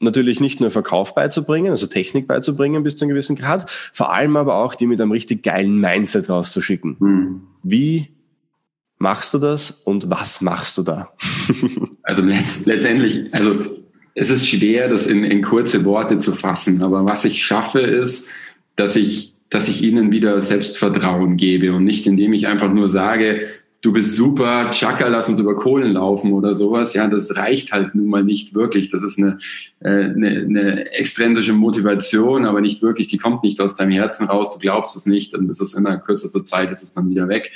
natürlich 0.00 0.40
nicht 0.40 0.58
nur 0.58 0.72
Verkauf 0.72 1.14
beizubringen, 1.14 1.70
also 1.70 1.86
Technik 1.86 2.26
beizubringen 2.26 2.82
bis 2.82 2.96
zu 2.96 3.04
einem 3.04 3.10
gewissen 3.10 3.36
Grad, 3.36 3.70
vor 3.70 4.12
allem 4.12 4.36
aber 4.36 4.56
auch 4.56 4.74
die 4.74 4.88
mit 4.88 5.00
einem 5.00 5.12
richtig 5.12 5.44
geilen 5.44 5.78
Mindset 5.78 6.28
rauszuschicken. 6.28 6.96
Mhm. 6.98 7.42
Wie 7.62 8.08
machst 8.98 9.32
du 9.32 9.38
das 9.38 9.70
und 9.70 10.10
was 10.10 10.40
machst 10.40 10.76
du 10.78 10.82
da? 10.82 11.12
also 12.02 12.22
letztendlich, 12.22 13.32
also 13.32 13.54
es 14.16 14.30
ist 14.30 14.48
schwer, 14.48 14.88
das 14.88 15.06
in, 15.06 15.22
in 15.22 15.42
kurze 15.42 15.84
Worte 15.84 16.18
zu 16.18 16.32
fassen, 16.32 16.82
aber 16.82 17.04
was 17.04 17.24
ich 17.24 17.44
schaffe 17.44 17.82
ist, 17.82 18.30
dass 18.76 18.96
ich, 18.96 19.34
dass 19.50 19.68
ich 19.68 19.82
ihnen 19.82 20.12
wieder 20.12 20.40
Selbstvertrauen 20.40 21.36
gebe 21.36 21.72
und 21.72 21.84
nicht 21.84 22.06
indem 22.06 22.32
ich 22.32 22.46
einfach 22.46 22.72
nur 22.72 22.88
sage, 22.88 23.48
du 23.82 23.92
bist 23.92 24.14
super, 24.16 24.70
Chaka, 24.72 25.08
lass 25.08 25.28
uns 25.28 25.38
über 25.38 25.56
Kohlen 25.56 25.92
laufen 25.94 26.32
oder 26.32 26.54
sowas. 26.54 26.92
Ja, 26.94 27.06
das 27.06 27.36
reicht 27.36 27.72
halt 27.72 27.94
nun 27.94 28.08
mal 28.08 28.22
nicht 28.22 28.54
wirklich. 28.54 28.90
Das 28.90 29.02
ist 29.02 29.18
eine, 29.18 29.38
äh, 29.80 29.88
eine, 29.88 30.28
eine 30.28 30.92
extrinsische 30.92 31.54
Motivation, 31.54 32.44
aber 32.44 32.60
nicht 32.60 32.82
wirklich, 32.82 33.08
die 33.08 33.16
kommt 33.16 33.42
nicht 33.42 33.60
aus 33.60 33.76
deinem 33.76 33.92
Herzen 33.92 34.26
raus, 34.26 34.52
du 34.52 34.58
glaubst 34.58 34.96
es 34.96 35.06
nicht 35.06 35.34
und 35.34 35.48
das 35.48 35.60
ist 35.60 35.74
in 35.74 35.84
der 35.84 35.98
kürzester 35.98 36.44
Zeit, 36.44 36.70
ist 36.70 36.82
es 36.82 36.94
dann 36.94 37.08
wieder 37.08 37.28
weg. 37.28 37.52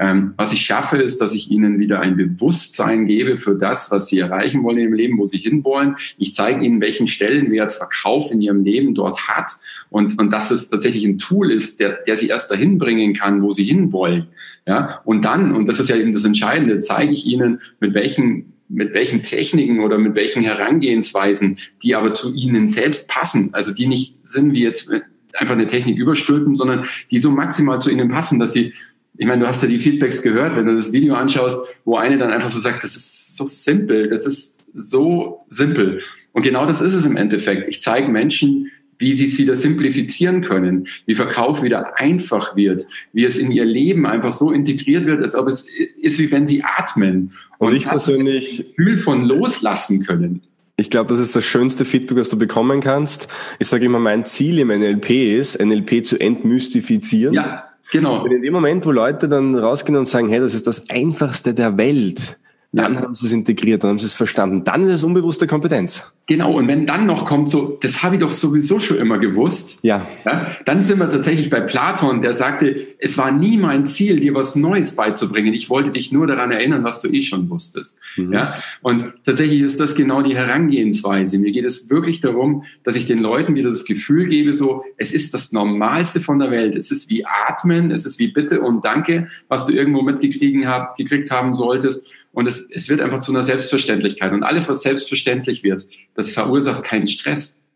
Ähm, 0.00 0.34
was 0.36 0.52
ich 0.52 0.64
schaffe, 0.64 0.98
ist, 0.98 1.20
dass 1.20 1.34
ich 1.34 1.50
ihnen 1.50 1.78
wieder 1.78 2.00
ein 2.00 2.16
Bewusstsein 2.16 3.06
gebe 3.06 3.38
für 3.38 3.54
das, 3.54 3.90
was 3.90 4.06
sie 4.06 4.18
erreichen 4.18 4.62
wollen 4.62 4.78
im 4.78 4.92
Leben, 4.92 5.18
wo 5.18 5.26
sie 5.26 5.38
hinwollen. 5.38 5.96
Ich 6.18 6.34
zeige 6.34 6.64
ihnen, 6.64 6.80
welchen 6.80 7.06
Stellenwert 7.06 7.72
Verkauf 7.72 8.30
in 8.30 8.40
ihrem 8.40 8.64
Leben 8.64 8.94
dort 8.94 9.28
hat 9.28 9.52
und, 9.90 10.18
und 10.18 10.32
dass 10.32 10.50
es 10.50 10.70
tatsächlich 10.70 11.04
ein 11.04 11.18
Tool 11.18 11.50
ist, 11.50 11.80
der, 11.80 11.98
der 12.06 12.16
sie 12.16 12.28
erst 12.28 12.50
dahin 12.50 12.78
bringen 12.78 13.14
kann, 13.14 13.42
wo 13.42 13.50
sie 13.50 13.64
hinwollen. 13.64 14.28
Ja, 14.66 15.00
und 15.04 15.24
dann, 15.24 15.54
und 15.54 15.66
das 15.68 15.80
ist 15.80 15.88
ja 15.88 15.96
eben 15.96 16.12
das 16.12 16.24
Entscheidende, 16.24 16.78
zeige 16.80 17.12
ich 17.12 17.26
ihnen, 17.26 17.60
mit 17.80 17.94
welchen 17.94 18.54
mit 18.70 18.92
welchen 18.92 19.22
Techniken 19.22 19.80
oder 19.80 19.96
mit 19.96 20.14
welchen 20.14 20.42
Herangehensweisen, 20.42 21.58
die 21.82 21.94
aber 21.94 22.12
zu 22.12 22.34
ihnen 22.34 22.68
selbst 22.68 23.08
passen, 23.08 23.48
also 23.52 23.72
die 23.72 23.86
nicht 23.86 24.26
sind 24.26 24.52
wie 24.52 24.62
jetzt 24.62 24.92
einfach 25.32 25.54
eine 25.54 25.66
Technik 25.66 25.98
überstülpen, 25.98 26.54
sondern 26.54 26.84
die 27.10 27.18
so 27.18 27.30
maximal 27.30 27.80
zu 27.80 27.90
ihnen 27.90 28.10
passen, 28.10 28.38
dass 28.38 28.52
sie, 28.52 28.74
ich 29.16 29.26
meine, 29.26 29.40
du 29.40 29.48
hast 29.48 29.62
ja 29.62 29.68
die 29.68 29.80
Feedbacks 29.80 30.22
gehört, 30.22 30.56
wenn 30.56 30.66
du 30.66 30.76
das 30.76 30.92
Video 30.92 31.14
anschaust, 31.14 31.66
wo 31.84 31.96
eine 31.96 32.18
dann 32.18 32.30
einfach 32.30 32.50
so 32.50 32.60
sagt, 32.60 32.84
das 32.84 32.96
ist 32.96 33.36
so 33.36 33.46
simpel, 33.46 34.08
das 34.08 34.26
ist 34.26 34.70
so 34.74 35.46
simpel. 35.48 36.02
Und 36.32 36.42
genau 36.42 36.66
das 36.66 36.80
ist 36.80 36.94
es 36.94 37.06
im 37.06 37.16
Endeffekt. 37.16 37.68
Ich 37.68 37.82
zeige 37.82 38.08
Menschen, 38.08 38.70
wie 38.98 39.12
sie 39.12 39.26
es 39.28 39.38
wieder 39.38 39.56
simplifizieren 39.56 40.42
können, 40.42 40.88
wie 41.06 41.14
Verkauf 41.14 41.62
wieder 41.62 41.98
einfach 41.98 42.56
wird, 42.56 42.86
wie 43.12 43.24
es 43.24 43.38
in 43.38 43.50
ihr 43.52 43.64
Leben 43.64 44.06
einfach 44.06 44.32
so 44.32 44.50
integriert 44.50 45.06
wird, 45.06 45.22
als 45.22 45.34
ob 45.34 45.48
es 45.48 45.68
ist, 45.70 46.18
wie 46.18 46.30
wenn 46.30 46.46
sie 46.46 46.62
atmen. 46.64 47.32
Und, 47.58 47.68
und 47.68 47.76
ich 47.76 47.86
persönlich 47.86 48.58
das 48.58 48.66
Gefühl 48.66 48.98
von 48.98 49.24
loslassen 49.24 50.04
können. 50.04 50.42
Ich 50.76 50.90
glaube, 50.90 51.10
das 51.10 51.18
ist 51.18 51.34
das 51.34 51.44
schönste 51.44 51.84
Feedback, 51.84 52.18
das 52.18 52.28
du 52.28 52.38
bekommen 52.38 52.80
kannst. 52.80 53.26
Ich 53.58 53.66
sage 53.66 53.86
immer, 53.86 53.98
mein 53.98 54.24
Ziel 54.24 54.60
im 54.60 54.68
NLP 54.68 55.10
ist, 55.10 55.60
NLP 55.60 56.06
zu 56.06 56.20
entmystifizieren. 56.20 57.34
Ja, 57.34 57.64
genau. 57.90 58.22
Und 58.22 58.30
in 58.30 58.42
dem 58.42 58.52
Moment, 58.52 58.86
wo 58.86 58.92
Leute 58.92 59.28
dann 59.28 59.56
rausgehen 59.56 59.98
und 59.98 60.06
sagen, 60.06 60.28
hey, 60.28 60.38
das 60.38 60.54
ist 60.54 60.68
das 60.68 60.88
Einfachste 60.88 61.52
der 61.52 61.76
Welt, 61.78 62.38
dann 62.70 62.94
ja. 62.94 63.00
haben 63.00 63.14
sie 63.14 63.26
es 63.26 63.32
integriert, 63.32 63.82
dann 63.82 63.90
haben 63.90 63.98
sie 63.98 64.06
es 64.06 64.14
verstanden. 64.14 64.62
Dann 64.62 64.82
ist 64.82 64.90
es 64.90 65.04
unbewusste 65.04 65.46
Kompetenz. 65.46 66.12
Genau, 66.26 66.58
und 66.58 66.68
wenn 66.68 66.84
dann 66.84 67.06
noch 67.06 67.24
kommt, 67.24 67.48
so, 67.48 67.78
das 67.80 68.02
habe 68.02 68.16
ich 68.16 68.20
doch 68.20 68.30
sowieso 68.30 68.78
schon 68.78 68.98
immer 68.98 69.16
gewusst, 69.16 69.82
ja. 69.82 70.06
ja. 70.26 70.54
dann 70.66 70.84
sind 70.84 70.98
wir 70.98 71.08
tatsächlich 71.08 71.48
bei 71.48 71.60
Platon, 71.60 72.20
der 72.20 72.34
sagte, 72.34 72.88
es 72.98 73.16
war 73.16 73.32
nie 73.32 73.56
mein 73.56 73.86
Ziel, 73.86 74.20
dir 74.20 74.34
was 74.34 74.54
Neues 74.54 74.94
beizubringen. 74.94 75.54
Ich 75.54 75.70
wollte 75.70 75.90
dich 75.90 76.12
nur 76.12 76.26
daran 76.26 76.52
erinnern, 76.52 76.84
was 76.84 77.00
du 77.00 77.08
eh 77.08 77.22
schon 77.22 77.48
wusstest. 77.48 78.02
Mhm. 78.16 78.34
Ja? 78.34 78.62
Und 78.82 79.14
tatsächlich 79.24 79.62
ist 79.62 79.80
das 79.80 79.94
genau 79.94 80.20
die 80.20 80.36
Herangehensweise. 80.36 81.38
Mir 81.38 81.52
geht 81.52 81.64
es 81.64 81.88
wirklich 81.88 82.20
darum, 82.20 82.64
dass 82.84 82.96
ich 82.96 83.06
den 83.06 83.20
Leuten 83.20 83.54
wieder 83.54 83.70
das 83.70 83.86
Gefühl 83.86 84.28
gebe, 84.28 84.52
so, 84.52 84.84
es 84.98 85.12
ist 85.12 85.32
das 85.32 85.52
Normalste 85.52 86.20
von 86.20 86.38
der 86.38 86.50
Welt. 86.50 86.76
Es 86.76 86.90
ist 86.90 87.08
wie 87.08 87.24
Atmen, 87.24 87.90
es 87.90 88.04
ist 88.04 88.18
wie 88.18 88.28
Bitte 88.28 88.60
und 88.60 88.84
Danke, 88.84 89.28
was 89.48 89.64
du 89.64 89.72
irgendwo 89.72 90.02
mitgekriegt 90.02 91.30
haben 91.30 91.54
solltest. 91.54 92.06
Und 92.38 92.46
es, 92.46 92.70
es 92.70 92.88
wird 92.88 93.00
einfach 93.00 93.18
zu 93.18 93.32
einer 93.32 93.42
Selbstverständlichkeit. 93.42 94.32
Und 94.32 94.44
alles, 94.44 94.68
was 94.68 94.84
selbstverständlich 94.84 95.64
wird, 95.64 95.88
das 96.14 96.30
verursacht 96.30 96.84
keinen 96.84 97.08
Stress. 97.08 97.66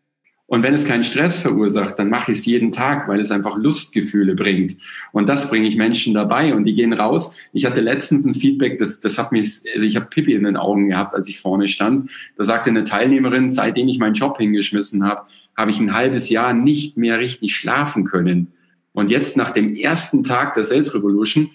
Und 0.45 0.63
wenn 0.63 0.73
es 0.73 0.87
keinen 0.87 1.03
Stress 1.03 1.41
verursacht, 1.41 1.99
dann 1.99 2.09
mache 2.09 2.31
ich 2.31 2.37
es 2.37 2.45
jeden 2.45 2.71
Tag, 2.71 3.09
weil 3.09 3.19
es 3.19 3.29
einfach 3.29 3.57
Lustgefühle 3.57 4.35
bringt. 4.35 4.77
Und 5.11 5.27
das 5.27 5.49
bringe 5.49 5.67
ich 5.67 5.75
Menschen 5.75 6.13
dabei 6.13 6.55
und 6.55 6.63
die 6.63 6.75
gehen 6.75 6.93
raus. 6.93 7.37
Ich 7.51 7.65
hatte 7.65 7.81
letztens 7.81 8.25
ein 8.25 8.35
Feedback, 8.35 8.77
das, 8.77 9.01
das 9.01 9.17
hat 9.17 9.33
mich, 9.33 9.63
also 9.73 9.85
ich 9.85 9.97
habe 9.97 10.05
Pippi 10.05 10.33
in 10.33 10.45
den 10.45 10.55
Augen 10.55 10.87
gehabt, 10.87 11.13
als 11.13 11.27
ich 11.27 11.41
vorne 11.41 11.67
stand. 11.67 12.09
Da 12.37 12.45
sagte 12.45 12.69
eine 12.69 12.85
Teilnehmerin, 12.85 13.49
seitdem 13.49 13.89
ich 13.89 13.99
meinen 13.99 14.13
Job 14.13 14.37
hingeschmissen 14.37 15.03
habe, 15.03 15.27
habe 15.57 15.71
ich 15.71 15.79
ein 15.81 15.93
halbes 15.93 16.29
Jahr 16.29 16.53
nicht 16.53 16.95
mehr 16.95 17.19
richtig 17.19 17.53
schlafen 17.53 18.05
können. 18.05 18.53
Und 18.93 19.11
jetzt 19.11 19.35
nach 19.35 19.51
dem 19.51 19.75
ersten 19.75 20.23
Tag 20.23 20.53
der 20.53 20.63
Sales 20.63 20.95
Revolution 20.95 21.49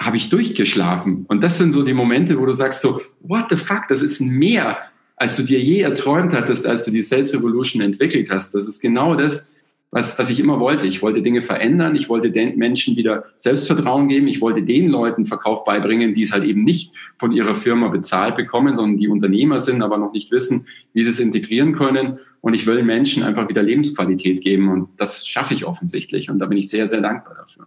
habe 0.00 0.16
ich 0.16 0.30
durchgeschlafen. 0.30 1.26
Und 1.28 1.44
das 1.44 1.58
sind 1.58 1.74
so 1.74 1.82
die 1.82 1.92
Momente, 1.92 2.40
wo 2.40 2.46
du 2.46 2.52
sagst 2.52 2.80
so, 2.80 3.02
what 3.20 3.46
the 3.50 3.56
fuck, 3.56 3.82
das 3.88 4.00
ist 4.00 4.20
mehr, 4.20 4.78
als 5.16 5.36
du 5.36 5.42
dir 5.42 5.60
je 5.60 5.80
erträumt 5.80 6.32
hattest, 6.32 6.66
als 6.66 6.86
du 6.86 6.90
die 6.90 7.02
Sales 7.02 7.34
Revolution 7.34 7.82
entwickelt 7.82 8.30
hast. 8.30 8.54
Das 8.54 8.66
ist 8.66 8.80
genau 8.80 9.14
das, 9.14 9.52
was, 9.90 10.18
was 10.18 10.30
ich 10.30 10.40
immer 10.40 10.58
wollte. 10.58 10.86
Ich 10.86 11.02
wollte 11.02 11.20
Dinge 11.20 11.42
verändern, 11.42 11.96
ich 11.96 12.08
wollte 12.08 12.30
den 12.30 12.56
Menschen 12.56 12.96
wieder 12.96 13.24
Selbstvertrauen 13.36 14.08
geben, 14.08 14.26
ich 14.26 14.40
wollte 14.40 14.62
den 14.62 14.88
Leuten 14.88 15.26
Verkauf 15.26 15.64
beibringen, 15.64 16.14
die 16.14 16.22
es 16.22 16.32
halt 16.32 16.44
eben 16.44 16.64
nicht 16.64 16.94
von 17.18 17.32
ihrer 17.32 17.54
Firma 17.54 17.88
bezahlt 17.88 18.36
bekommen, 18.36 18.76
sondern 18.76 18.98
die 18.98 19.08
Unternehmer 19.08 19.58
sind, 19.58 19.82
aber 19.82 19.98
noch 19.98 20.12
nicht 20.12 20.30
wissen, 20.30 20.66
wie 20.94 21.02
sie 21.02 21.10
es 21.10 21.20
integrieren 21.20 21.74
können. 21.74 22.20
Und 22.40 22.54
ich 22.54 22.66
will 22.66 22.82
Menschen 22.82 23.22
einfach 23.22 23.50
wieder 23.50 23.62
Lebensqualität 23.62 24.40
geben 24.40 24.70
und 24.70 24.88
das 24.96 25.26
schaffe 25.26 25.52
ich 25.52 25.66
offensichtlich 25.66 26.30
und 26.30 26.38
da 26.38 26.46
bin 26.46 26.56
ich 26.56 26.70
sehr, 26.70 26.88
sehr 26.88 27.02
dankbar 27.02 27.34
dafür. 27.34 27.66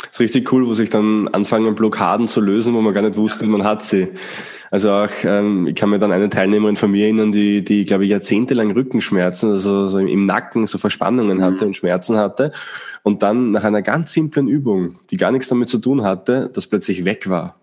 Das 0.00 0.12
ist 0.12 0.20
richtig 0.20 0.52
cool, 0.52 0.66
wo 0.66 0.74
sich 0.74 0.90
dann 0.90 1.28
anfangen, 1.28 1.74
Blockaden 1.74 2.28
zu 2.28 2.40
lösen, 2.40 2.74
wo 2.74 2.80
man 2.80 2.94
gar 2.94 3.02
nicht 3.02 3.16
wusste, 3.16 3.46
man 3.46 3.64
hat 3.64 3.82
sie. 3.82 4.08
Also 4.70 4.90
auch, 4.90 5.10
ähm, 5.24 5.66
ich 5.66 5.74
kann 5.74 5.90
mir 5.90 5.98
dann 5.98 6.12
eine 6.12 6.28
Teilnehmerin 6.28 6.76
von 6.76 6.90
mir 6.90 7.04
erinnern, 7.04 7.32
die, 7.32 7.64
die 7.64 7.84
glaube 7.84 8.04
ich, 8.04 8.10
jahrzehntelang 8.10 8.70
Rückenschmerzen, 8.70 9.50
also 9.50 9.88
so 9.88 9.98
im 9.98 10.26
Nacken 10.26 10.66
so 10.66 10.78
Verspannungen 10.78 11.42
hatte 11.42 11.64
mhm. 11.64 11.68
und 11.68 11.76
Schmerzen 11.76 12.16
hatte. 12.16 12.52
Und 13.02 13.22
dann 13.22 13.50
nach 13.50 13.64
einer 13.64 13.82
ganz 13.82 14.12
simplen 14.12 14.46
Übung, 14.46 14.96
die 15.10 15.16
gar 15.16 15.30
nichts 15.30 15.48
damit 15.48 15.68
zu 15.68 15.78
tun 15.78 16.02
hatte, 16.02 16.50
das 16.52 16.66
plötzlich 16.66 17.04
weg 17.04 17.30
war. 17.30 17.54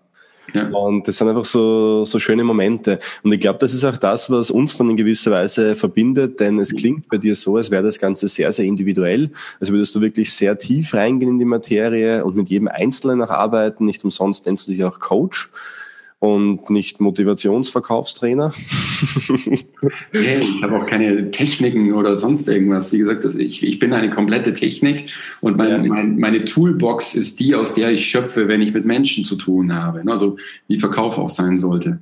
Ja. 0.54 0.68
Und 0.68 1.06
das 1.08 1.18
sind 1.18 1.28
einfach 1.28 1.44
so, 1.44 2.04
so 2.04 2.18
schöne 2.18 2.44
Momente. 2.44 2.98
Und 3.22 3.32
ich 3.32 3.40
glaube, 3.40 3.58
das 3.58 3.74
ist 3.74 3.84
auch 3.84 3.96
das, 3.96 4.30
was 4.30 4.50
uns 4.50 4.76
dann 4.76 4.90
in 4.90 4.96
gewisser 4.96 5.30
Weise 5.30 5.74
verbindet, 5.74 6.40
denn 6.40 6.58
es 6.58 6.74
klingt 6.74 7.08
bei 7.08 7.18
dir 7.18 7.34
so, 7.34 7.56
als 7.56 7.70
wäre 7.70 7.82
das 7.82 7.98
Ganze 7.98 8.28
sehr, 8.28 8.52
sehr 8.52 8.64
individuell. 8.64 9.30
Also 9.60 9.72
würdest 9.72 9.94
du 9.94 10.00
wirklich 10.00 10.32
sehr 10.32 10.56
tief 10.58 10.94
reingehen 10.94 11.32
in 11.32 11.38
die 11.38 11.44
Materie 11.44 12.24
und 12.24 12.36
mit 12.36 12.48
jedem 12.48 12.68
Einzelnen 12.68 13.22
auch 13.22 13.30
arbeiten. 13.30 13.86
Nicht 13.86 14.04
umsonst 14.04 14.46
nennst 14.46 14.68
du 14.68 14.72
dich 14.72 14.84
auch 14.84 15.00
Coach 15.00 15.50
und 16.18 16.70
nicht 16.70 17.00
Motivationsverkaufstrainer. 17.00 18.52
ich 20.12 20.62
habe 20.62 20.76
auch 20.76 20.86
keine 20.86 21.30
Techniken 21.30 21.92
oder 21.92 22.16
sonst 22.16 22.48
irgendwas. 22.48 22.92
Wie 22.92 22.98
gesagt, 22.98 23.24
ich, 23.36 23.62
ich 23.62 23.78
bin 23.78 23.92
eine 23.92 24.10
komplette 24.10 24.54
Technik 24.54 25.10
und 25.40 25.56
mein, 25.56 25.68
ja. 25.68 25.78
mein, 25.78 26.18
meine 26.18 26.44
Toolbox 26.44 27.14
ist 27.14 27.40
die, 27.40 27.54
aus 27.54 27.74
der 27.74 27.90
ich 27.90 28.08
schöpfe, 28.08 28.48
wenn 28.48 28.62
ich 28.62 28.72
mit 28.72 28.86
Menschen 28.86 29.24
zu 29.24 29.36
tun 29.36 29.74
habe. 29.74 30.02
Also 30.10 30.36
wie 30.68 30.80
Verkauf 30.80 31.18
auch 31.18 31.28
sein 31.28 31.58
sollte. 31.58 32.00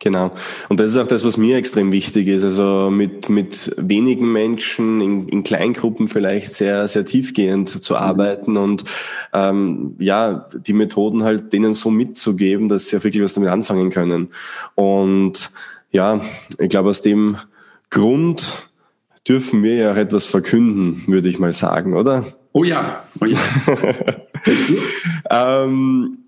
Genau. 0.00 0.30
Und 0.68 0.78
das 0.78 0.90
ist 0.90 0.96
auch 0.96 1.06
das, 1.06 1.24
was 1.24 1.36
mir 1.36 1.56
extrem 1.56 1.90
wichtig 1.90 2.28
ist. 2.28 2.44
Also 2.44 2.88
mit, 2.90 3.28
mit 3.28 3.72
wenigen 3.76 4.30
Menschen 4.32 5.00
in, 5.00 5.28
in 5.28 5.42
Kleingruppen 5.42 6.08
vielleicht 6.08 6.52
sehr, 6.52 6.86
sehr 6.86 7.04
tiefgehend 7.04 7.82
zu 7.82 7.94
mhm. 7.94 8.00
arbeiten 8.00 8.56
und 8.56 8.84
ähm, 9.32 9.96
ja, 9.98 10.48
die 10.54 10.72
Methoden 10.72 11.24
halt 11.24 11.52
denen 11.52 11.74
so 11.74 11.90
mitzugeben, 11.90 12.68
dass 12.68 12.88
sie 12.88 12.96
auch 12.96 13.04
wirklich 13.04 13.22
was 13.22 13.34
damit 13.34 13.50
anfangen 13.50 13.90
können. 13.90 14.28
Und 14.76 15.50
ja, 15.90 16.20
ich 16.58 16.68
glaube, 16.68 16.90
aus 16.90 17.02
dem 17.02 17.38
Grund 17.90 18.70
dürfen 19.28 19.62
wir 19.62 19.74
ja 19.74 19.92
auch 19.92 19.96
etwas 19.96 20.26
verkünden, 20.26 21.02
würde 21.06 21.28
ich 21.28 21.38
mal 21.38 21.52
sagen, 21.52 21.94
oder? 21.94 22.24
Oh 22.52 22.64
ja, 22.64 23.04
oh 23.20 23.24
ja. 23.24 23.38
ähm, 25.64 26.18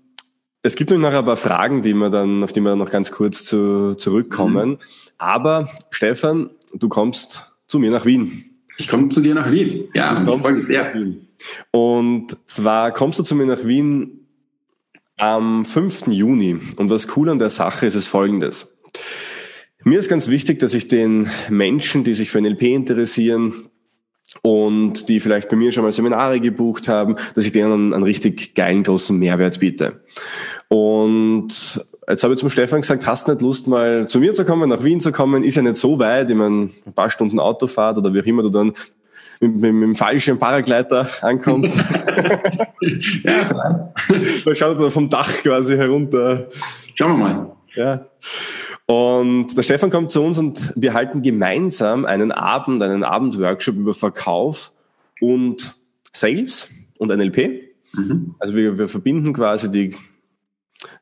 Es 0.63 0.75
gibt 0.75 0.91
noch 0.91 1.11
ein 1.11 1.25
paar 1.25 1.37
Fragen, 1.37 1.81
die 1.81 1.93
wir 1.93 2.09
dann, 2.09 2.43
auf 2.43 2.53
die 2.53 2.61
wir 2.61 2.69
dann 2.69 2.79
noch 2.79 2.91
ganz 2.91 3.11
kurz 3.11 3.45
zu, 3.45 3.95
zurückkommen. 3.95 4.69
Mhm. 4.71 4.77
Aber 5.17 5.69
Stefan, 5.89 6.51
du 6.73 6.87
kommst 6.87 7.51
zu 7.65 7.79
mir 7.79 7.89
nach 7.89 8.05
Wien. 8.05 8.45
Ich 8.77 8.87
komme 8.87 9.09
zu 9.09 9.21
dir 9.21 9.33
nach 9.33 9.51
Wien. 9.51 9.89
Ja, 9.93 10.21
ich 10.21 10.39
freue 10.39 10.53
mich 10.53 10.65
sehr. 10.65 10.93
Und 11.71 12.37
zwar 12.45 12.91
kommst 12.91 13.17
du 13.19 13.23
zu 13.23 13.35
mir 13.35 13.45
nach 13.45 13.63
Wien 13.63 14.27
am 15.17 15.65
5. 15.65 16.07
Juni. 16.07 16.57
Und 16.77 16.89
was 16.89 17.15
cool 17.15 17.29
an 17.29 17.39
der 17.39 17.49
Sache 17.49 17.85
ist, 17.85 17.95
ist 17.95 18.07
folgendes. 18.07 18.77
Mir 19.83 19.97
ist 19.97 20.09
ganz 20.09 20.27
wichtig, 20.27 20.59
dass 20.59 20.75
ich 20.75 20.87
den 20.87 21.27
Menschen, 21.49 22.03
die 22.03 22.13
sich 22.13 22.29
für 22.29 22.39
NLP 22.39 22.63
interessieren, 22.63 23.69
und 24.41 25.07
die 25.09 25.19
vielleicht 25.19 25.49
bei 25.49 25.55
mir 25.55 25.71
schon 25.71 25.83
mal 25.83 25.91
Seminare 25.91 26.39
gebucht 26.39 26.87
haben, 26.87 27.15
dass 27.35 27.45
ich 27.45 27.51
denen 27.51 27.71
einen, 27.71 27.93
einen 27.93 28.03
richtig 28.03 28.55
geilen 28.55 28.83
großen 28.83 29.17
Mehrwert 29.17 29.59
biete. 29.59 30.01
Und 30.69 31.49
jetzt 32.07 32.23
habe 32.23 32.33
ich 32.33 32.39
zum 32.39 32.49
Stefan 32.49 32.81
gesagt, 32.81 33.05
hast 33.05 33.27
du 33.27 33.33
nicht 33.33 33.41
Lust 33.41 33.67
mal 33.67 34.07
zu 34.07 34.19
mir 34.19 34.33
zu 34.33 34.45
kommen, 34.45 34.69
nach 34.69 34.83
Wien 34.83 34.99
zu 34.99 35.11
kommen? 35.11 35.43
Ist 35.43 35.55
ja 35.55 35.61
nicht 35.61 35.75
so 35.75 35.99
weit, 35.99 36.29
ich 36.29 36.35
meine, 36.35 36.69
ein 36.85 36.93
paar 36.93 37.09
Stunden 37.09 37.39
Autofahrt 37.39 37.97
oder 37.97 38.13
wie 38.13 38.21
auch 38.21 38.25
immer 38.25 38.43
du 38.43 38.49
dann 38.49 38.73
mit, 39.41 39.55
mit, 39.55 39.73
mit 39.73 39.83
dem 39.83 39.95
falschen 39.95 40.37
Paragleiter 40.37 41.09
ankommst. 41.21 41.75
ja, 43.23 43.91
da 44.45 44.55
schaut 44.55 44.79
er 44.79 44.91
vom 44.91 45.09
Dach 45.09 45.31
quasi 45.41 45.75
herunter. 45.75 46.47
Schauen 46.95 47.17
wir 47.17 47.17
mal. 47.17 47.51
Ja. 47.75 48.05
Und 48.91 49.55
der 49.55 49.63
Stefan 49.63 49.89
kommt 49.89 50.11
zu 50.11 50.21
uns 50.21 50.37
und 50.37 50.73
wir 50.75 50.93
halten 50.93 51.21
gemeinsam 51.21 52.03
einen 52.03 52.33
Abend, 52.33 52.83
einen 52.83 53.05
Abendworkshop 53.05 53.77
über 53.77 53.93
Verkauf 53.93 54.73
und 55.21 55.77
Sales 56.11 56.67
und 56.99 57.07
NLP. 57.07 57.71
Mhm. 57.93 58.35
Also 58.37 58.53
wir, 58.53 58.77
wir 58.77 58.89
verbinden 58.89 59.31
quasi 59.31 59.71
die, 59.71 59.95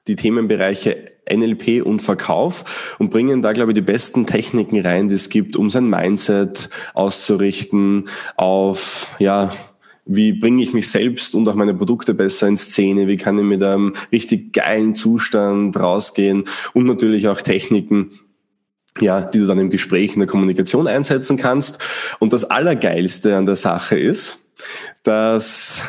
die 0.06 0.16
Themenbereiche 0.16 1.14
NLP 1.28 1.84
und 1.84 2.04
Verkauf 2.04 2.96
und 3.00 3.10
bringen 3.10 3.42
da, 3.42 3.54
glaube 3.54 3.72
ich, 3.72 3.76
die 3.76 3.82
besten 3.82 4.28
Techniken 4.28 4.80
rein, 4.82 5.08
die 5.08 5.16
es 5.16 5.30
gibt, 5.30 5.58
um 5.58 5.72
sein 5.72 5.90
Mindset 5.90 6.70
auszurichten 6.94 8.08
auf, 8.36 9.16
ja, 9.18 9.52
wie 10.06 10.34
bringe 10.34 10.64
ich 10.64 10.74
mich 10.74 10.90
selbst 10.90 11.36
und 11.36 11.48
auch 11.48 11.56
meine 11.56 11.74
Produkte 11.74 12.14
besser 12.14 12.48
in 12.48 12.58
Szene, 12.58 13.08
wie 13.08 13.18
kann 13.18 13.38
ich 13.38 13.46
mit 13.46 13.64
einem 13.64 13.94
richtig 14.12 14.54
geilen 14.54 14.96
Zustand 14.96 15.78
rausgehen 15.78 16.46
und 16.74 16.86
natürlich 16.86 17.28
auch 17.28 17.42
Techniken, 17.42 18.12
ja, 19.00 19.22
die 19.22 19.40
du 19.40 19.46
dann 19.46 19.60
im 19.60 19.70
Gespräch 19.70 20.14
in 20.14 20.20
der 20.20 20.28
Kommunikation 20.28 20.88
einsetzen 20.88 21.38
kannst. 21.38 21.80
Und 22.20 22.34
das 22.34 22.44
Allergeilste 22.44 23.36
an 23.36 23.46
der 23.46 23.56
Sache 23.56 23.98
ist, 23.98 24.40
dass 25.04 25.84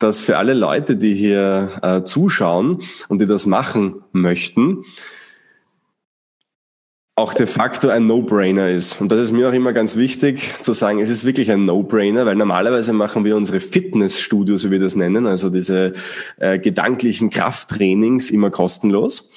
dass 0.00 0.22
für 0.22 0.38
alle 0.38 0.54
Leute, 0.54 0.96
die 0.96 1.14
hier 1.14 1.72
äh, 1.82 2.02
zuschauen 2.04 2.78
und 3.08 3.20
die 3.20 3.26
das 3.26 3.44
machen 3.44 3.96
möchten, 4.12 4.82
auch 7.16 7.34
de 7.34 7.46
facto 7.46 7.90
ein 7.90 8.06
No-Brainer 8.06 8.70
ist. 8.70 8.98
Und 8.98 9.12
das 9.12 9.20
ist 9.20 9.32
mir 9.32 9.48
auch 9.48 9.52
immer 9.52 9.74
ganz 9.74 9.96
wichtig 9.96 10.54
zu 10.62 10.72
sagen, 10.72 11.00
es 11.00 11.10
ist 11.10 11.26
wirklich 11.26 11.50
ein 11.50 11.66
No-Brainer, 11.66 12.24
weil 12.24 12.34
normalerweise 12.34 12.94
machen 12.94 13.24
wir 13.24 13.36
unsere 13.36 13.60
Fitnessstudios, 13.60 14.64
wie 14.64 14.70
wir 14.70 14.80
das 14.80 14.96
nennen, 14.96 15.26
also 15.26 15.50
diese 15.50 15.92
äh, 16.38 16.58
gedanklichen 16.58 17.28
Krafttrainings 17.28 18.30
immer 18.30 18.50
kostenlos. 18.50 19.30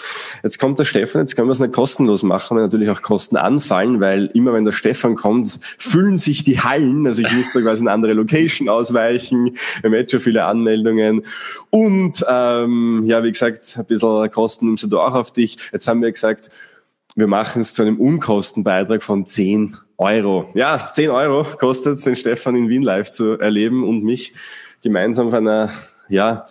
Jetzt 0.44 0.60
kommt 0.60 0.80
der 0.80 0.86
Stefan, 0.86 1.24
jetzt 1.24 1.36
können 1.36 1.50
wir 1.50 1.52
es 1.52 1.60
nicht 1.60 1.74
kostenlos 1.74 2.24
machen, 2.24 2.56
weil 2.56 2.64
natürlich 2.64 2.90
auch 2.90 3.02
Kosten 3.02 3.36
anfallen, 3.36 4.00
weil 4.00 4.30
immer 4.34 4.54
wenn 4.54 4.64
der 4.64 4.72
Stefan 4.72 5.16
kommt, 5.16 5.58
füllen 5.78 6.18
sich 6.18 6.46
die 6.46 6.62
Hallen, 6.62 7.06
also 7.06 7.22
ich 7.22 7.32
muss 7.34 7.52
da 7.52 7.60
quasi 7.60 7.82
eine 7.82 7.92
andere 7.92 8.14
Location 8.14 8.70
ausweichen, 8.70 9.58
wir 9.82 9.90
haben 9.90 9.94
jetzt 9.94 10.12
schon 10.12 10.22
viele 10.22 10.46
Anmeldungen 10.46 11.26
und 11.70 12.24
ähm, 12.30 13.04
ja, 13.06 13.24
wie 13.24 13.32
gesagt, 13.32 13.76
ein 13.78 13.86
bisschen 13.86 14.32
Kosten 14.32 14.68
nimmst 14.68 14.90
du 14.90 15.00
auch 15.00 15.16
auf 15.16 15.32
dich. 15.32 15.58
Jetzt 15.74 15.88
haben 15.88 16.02
wir 16.02 16.12
gesagt, 16.12 16.50
wir 17.16 17.28
machen 17.28 17.62
es 17.62 17.74
zu 17.74 17.82
einem 17.82 18.00
Unkostenbeitrag 18.00 19.04
von 19.04 19.26
10 19.26 19.78
Euro. 19.98 20.50
Ja, 20.54 20.90
10 20.92 21.10
Euro 21.10 21.44
kostet 21.58 21.98
es, 21.98 22.04
den 22.04 22.16
Stefan 22.16 22.56
in 22.56 22.70
Wien 22.70 22.84
live 22.84 23.12
zu 23.12 23.40
erleben 23.40 23.84
und 23.84 24.04
mich 24.04 24.34
gemeinsam 24.82 25.28
auf 25.28 25.34
einer, 25.34 25.70
ja, 26.10 26.46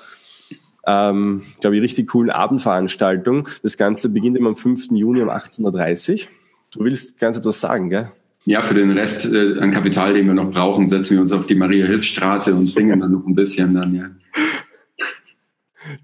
ähm, 0.87 1.43
glaube 1.61 1.77
ich, 1.77 1.83
richtig 1.83 2.09
coolen 2.09 2.31
Abendveranstaltung. 2.31 3.49
Das 3.63 3.77
Ganze 3.77 4.09
beginnt 4.09 4.37
immer 4.37 4.51
am 4.51 4.57
5. 4.57 4.91
Juni 4.93 5.23
um 5.23 5.31
18.30 5.31 6.13
Uhr. 6.13 6.29
Du 6.73 6.85
willst 6.85 7.19
ganz 7.19 7.37
etwas 7.37 7.61
sagen, 7.61 7.91
gell? 7.91 8.11
Ja, 8.45 8.63
für 8.63 8.75
den 8.75 8.91
Rest 8.91 9.33
äh, 9.33 9.59
an 9.61 9.71
Kapital, 9.71 10.15
den 10.15 10.27
wir 10.27 10.35
noch 10.35 10.51
brauchen, 10.51 10.89
setzen 10.89 11.15
wir 11.15 11.21
uns 11.21 11.31
auf 11.31 11.47
die 11.47 11.55
Maria-Hilf-Straße 11.55 12.53
und 12.55 12.69
singen 12.69 13.01
dann 13.01 13.13
noch 13.13 13.27
ein 13.27 13.35
bisschen 13.35 13.75
dann, 13.75 13.95
ja. 13.95 14.11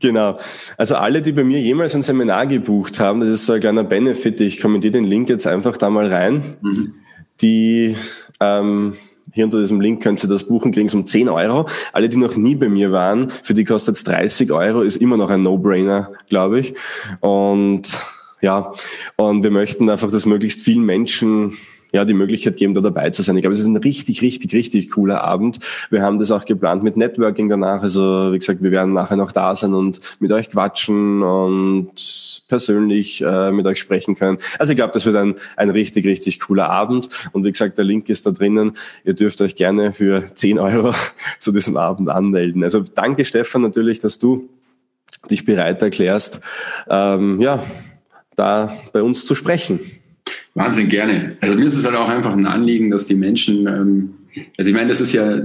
Genau. 0.01 0.39
Also 0.76 0.97
alle, 0.97 1.22
die 1.22 1.33
bei 1.33 1.45
mir 1.45 1.61
jemals 1.61 1.95
ein 1.95 2.03
Seminar 2.03 2.47
gebucht 2.47 3.01
haben, 3.01 3.20
das 3.20 3.31
ist 3.31 3.47
so 3.47 3.53
ein 3.53 3.61
kleiner 3.61 3.85
Benefit, 3.85 4.41
ich 4.41 4.61
kommentiere 4.61 4.93
den 4.93 5.05
Link 5.05 5.29
jetzt 5.29 5.47
einfach 5.47 5.76
da 5.76 5.91
mal 5.91 6.12
rein. 6.12 6.43
Mhm. 6.61 6.95
Die 7.41 7.97
ähm, 8.41 8.95
hier 9.33 9.45
unter 9.45 9.61
diesem 9.61 9.81
Link 9.81 10.03
könnt 10.03 10.22
ihr 10.24 10.29
das 10.29 10.45
buchen, 10.45 10.72
kriegen 10.72 10.89
es 10.89 10.95
um 10.95 11.07
10 11.07 11.29
Euro. 11.29 11.68
Alle, 11.93 12.09
die 12.09 12.16
noch 12.16 12.37
nie 12.37 12.55
bei 12.55 12.68
mir 12.68 12.93
waren, 12.93 13.31
für 13.31 13.55
die 13.55 13.64
kostet 13.64 13.97
es 13.97 14.05
30 14.05 14.51
Euro, 14.53 14.83
ist 14.83 14.97
immer 14.97 15.16
noch 15.16 15.31
ein 15.31 15.43
No-Brainer, 15.43 16.12
glaube 16.29 16.61
ich. 16.61 16.74
Und 17.20 17.83
ja, 18.41 18.72
und 19.16 19.43
wir 19.43 19.51
möchten 19.51 19.91
einfach, 19.91 20.11
dass 20.11 20.26
möglichst 20.26 20.62
vielen 20.62 20.85
Menschen 20.85 21.57
ja, 21.93 22.05
die 22.05 22.14
Möglichkeit 22.14 22.57
geben, 22.57 22.74
da 22.74 22.80
dabei 22.80 23.11
zu 23.11 23.22
sein. 23.22 23.36
Ich 23.36 23.43
glaube, 23.43 23.55
es 23.55 23.61
ist 23.61 23.66
ein 23.66 23.76
richtig, 23.76 24.20
richtig, 24.20 24.53
richtig 24.53 24.91
cooler 24.91 25.24
Abend. 25.24 25.59
Wir 25.91 26.03
haben 26.03 26.18
das 26.18 26.30
auch 26.30 26.45
geplant 26.45 26.82
mit 26.82 26.97
Networking 26.97 27.49
danach. 27.49 27.82
Also, 27.82 28.32
wie 28.32 28.39
gesagt, 28.39 28.62
wir 28.62 28.70
werden 28.70 28.93
nachher 28.93 29.16
noch 29.16 29.32
da 29.32 29.57
sein 29.57 29.74
und 29.74 30.01
mit 30.20 30.30
euch 30.32 30.51
quatschen 30.51 31.22
und 31.22 32.45
persönlich 32.49 33.22
äh, 33.22 33.53
mit 33.53 33.66
euch 33.66 33.78
sprechen 33.78 34.14
können. 34.14 34.39
Also, 34.59 34.72
ich 34.72 34.76
glaube, 34.76 34.93
das 34.93 35.07
wird 35.07 35.16
ein, 35.16 35.34
ein 35.57 35.70
richtig, 35.70 36.05
richtig 36.07 36.41
cooler 36.41 36.68
Abend. 36.68 37.09
Und 37.32 37.45
wie 37.45 37.53
gesagt, 37.53 37.78
der 37.78 37.84
Link 37.84 38.09
ist 38.09 38.26
da 38.26 38.32
drinnen. 38.32 38.72
Ihr 39.05 39.14
dürft 39.14 39.41
euch 39.41 39.57
gerne 39.57 39.93
für 39.93 40.26
10 40.34 40.59
Euro 40.59 40.95
zu 41.39 41.53
diesem 41.53 41.76
Abend 41.76 42.11
anmelden. 42.11 42.62
Also, 42.64 42.82
danke, 42.82 43.24
Stefan, 43.24 43.62
natürlich, 43.62 43.99
dass 43.99 44.18
du 44.18 44.49
dich 45.30 45.47
bereit 45.47 45.80
erklärst, 45.80 46.41
ähm, 46.89 47.41
ja, 47.41 47.62
da 48.36 48.76
bei 48.93 49.03
uns 49.03 49.24
zu 49.24 49.34
sprechen. 49.34 49.80
Wahnsinn, 50.59 50.88
gerne. 50.88 51.36
Also 51.40 51.54
mir 51.54 51.66
ist 51.66 51.76
es 51.76 51.84
halt 51.84 51.94
auch 51.94 52.09
einfach 52.09 52.32
ein 52.32 52.46
Anliegen, 52.46 52.90
dass 52.90 53.06
die 53.06 53.14
Menschen, 53.14 53.66
ähm, 53.68 54.11
also 54.56 54.70
ich 54.70 54.76
meine, 54.76 54.88
das 54.88 55.00
ist 55.00 55.12
ja, 55.12 55.42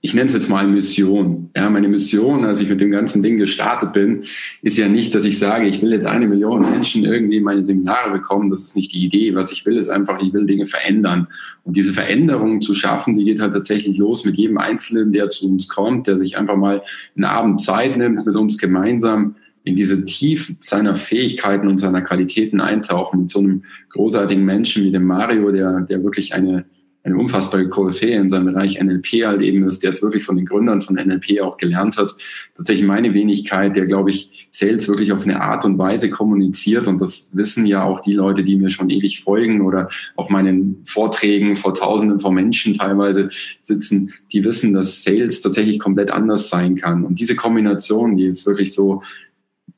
ich 0.00 0.14
nenne 0.14 0.26
es 0.26 0.34
jetzt 0.34 0.48
mal 0.48 0.66
Mission. 0.68 1.50
Ja, 1.56 1.68
meine 1.68 1.88
Mission, 1.88 2.44
als 2.44 2.60
ich 2.60 2.68
mit 2.68 2.80
dem 2.80 2.92
ganzen 2.92 3.24
Ding 3.24 3.38
gestartet 3.38 3.92
bin, 3.92 4.22
ist 4.62 4.78
ja 4.78 4.88
nicht, 4.88 5.14
dass 5.14 5.24
ich 5.24 5.38
sage, 5.38 5.66
ich 5.66 5.82
will 5.82 5.92
jetzt 5.92 6.06
eine 6.06 6.28
Million 6.28 6.60
Menschen 6.70 7.04
irgendwie 7.04 7.38
in 7.38 7.42
meine 7.42 7.64
Seminare 7.64 8.12
bekommen. 8.12 8.50
Das 8.50 8.62
ist 8.62 8.76
nicht 8.76 8.92
die 8.92 9.04
Idee. 9.04 9.34
Was 9.34 9.50
ich 9.50 9.66
will, 9.66 9.76
ist 9.76 9.90
einfach, 9.90 10.22
ich 10.22 10.32
will 10.32 10.46
Dinge 10.46 10.66
verändern. 10.66 11.26
Und 11.64 11.76
diese 11.76 11.92
Veränderung 11.92 12.60
zu 12.60 12.74
schaffen, 12.74 13.18
die 13.18 13.24
geht 13.24 13.40
halt 13.40 13.52
tatsächlich 13.54 13.98
los 13.98 14.24
mit 14.24 14.36
jedem 14.36 14.58
Einzelnen, 14.58 15.12
der 15.12 15.28
zu 15.28 15.50
uns 15.50 15.68
kommt, 15.68 16.06
der 16.06 16.18
sich 16.18 16.38
einfach 16.38 16.56
mal 16.56 16.82
einen 17.16 17.24
Abend 17.24 17.60
Zeit 17.60 17.96
nimmt, 17.96 18.24
mit 18.24 18.36
uns 18.36 18.58
gemeinsam 18.58 19.34
in 19.64 19.76
diese 19.76 20.04
Tiefe 20.04 20.56
seiner 20.58 20.96
Fähigkeiten 20.96 21.68
und 21.68 21.78
seiner 21.78 22.02
Qualitäten 22.02 22.60
eintauchen 22.60 23.20
mit 23.20 23.30
so 23.30 23.40
einem 23.40 23.64
großartigen 23.90 24.44
Menschen 24.44 24.84
wie 24.84 24.90
dem 24.90 25.04
Mario, 25.04 25.52
der, 25.52 25.82
der 25.82 26.02
wirklich 26.02 26.34
eine, 26.34 26.64
eine 27.04 27.16
unfassbare 27.16 27.68
Koryphäe 27.68 28.16
in 28.16 28.28
seinem 28.28 28.46
Bereich 28.46 28.80
NLP 28.80 29.24
halt 29.24 29.42
eben 29.42 29.64
ist, 29.64 29.82
der 29.82 29.90
es 29.90 30.02
wirklich 30.02 30.24
von 30.24 30.36
den 30.36 30.46
Gründern 30.46 30.82
von 30.82 30.96
NLP 30.96 31.40
auch 31.40 31.56
gelernt 31.56 31.96
hat. 31.96 32.14
Tatsächlich 32.54 32.86
meine 32.86 33.14
Wenigkeit, 33.14 33.76
der, 33.76 33.86
glaube 33.86 34.10
ich, 34.10 34.48
Sales 34.54 34.86
wirklich 34.86 35.12
auf 35.12 35.24
eine 35.24 35.40
Art 35.40 35.64
und 35.64 35.78
Weise 35.78 36.10
kommuniziert 36.10 36.86
und 36.86 37.00
das 37.00 37.34
wissen 37.34 37.64
ja 37.64 37.84
auch 37.84 38.00
die 38.00 38.12
Leute, 38.12 38.44
die 38.44 38.56
mir 38.56 38.68
schon 38.68 38.90
ewig 38.90 39.22
folgen 39.22 39.62
oder 39.62 39.88
auf 40.14 40.28
meinen 40.28 40.82
Vorträgen 40.84 41.56
vor 41.56 41.72
Tausenden 41.72 42.20
von 42.20 42.34
Menschen 42.34 42.76
teilweise 42.76 43.30
sitzen, 43.62 44.12
die 44.30 44.44
wissen, 44.44 44.74
dass 44.74 45.04
Sales 45.04 45.40
tatsächlich 45.40 45.78
komplett 45.78 46.10
anders 46.10 46.50
sein 46.50 46.76
kann. 46.76 47.04
Und 47.04 47.18
diese 47.18 47.34
Kombination, 47.34 48.18
die 48.18 48.26
ist 48.26 48.46
wirklich 48.46 48.74
so 48.74 49.02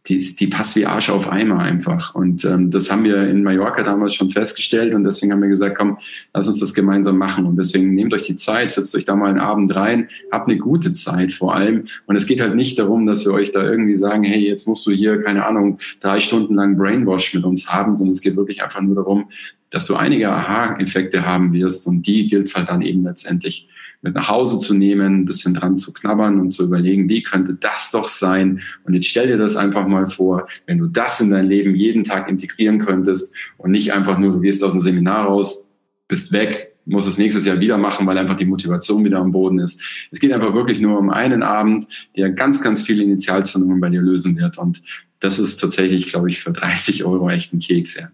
die, 0.07 0.19
die 0.19 0.49
passt 0.49 0.77
wie 0.77 0.85
Arsch 0.85 1.09
auf 1.09 1.31
Eimer 1.33 1.61
einfach. 1.61 2.15
Und 2.15 2.45
ähm, 2.45 2.71
das 2.71 2.91
haben 2.91 3.05
wir 3.05 3.27
in 3.27 3.43
Mallorca 3.43 3.83
damals 3.83 4.15
schon 4.15 4.31
festgestellt 4.31 4.95
und 4.95 5.05
deswegen 5.05 5.33
haben 5.33 5.41
wir 5.41 5.49
gesagt, 5.49 5.79
komm, 5.79 5.99
lass 6.35 6.47
uns 6.47 6.61
das 6.61 6.75
gemeinsam 6.75 7.17
machen. 7.17 7.47
Und 7.47 7.57
deswegen 7.57 7.95
nehmt 7.95 8.13
euch 8.13 8.25
die 8.25 8.37
Zeit, 8.37 8.71
setzt 8.71 8.95
euch 8.95 9.07
da 9.07 9.17
mal 9.17 9.31
einen 9.31 9.41
Abend 9.41 9.75
rein, 9.75 10.09
habt 10.31 10.49
eine 10.49 10.59
gute 10.59 10.93
Zeit 10.93 11.33
vor 11.33 11.55
allem. 11.55 11.87
Und 12.07 12.17
es 12.17 12.27
geht 12.27 12.43
halt 12.43 12.55
nicht 12.55 12.79
darum, 12.79 13.07
dass 13.07 13.25
wir 13.25 13.33
euch 13.33 13.53
da 13.53 13.63
irgendwie 13.63 13.97
sagen, 13.97 14.25
hey, 14.25 14.47
jetzt 14.47 14.69
musst 14.69 14.87
du 14.87 14.91
hier, 14.91 15.23
keine 15.23 15.47
Ahnung, 15.47 15.79
drei 16.01 16.21
Stunden 16.21 16.55
lang 16.55 16.77
Brainwash 16.77 17.33
mit 17.33 17.45
uns 17.45 17.73
haben, 17.73 17.97
sondern 17.97 18.13
es 18.13 18.21
geht 18.21 18.37
wirklich 18.37 18.63
einfach 18.63 18.83
nur 18.83 18.97
darum, 18.97 19.31
dass 19.71 19.87
du 19.87 19.97
einige 19.97 20.31
Aha-Effekte 20.31 21.25
haben 21.25 21.53
wirst 21.55 21.87
und 21.87 22.07
die 22.07 22.29
gilt 22.29 22.49
es 22.49 22.55
halt 22.55 22.69
dann 22.69 22.83
eben 22.83 23.05
letztendlich 23.05 23.69
mit 24.05 24.15
nach 24.15 24.29
Hause 24.29 24.61
zu 24.61 24.75
nehmen, 24.75 25.23
ein 25.23 25.25
bisschen 25.25 25.55
dran 25.55 25.79
zu 25.79 25.93
knabbern 25.93 26.39
und 26.39 26.53
zu 26.53 26.65
überlegen, 26.65 27.09
wie 27.09 27.23
könnte 27.23 27.55
das 27.55 27.91
doch 27.91 28.07
sein? 28.07 28.61
Und 28.85 28.93
jetzt 28.93 29.09
stell 29.09 29.27
dir 29.27 29.39
das 29.39 29.57
einfach 29.57 29.89
mal 29.89 30.07
vor, 30.07 30.47
wenn 30.67 30.79
du 30.79 30.87
das 30.87 31.21
in 31.21 31.31
dein 31.31 31.47
Leben 31.47 31.75
jeden 31.75 32.05
Tag 32.05 32.29
integrieren 32.29 32.79
könntest 32.79 33.35
und 33.57 33.71
nicht 33.71 33.95
einfach 33.95 34.19
nur, 34.19 34.35
du 34.35 34.41
gehst 34.41 34.63
aus 34.63 34.73
dem 34.73 34.83
Seminar 34.83 35.27
raus, 35.27 35.71
bist 36.07 36.33
weg 36.33 36.75
muss 36.87 37.07
es 37.07 37.17
nächstes 37.17 37.47
Jahr 37.47 37.61
wieder 37.61 37.79
machen, 37.79 38.07
weil 38.07 38.19
einfach 38.19 38.37
die 38.37 38.45
Motivation 38.45 39.07
wieder 39.07 39.19
am 39.19 39.33
Boden 39.33 39.59
ist. 39.59 39.83
Es 40.11 40.21
geht 40.21 40.33
einfach 40.33 40.53
wirklich 40.53 40.81
nur 40.81 40.99
um 40.99 41.09
einen 41.09 41.43
Abend, 41.43 41.89
der 42.15 42.29
ganz, 42.29 42.61
ganz 42.61 42.83
viele 42.83 43.03
Initialzündungen 43.03 43.81
bei 43.81 43.89
dir 43.89 44.03
lösen 44.03 44.37
wird. 44.37 44.59
Und 44.59 44.83
das 45.21 45.39
ist 45.39 45.57
tatsächlich, 45.57 46.09
glaube 46.09 46.29
ich, 46.29 46.43
für 46.43 46.53
30 46.53 47.05
Euro 47.05 47.31
echt 47.31 47.55
ein 47.55 47.61
Keks. 47.61 47.99
Ja. 47.99 48.09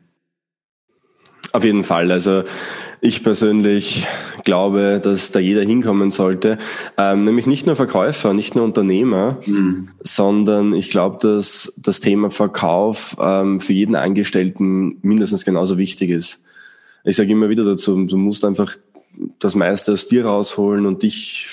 Auf 1.52 1.64
jeden 1.64 1.82
Fall. 1.82 2.12
Also 2.12 2.44
ich 3.00 3.22
persönlich 3.22 4.06
glaube, 4.44 5.00
dass 5.02 5.32
da 5.32 5.38
jeder 5.38 5.62
hinkommen 5.62 6.10
sollte. 6.10 6.58
Ähm, 6.98 7.24
nämlich 7.24 7.46
nicht 7.46 7.66
nur 7.66 7.76
Verkäufer, 7.76 8.34
nicht 8.34 8.54
nur 8.54 8.64
Unternehmer, 8.64 9.38
mhm. 9.46 9.88
sondern 10.02 10.74
ich 10.74 10.90
glaube, 10.90 11.18
dass 11.20 11.74
das 11.78 12.00
Thema 12.00 12.30
Verkauf 12.30 13.16
ähm, 13.20 13.60
für 13.60 13.72
jeden 13.72 13.96
Angestellten 13.96 14.98
mindestens 15.02 15.44
genauso 15.44 15.78
wichtig 15.78 16.10
ist. 16.10 16.42
Ich 17.04 17.16
sage 17.16 17.32
immer 17.32 17.48
wieder 17.48 17.64
dazu, 17.64 18.04
du 18.04 18.16
musst 18.16 18.44
einfach 18.44 18.76
das 19.38 19.54
meiste 19.54 19.92
aus 19.92 20.06
dir 20.06 20.26
rausholen 20.26 20.86
und 20.86 21.02
dich 21.02 21.48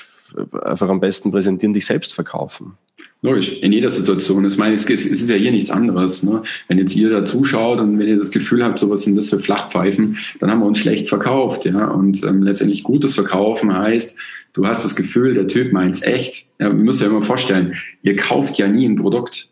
einfach 0.64 0.90
am 0.90 1.00
besten 1.00 1.32
präsentieren, 1.32 1.74
dich 1.74 1.86
selbst 1.86 2.14
verkaufen. 2.14 2.78
Logisch, 3.24 3.60
in 3.62 3.72
jeder 3.72 3.90
Situation. 3.90 4.46
Ich 4.46 4.58
meine, 4.58 4.76
es 4.76 4.86
ist 4.86 5.30
ja 5.30 5.36
hier 5.36 5.52
nichts 5.52 5.72
anderes. 5.72 6.22
Ne? 6.22 6.44
Wenn 6.68 6.78
jetzt 6.78 6.96
ihr 6.96 7.10
da 7.10 7.26
zuschaut 7.26 7.80
und 7.80 7.98
wenn 7.98 8.08
ihr 8.08 8.18
das 8.18 8.30
Gefühl 8.30 8.64
habt, 8.64 8.78
so 8.78 8.90
was 8.92 9.06
sind 9.06 9.16
das 9.16 9.30
für 9.30 9.40
Flachpfeifen, 9.40 10.18
dann 10.40 10.52
haben 10.52 10.60
wir 10.60 10.68
uns 10.68 10.78
schlecht 10.78 11.10
verkauft. 11.10 11.66
Ja? 11.66 11.88
Und 11.88 12.24
ähm, 12.24 12.44
letztendlich 12.44 12.84
gutes 12.84 13.16
Verkaufen 13.16 13.76
heißt, 13.76 14.20
du 14.54 14.68
hast 14.68 14.86
das 14.86 14.96
Gefühl, 14.96 15.34
der 15.34 15.48
Typ 15.48 15.74
meint's 15.74 16.04
echt. 16.04 16.48
Ja, 16.60 16.68
ihr 16.68 16.74
müsst 16.74 17.02
ja 17.02 17.08
immer 17.08 17.24
vorstellen, 17.24 17.76
ihr 18.04 18.16
kauft 18.16 18.58
ja 18.60 18.68
nie 18.68 18.88
ein 18.88 18.98
Produkt. 18.98 19.50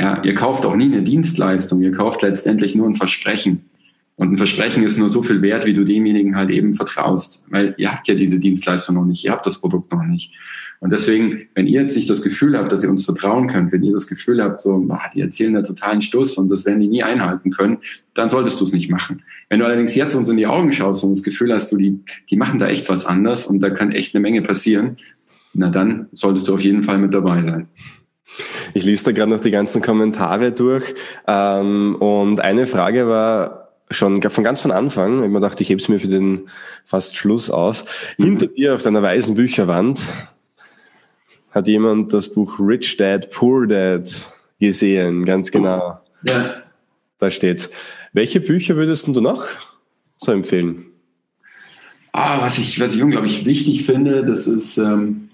Ja, 0.00 0.22
ihr 0.22 0.34
kauft 0.34 0.64
auch 0.64 0.76
nie 0.76 0.86
eine 0.92 1.02
Dienstleistung. 1.02 1.82
Ihr 1.82 1.92
kauft 1.92 2.22
letztendlich 2.22 2.74
nur 2.74 2.88
ein 2.88 2.94
Versprechen. 2.94 3.70
Und 4.14 4.32
ein 4.32 4.38
Versprechen 4.38 4.84
ist 4.84 4.98
nur 4.98 5.08
so 5.08 5.22
viel 5.22 5.42
wert, 5.42 5.66
wie 5.66 5.74
du 5.74 5.82
demjenigen 5.82 6.36
halt 6.36 6.50
eben 6.50 6.74
vertraust. 6.74 7.46
Weil 7.50 7.74
ihr 7.76 7.92
habt 7.92 8.06
ja 8.06 8.14
diese 8.14 8.38
Dienstleistung 8.38 8.94
noch 8.94 9.04
nicht, 9.04 9.24
ihr 9.24 9.32
habt 9.32 9.46
das 9.46 9.60
Produkt 9.60 9.90
noch 9.92 10.04
nicht. 10.04 10.32
Und 10.80 10.90
deswegen, 10.90 11.48
wenn 11.54 11.66
ihr 11.66 11.82
jetzt 11.82 11.94
nicht 11.94 12.08
das 12.08 12.22
Gefühl 12.22 12.56
habt, 12.56 12.72
dass 12.72 12.82
ihr 12.82 12.88
uns 12.88 13.04
vertrauen 13.04 13.48
könnt, 13.48 13.70
wenn 13.70 13.82
ihr 13.82 13.92
das 13.92 14.06
Gefühl 14.06 14.42
habt, 14.42 14.62
so, 14.62 14.78
boah, 14.78 15.02
die 15.14 15.20
erzählen 15.20 15.52
da 15.52 15.60
totalen 15.60 16.00
Stuss 16.00 16.38
und 16.38 16.48
das 16.48 16.64
werden 16.64 16.80
die 16.80 16.88
nie 16.88 17.02
einhalten 17.02 17.50
können, 17.50 17.78
dann 18.14 18.30
solltest 18.30 18.58
du 18.60 18.64
es 18.64 18.72
nicht 18.72 18.90
machen. 18.90 19.22
Wenn 19.50 19.60
du 19.60 19.66
allerdings 19.66 19.94
jetzt 19.94 20.14
uns 20.14 20.30
in 20.30 20.38
die 20.38 20.46
Augen 20.46 20.72
schaust 20.72 21.04
und 21.04 21.10
das 21.10 21.22
Gefühl 21.22 21.52
hast, 21.52 21.70
du, 21.70 21.76
die, 21.76 22.00
die 22.30 22.36
machen 22.36 22.58
da 22.58 22.66
echt 22.66 22.88
was 22.88 23.04
anders 23.04 23.46
und 23.46 23.60
da 23.60 23.68
kann 23.68 23.92
echt 23.92 24.14
eine 24.14 24.22
Menge 24.22 24.40
passieren, 24.40 24.96
na 25.52 25.68
dann 25.68 26.08
solltest 26.12 26.48
du 26.48 26.54
auf 26.54 26.60
jeden 26.60 26.82
Fall 26.82 26.96
mit 26.96 27.12
dabei 27.12 27.42
sein. 27.42 27.68
Ich 28.72 28.84
lese 28.84 29.04
da 29.04 29.12
gerade 29.12 29.30
noch 29.30 29.40
die 29.40 29.50
ganzen 29.50 29.82
Kommentare 29.82 30.52
durch 30.52 30.94
ähm, 31.26 31.96
und 31.96 32.40
eine 32.40 32.66
Frage 32.66 33.06
war, 33.06 33.68
schon 33.90 34.22
von 34.22 34.44
ganz 34.44 34.60
von 34.60 34.70
Anfang, 34.70 35.24
ich 35.24 35.30
mir 35.30 35.40
dachte, 35.40 35.62
ich 35.62 35.68
hebe 35.68 35.80
es 35.80 35.88
mir 35.88 35.98
für 35.98 36.08
den 36.08 36.42
fast 36.84 37.16
Schluss 37.16 37.50
auf. 37.50 38.14
Mhm. 38.16 38.24
Hinter 38.24 38.46
dir 38.46 38.74
auf 38.76 38.82
deiner 38.82 39.02
weißen 39.02 39.34
Bücherwand 39.34 40.00
hat 41.50 41.66
jemand 41.66 42.12
das 42.12 42.32
Buch 42.32 42.58
Rich 42.60 42.96
Dad, 42.96 43.30
Poor 43.30 43.66
Dad 43.66 44.08
gesehen, 44.60 45.24
ganz 45.24 45.50
genau. 45.50 46.00
Ja. 46.22 46.62
Da 47.18 47.30
steht. 47.30 47.70
Welche 48.12 48.40
Bücher 48.40 48.76
würdest 48.76 49.06
du 49.06 49.20
noch 49.20 49.44
so 50.18 50.32
empfehlen? 50.32 50.86
Ah, 52.12 52.40
was 52.40 52.58
ich, 52.58 52.80
was 52.80 52.94
ich 52.94 53.02
unglaublich 53.02 53.44
wichtig 53.46 53.84
finde, 53.84 54.24
das 54.24 54.48
ist, 54.48 54.78
ähm, 54.78 55.28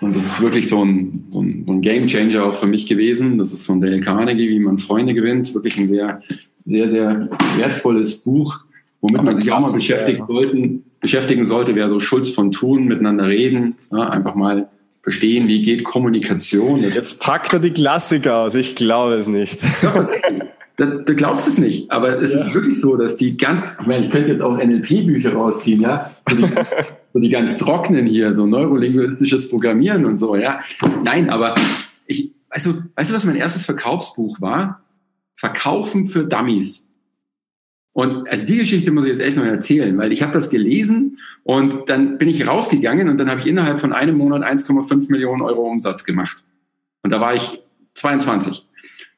und 0.00 0.14
das 0.14 0.24
ist 0.24 0.40
wirklich 0.42 0.68
so 0.68 0.84
ein, 0.84 1.24
so 1.30 1.40
ein, 1.40 1.64
so 1.66 1.72
ein 1.72 1.80
Game 1.80 2.06
Changer 2.06 2.44
auch 2.44 2.54
für 2.54 2.66
mich 2.66 2.86
gewesen. 2.86 3.38
Das 3.38 3.52
ist 3.52 3.64
von 3.66 3.80
Dale 3.80 4.00
Carnegie, 4.00 4.50
wie 4.50 4.58
man 4.58 4.78
Freunde 4.78 5.14
gewinnt. 5.14 5.54
Wirklich 5.54 5.78
ein 5.78 5.88
sehr, 5.88 6.20
sehr, 6.58 6.90
sehr 6.90 7.30
wertvolles 7.56 8.24
Buch, 8.24 8.60
womit 9.00 9.22
man 9.22 9.36
sich 9.36 9.50
auch 9.50 9.60
mal 9.60 9.72
beschäftigen, 9.72 10.26
sollten, 10.26 10.84
beschäftigen 11.00 11.46
sollte, 11.46 11.74
wäre 11.74 11.88
so 11.88 11.98
Schulz 11.98 12.28
von 12.30 12.50
Tun, 12.50 12.84
miteinander 12.84 13.26
reden, 13.28 13.76
ja, 13.90 14.10
einfach 14.10 14.34
mal 14.34 14.68
verstehen, 15.06 15.46
wie 15.46 15.62
geht 15.62 15.84
Kommunikation. 15.84 16.82
Das 16.82 16.96
Jetzt 16.96 17.20
packt 17.20 17.52
er 17.52 17.60
die 17.60 17.70
Klassiker 17.70 18.38
aus, 18.38 18.56
ich 18.56 18.74
glaube 18.74 19.14
es 19.14 19.28
nicht. 19.28 19.60
Da, 20.78 20.84
da 20.84 21.14
glaubst 21.14 21.46
du 21.46 21.52
es 21.52 21.56
nicht, 21.56 21.90
aber 21.90 22.20
es 22.20 22.34
ja. 22.34 22.40
ist 22.40 22.52
wirklich 22.52 22.78
so, 22.78 22.98
dass 22.98 23.16
die 23.16 23.38
ganz, 23.38 23.62
ich 23.80 23.86
meine, 23.86 24.04
ich 24.04 24.10
könnte 24.10 24.30
jetzt 24.30 24.42
auch 24.42 24.58
NLP-Bücher 24.58 25.32
rausziehen, 25.32 25.80
ja, 25.80 26.14
so 26.28 26.36
die, 26.36 26.42
so 27.14 27.18
die 27.18 27.30
ganz 27.30 27.56
trockenen 27.56 28.04
hier, 28.04 28.34
so 28.34 28.44
neurolinguistisches 28.44 29.48
Programmieren 29.48 30.04
und 30.04 30.18
so, 30.18 30.36
ja. 30.36 30.60
Nein, 31.02 31.30
aber 31.30 31.54
ich, 32.06 32.34
du, 32.62 32.82
weißt 32.94 33.10
du, 33.10 33.14
was 33.14 33.24
mein 33.24 33.36
erstes 33.36 33.64
Verkaufsbuch 33.64 34.38
war? 34.42 34.82
Verkaufen 35.36 36.08
für 36.08 36.24
Dummies. 36.24 36.85
Und 37.96 38.28
also 38.28 38.46
die 38.46 38.58
Geschichte 38.58 38.90
muss 38.90 39.04
ich 39.04 39.12
jetzt 39.12 39.22
echt 39.22 39.38
noch 39.38 39.44
erzählen, 39.46 39.96
weil 39.96 40.12
ich 40.12 40.22
habe 40.22 40.30
das 40.30 40.50
gelesen 40.50 41.18
und 41.44 41.88
dann 41.88 42.18
bin 42.18 42.28
ich 42.28 42.46
rausgegangen 42.46 43.08
und 43.08 43.16
dann 43.16 43.30
habe 43.30 43.40
ich 43.40 43.46
innerhalb 43.46 43.80
von 43.80 43.94
einem 43.94 44.18
Monat 44.18 44.42
1,5 44.42 45.10
Millionen 45.10 45.40
Euro 45.40 45.62
Umsatz 45.62 46.04
gemacht. 46.04 46.44
Und 47.02 47.10
da 47.10 47.22
war 47.22 47.34
ich 47.34 47.62
22. 47.94 48.66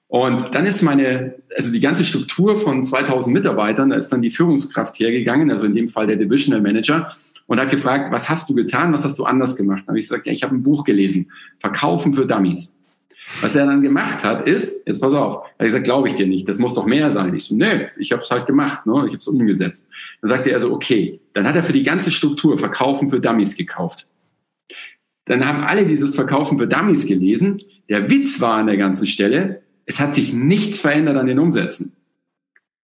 Und 0.06 0.54
dann 0.54 0.64
ist 0.64 0.82
meine, 0.82 1.34
also 1.56 1.72
die 1.72 1.80
ganze 1.80 2.04
Struktur 2.04 2.56
von 2.56 2.84
2000 2.84 3.34
Mitarbeitern, 3.34 3.90
da 3.90 3.96
ist 3.96 4.10
dann 4.10 4.22
die 4.22 4.30
Führungskraft 4.30 4.96
hergegangen, 5.00 5.50
also 5.50 5.64
in 5.64 5.74
dem 5.74 5.88
Fall 5.88 6.06
der 6.06 6.14
Divisional 6.14 6.62
Manager, 6.62 7.16
und 7.48 7.58
hat 7.58 7.70
gefragt, 7.70 8.12
was 8.12 8.28
hast 8.28 8.48
du 8.48 8.54
getan, 8.54 8.92
was 8.92 9.04
hast 9.04 9.18
du 9.18 9.24
anders 9.24 9.56
gemacht? 9.56 9.80
Dann 9.80 9.94
habe 9.94 9.98
ich 9.98 10.04
gesagt, 10.04 10.26
ja, 10.26 10.32
ich 10.32 10.44
habe 10.44 10.54
ein 10.54 10.62
Buch 10.62 10.84
gelesen, 10.84 11.32
Verkaufen 11.58 12.14
für 12.14 12.26
Dummies. 12.26 12.77
Was 13.42 13.54
er 13.54 13.66
dann 13.66 13.82
gemacht 13.82 14.24
hat, 14.24 14.46
ist, 14.48 14.86
jetzt 14.86 15.00
pass 15.00 15.12
auf, 15.12 15.44
er 15.58 15.58
hat 15.58 15.66
gesagt, 15.66 15.84
glaube 15.84 16.08
ich 16.08 16.14
dir 16.14 16.26
nicht, 16.26 16.48
das 16.48 16.58
muss 16.58 16.74
doch 16.74 16.86
mehr 16.86 17.10
sein. 17.10 17.34
Ich 17.34 17.44
so, 17.44 17.54
nee, 17.54 17.88
ich 17.98 18.10
habe 18.10 18.22
es 18.22 18.30
halt 18.30 18.46
gemacht, 18.46 18.86
ne? 18.86 19.04
ich 19.06 19.12
habe 19.12 19.18
es 19.18 19.28
umgesetzt. 19.28 19.90
Dann 20.22 20.30
sagte 20.30 20.50
er 20.50 20.60
so, 20.60 20.72
okay, 20.72 21.20
dann 21.34 21.46
hat 21.46 21.54
er 21.54 21.62
für 21.62 21.72
die 21.72 21.82
ganze 21.82 22.10
Struktur 22.10 22.58
Verkaufen 22.58 23.10
für 23.10 23.20
Dummies 23.20 23.56
gekauft. 23.56 24.08
Dann 25.26 25.46
haben 25.46 25.62
alle 25.62 25.86
dieses 25.86 26.14
Verkaufen 26.14 26.58
für 26.58 26.66
Dummies 26.66 27.06
gelesen. 27.06 27.60
Der 27.88 28.10
Witz 28.10 28.40
war 28.40 28.54
an 28.54 28.66
der 28.66 28.78
ganzen 28.78 29.06
Stelle, 29.06 29.62
es 29.84 30.00
hat 30.00 30.14
sich 30.14 30.32
nichts 30.32 30.80
verändert 30.80 31.16
an 31.16 31.26
den 31.26 31.38
Umsätzen. 31.38 31.96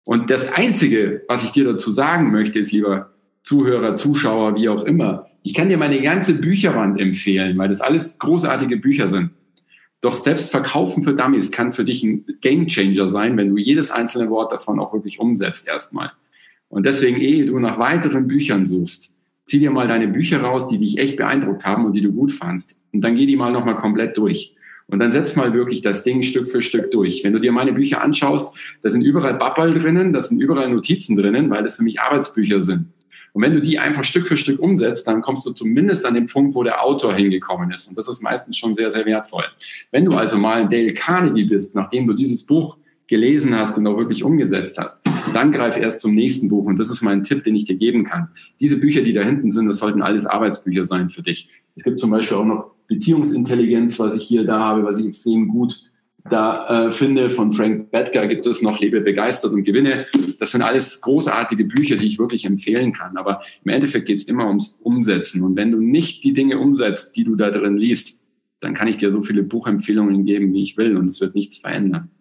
Und 0.03 0.29
das 0.29 0.51
Einzige, 0.53 1.23
was 1.27 1.43
ich 1.43 1.51
dir 1.51 1.65
dazu 1.65 1.91
sagen 1.91 2.31
möchte, 2.31 2.59
ist, 2.59 2.71
lieber 2.71 3.11
Zuhörer, 3.43 3.95
Zuschauer, 3.95 4.55
wie 4.55 4.69
auch 4.69 4.83
immer, 4.83 5.27
ich 5.43 5.53
kann 5.53 5.69
dir 5.69 5.77
meine 5.77 6.01
ganze 6.01 6.33
Bücherwand 6.33 6.99
empfehlen, 6.99 7.57
weil 7.57 7.69
das 7.69 7.81
alles 7.81 8.19
großartige 8.19 8.77
Bücher 8.77 9.07
sind. 9.07 9.31
Doch 10.02 10.16
selbst 10.16 10.49
Verkaufen 10.49 11.04
für 11.04 11.14
Dummies 11.14 11.52
kann 11.52 11.72
für 11.72 11.86
dich 11.86 12.04
ein 12.04 12.26
Gamechanger 12.41 13.10
sein, 13.10 13.38
wenn 13.38 13.49
du 13.49 13.58
jedes 13.58 13.91
einzelne 13.91 14.30
Wort 14.32 14.52
davon 14.52 14.80
auch 14.80 14.93
wirklich 14.93 15.20
umsetzt 15.20 15.68
erstmal. 15.68 16.12
Und 16.70 16.86
deswegen, 16.86 17.18
ehe 17.18 17.45
du 17.45 17.60
nach 17.60 17.78
weiteren 17.78 18.28
Büchern 18.28 18.66
suchst, 18.66 19.18
zieh 19.45 19.60
dir 19.60 19.72
mal 19.72 19.88
deine 19.88 20.08
Bücher 20.08 20.41
raus, 20.41 20.70
die 20.70 20.80
dich 20.80 20.97
echt 20.97 21.18
beeindruckt 21.18 21.66
haben 21.66 21.86
und 21.86 21.93
die 21.93 22.02
du 22.02 22.12
gut 22.12 22.32
fandst. 22.32 22.82
Und 22.91 23.02
dann 23.02 23.16
geh 23.16 23.28
die 23.28 23.36
mal 23.36 23.52
nochmal 23.52 23.76
komplett 23.76 24.18
durch. 24.18 24.56
Und 24.88 24.99
dann 24.99 25.12
setz 25.12 25.36
mal 25.36 25.54
wirklich 25.54 25.82
das 25.82 26.04
Ding 26.04 26.22
Stück 26.22 26.49
für 26.49 26.62
Stück 26.62 26.91
durch. 26.91 27.24
Wenn 27.24 27.34
du 27.34 27.39
dir 27.39 27.52
meine 27.52 27.72
Bücher 27.72 28.02
anschaust, 28.02 28.56
da 28.82 28.89
sind 28.89 29.04
überall 29.04 29.36
Babbel 29.36 29.80
drinnen, 29.80 30.14
da 30.14 30.20
sind 30.20 30.41
überall 30.41 30.70
Notizen 30.70 31.16
drinnen, 31.16 31.49
weil 31.49 31.64
das 31.64 31.76
für 31.76 31.84
mich 31.84 32.02
Arbeitsbücher 32.02 32.62
sind. 32.62 32.88
Und 33.34 33.41
wenn 33.41 33.53
du 33.53 33.61
die 33.61 33.79
einfach 33.79 34.03
Stück 34.03 34.27
für 34.27 34.38
Stück 34.38 34.59
umsetzt, 34.59 35.07
dann 35.07 35.21
kommst 35.21 35.45
du 35.45 35.51
zumindest 35.51 36.05
an 36.05 36.13
den 36.13 36.25
Punkt, 36.25 36.53
wo 36.55 36.63
der 36.63 36.84
Autor 36.84 37.13
hingekommen 37.13 37.71
ist. 37.71 37.88
Und 37.88 37.97
das 37.97 38.09
ist 38.09 38.21
meistens 38.21 38.57
schon 38.57 38.73
sehr, 38.73 38.89
sehr 38.89 39.05
wertvoll. 39.05 39.45
Wenn 39.91 40.05
du 40.05 40.13
also 40.13 40.38
mal 40.38 40.61
ein 40.61 40.69
Dale 40.69 40.93
Carnegie 40.93 41.45
bist, 41.45 41.75
nachdem 41.75 42.07
du 42.07 42.13
dieses 42.13 42.45
Buch 42.45 42.77
gelesen 43.07 43.53
hast 43.55 43.77
und 43.77 43.86
auch 43.88 43.97
wirklich 43.97 44.23
umgesetzt 44.23 44.77
hast, 44.77 45.01
dann 45.34 45.51
greif 45.51 45.77
erst 45.77 46.01
zum 46.01 46.15
nächsten 46.15 46.47
Buch. 46.47 46.65
Und 46.65 46.77
das 46.77 46.89
ist 46.89 47.01
mein 47.01 47.23
Tipp, 47.23 47.43
den 47.43 47.55
ich 47.55 47.65
dir 47.65 47.75
geben 47.75 48.05
kann. 48.05 48.29
Diese 48.59 48.77
Bücher, 48.77 49.01
die 49.01 49.13
da 49.13 49.21
hinten 49.21 49.51
sind, 49.51 49.67
das 49.67 49.79
sollten 49.79 50.01
alles 50.01 50.25
Arbeitsbücher 50.25 50.86
sein 50.86 51.09
für 51.09 51.21
dich. 51.21 51.49
Es 51.75 51.84
gibt 51.84 51.99
zum 51.99 52.09
Beispiel 52.09 52.38
auch 52.38 52.45
noch 52.45 52.71
Beziehungsintelligenz, 52.88 53.99
was 53.99 54.15
ich 54.15 54.23
hier 54.23 54.45
da 54.45 54.59
habe, 54.59 54.84
was 54.84 54.97
ich 54.97 55.07
extrem 55.07 55.47
gut 55.47 55.90
da 56.30 56.88
äh, 56.88 56.91
finde, 56.91 57.32
von 57.32 57.51
Frank 57.51 57.91
Bettger 57.91 58.28
gibt 58.28 58.45
es 58.45 58.61
noch 58.61 58.80
Lebe 58.80 59.01
begeistert 59.01 59.53
und 59.53 59.63
gewinne. 59.63 60.05
Das 60.39 60.51
sind 60.51 60.61
alles 60.61 61.01
großartige 61.01 61.65
Bücher, 61.65 61.97
die 61.97 62.05
ich 62.05 62.19
wirklich 62.19 62.45
empfehlen 62.45 62.93
kann. 62.93 63.17
Aber 63.17 63.41
im 63.63 63.72
Endeffekt 63.72 64.07
geht 64.07 64.19
es 64.19 64.28
immer 64.28 64.47
ums 64.47 64.80
Umsetzen. 64.84 65.43
Und 65.43 65.55
wenn 65.55 65.72
du 65.72 65.80
nicht 65.80 66.24
die 66.24 66.34
Dinge 66.34 66.59
umsetzt, 66.59 67.15
die 67.17 67.24
du 67.24 67.36
da 67.36 67.49
drin 67.49 67.78
liest, 67.78 68.22
dann 68.59 68.74
kann 68.74 68.88
ich 68.88 68.97
dir 68.97 69.11
so 69.11 69.24
viele 69.24 69.43
Buchempfehlungen 69.43 70.24
geben, 70.26 70.53
wie 70.53 70.63
ich 70.63 70.78
will, 70.78 70.95
und 70.95 71.07
es 71.07 71.19
wird 71.19 71.34
nichts 71.34 71.57
verändern. 71.57 72.11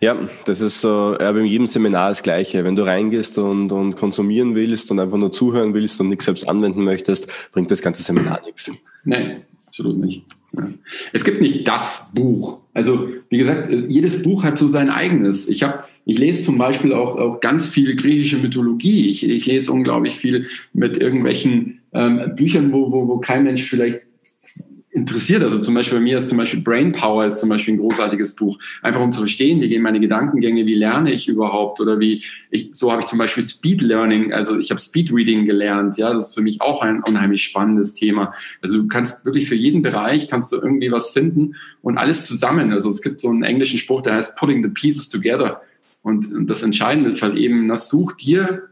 Ja, 0.00 0.16
das 0.46 0.60
ist 0.60 0.80
so, 0.80 1.16
ja, 1.20 1.30
in 1.30 1.44
jedem 1.44 1.66
Seminar 1.66 2.08
das 2.08 2.22
Gleiche. 2.22 2.64
Wenn 2.64 2.76
du 2.76 2.82
reingehst 2.82 3.38
und, 3.38 3.70
und 3.70 3.96
konsumieren 3.96 4.54
willst 4.54 4.90
und 4.90 4.98
einfach 4.98 5.18
nur 5.18 5.30
zuhören 5.30 5.74
willst 5.74 6.00
und 6.00 6.08
nichts 6.08 6.24
selbst 6.24 6.48
anwenden 6.48 6.84
möchtest, 6.84 7.52
bringt 7.52 7.70
das 7.70 7.82
ganze 7.82 8.02
Seminar 8.02 8.40
nichts. 8.44 8.70
Nein, 9.04 9.42
absolut 9.66 9.98
nicht. 9.98 10.24
Es 11.12 11.24
gibt 11.24 11.40
nicht 11.40 11.66
das 11.68 12.10
Buch. 12.14 12.60
Also 12.74 13.08
wie 13.28 13.38
gesagt, 13.38 13.70
jedes 13.88 14.22
Buch 14.22 14.44
hat 14.44 14.58
so 14.58 14.66
sein 14.68 14.90
eigenes. 14.90 15.48
Ich 15.48 15.62
habe, 15.62 15.84
ich 16.04 16.18
lese 16.18 16.42
zum 16.42 16.58
Beispiel 16.58 16.92
auch, 16.92 17.16
auch 17.16 17.40
ganz 17.40 17.68
viel 17.68 17.94
griechische 17.96 18.38
Mythologie. 18.38 19.08
Ich, 19.08 19.28
ich 19.28 19.46
lese 19.46 19.72
unglaublich 19.72 20.16
viel 20.16 20.46
mit 20.72 20.98
irgendwelchen 20.98 21.80
ähm, 21.92 22.32
Büchern, 22.36 22.72
wo, 22.72 22.90
wo, 22.90 23.08
wo 23.08 23.18
kein 23.18 23.44
Mensch 23.44 23.62
vielleicht 23.62 24.00
interessiert. 24.92 25.42
Also 25.42 25.60
zum 25.60 25.74
Beispiel 25.74 25.98
bei 25.98 26.04
mir 26.04 26.18
ist 26.18 26.28
zum 26.28 26.38
Beispiel 26.38 26.60
Brain 26.60 26.92
Power 26.92 27.24
ist 27.24 27.40
zum 27.40 27.48
Beispiel 27.48 27.74
ein 27.74 27.78
großartiges 27.78 28.34
Buch. 28.34 28.58
Einfach 28.82 29.00
um 29.00 29.12
zu 29.12 29.20
verstehen, 29.20 29.60
wie 29.60 29.68
gehen 29.68 29.82
meine 29.82 30.00
Gedankengänge, 30.00 30.66
wie 30.66 30.74
lerne 30.74 31.12
ich 31.12 31.28
überhaupt 31.28 31.80
oder 31.80 32.00
wie 32.00 32.24
ich, 32.50 32.70
so 32.72 32.90
habe 32.90 33.00
ich 33.00 33.06
zum 33.06 33.18
Beispiel 33.18 33.46
Speed 33.46 33.82
Learning, 33.82 34.32
also 34.32 34.58
ich 34.58 34.70
habe 34.70 34.80
Speed 34.80 35.12
Reading 35.12 35.46
gelernt. 35.46 35.96
Ja, 35.96 36.12
das 36.12 36.30
ist 36.30 36.34
für 36.34 36.42
mich 36.42 36.60
auch 36.60 36.82
ein 36.82 37.02
unheimlich 37.02 37.44
spannendes 37.44 37.94
Thema. 37.94 38.34
Also 38.62 38.82
du 38.82 38.88
kannst 38.88 39.24
wirklich 39.24 39.48
für 39.48 39.54
jeden 39.54 39.82
Bereich 39.82 40.28
kannst 40.28 40.50
du 40.52 40.56
irgendwie 40.56 40.90
was 40.90 41.12
finden 41.12 41.54
und 41.82 41.96
alles 41.96 42.26
zusammen. 42.26 42.72
Also 42.72 42.90
es 42.90 43.00
gibt 43.00 43.20
so 43.20 43.28
einen 43.28 43.44
englischen 43.44 43.78
Spruch, 43.78 44.02
der 44.02 44.14
heißt 44.14 44.36
Putting 44.36 44.62
the 44.62 44.70
Pieces 44.70 45.08
Together. 45.08 45.62
Und, 46.02 46.32
und 46.32 46.46
das 46.48 46.62
Entscheidende 46.62 47.10
ist 47.10 47.22
halt 47.22 47.36
eben, 47.36 47.68
das 47.68 47.88
such 47.90 48.14
dir 48.14 48.70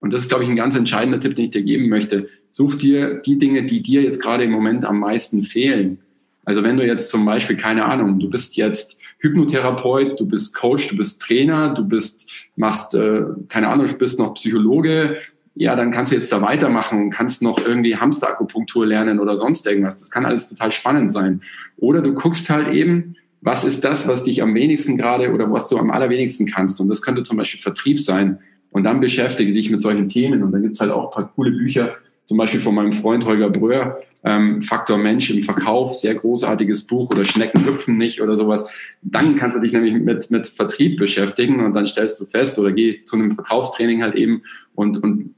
und 0.00 0.12
das 0.12 0.22
ist, 0.22 0.28
glaube 0.28 0.44
ich, 0.44 0.50
ein 0.50 0.56
ganz 0.56 0.74
entscheidender 0.74 1.20
Tipp, 1.20 1.34
den 1.34 1.46
ich 1.46 1.50
dir 1.50 1.62
geben 1.62 1.88
möchte. 1.88 2.28
Such 2.50 2.74
dir 2.74 3.16
die 3.24 3.38
Dinge, 3.38 3.64
die 3.64 3.80
dir 3.80 4.02
jetzt 4.02 4.20
gerade 4.20 4.44
im 4.44 4.50
Moment 4.50 4.84
am 4.84 5.00
meisten 5.00 5.42
fehlen. 5.42 5.98
Also 6.44 6.62
wenn 6.62 6.76
du 6.76 6.86
jetzt 6.86 7.10
zum 7.10 7.24
Beispiel, 7.24 7.56
keine 7.56 7.84
Ahnung, 7.84 8.18
du 8.18 8.28
bist 8.28 8.56
jetzt 8.56 9.00
Hypnotherapeut, 9.18 10.18
du 10.18 10.26
bist 10.26 10.56
Coach, 10.56 10.88
du 10.88 10.96
bist 10.96 11.22
Trainer, 11.22 11.74
du 11.74 11.86
bist, 11.86 12.28
machst, 12.56 12.94
äh, 12.94 13.22
keine 13.48 13.68
Ahnung, 13.68 13.86
du 13.86 13.98
bist 13.98 14.18
noch 14.18 14.34
Psychologe, 14.34 15.18
ja, 15.54 15.76
dann 15.76 15.90
kannst 15.90 16.10
du 16.10 16.16
jetzt 16.16 16.32
da 16.32 16.40
weitermachen 16.40 17.02
und 17.02 17.10
kannst 17.10 17.42
noch 17.42 17.64
irgendwie 17.64 17.96
Hamsterakupunktur 17.96 18.86
lernen 18.86 19.18
oder 19.18 19.36
sonst 19.36 19.66
irgendwas. 19.66 19.98
Das 19.98 20.10
kann 20.10 20.24
alles 20.24 20.48
total 20.48 20.70
spannend 20.72 21.12
sein. 21.12 21.42
Oder 21.76 22.00
du 22.00 22.14
guckst 22.14 22.48
halt 22.50 22.72
eben, 22.72 23.16
was 23.42 23.64
ist 23.64 23.84
das, 23.84 24.06
was 24.08 24.24
dich 24.24 24.42
am 24.42 24.54
wenigsten 24.54 24.96
gerade 24.96 25.32
oder 25.32 25.50
was 25.50 25.68
du 25.68 25.78
am 25.78 25.90
allerwenigsten 25.90 26.46
kannst. 26.46 26.80
Und 26.80 26.88
das 26.88 27.02
könnte 27.02 27.22
zum 27.24 27.36
Beispiel 27.36 27.60
Vertrieb 27.60 28.00
sein. 28.00 28.38
Und 28.70 28.84
dann 28.84 29.00
beschäftige 29.00 29.52
dich 29.52 29.70
mit 29.70 29.80
solchen 29.80 30.08
Themen. 30.08 30.42
Und 30.42 30.52
dann 30.52 30.62
gibt's 30.62 30.80
halt 30.80 30.92
auch 30.92 31.06
ein 31.06 31.14
paar 31.14 31.32
coole 31.34 31.50
Bücher, 31.50 31.96
zum 32.30 32.36
Beispiel 32.36 32.60
von 32.60 32.76
meinem 32.76 32.92
Freund 32.92 33.26
Holger 33.26 33.50
Bröhr, 33.50 34.04
ähm, 34.22 34.62
Faktor 34.62 34.98
Mensch 34.98 35.32
im 35.32 35.42
Verkauf, 35.42 35.94
sehr 35.94 36.14
großartiges 36.14 36.86
Buch 36.86 37.10
oder 37.10 37.24
Schnecken 37.24 37.66
hüpfen 37.66 37.98
nicht 37.98 38.22
oder 38.22 38.36
sowas. 38.36 38.70
Dann 39.02 39.34
kannst 39.34 39.56
du 39.56 39.60
dich 39.60 39.72
nämlich 39.72 39.94
mit, 39.94 40.30
mit 40.30 40.46
Vertrieb 40.46 40.96
beschäftigen 40.96 41.58
und 41.58 41.74
dann 41.74 41.86
stellst 41.86 42.20
du 42.20 42.26
fest 42.26 42.56
oder 42.60 42.70
geh 42.70 43.02
zu 43.02 43.16
einem 43.16 43.32
Verkaufstraining 43.32 44.04
halt 44.04 44.14
eben 44.14 44.42
und, 44.76 45.02
und 45.02 45.34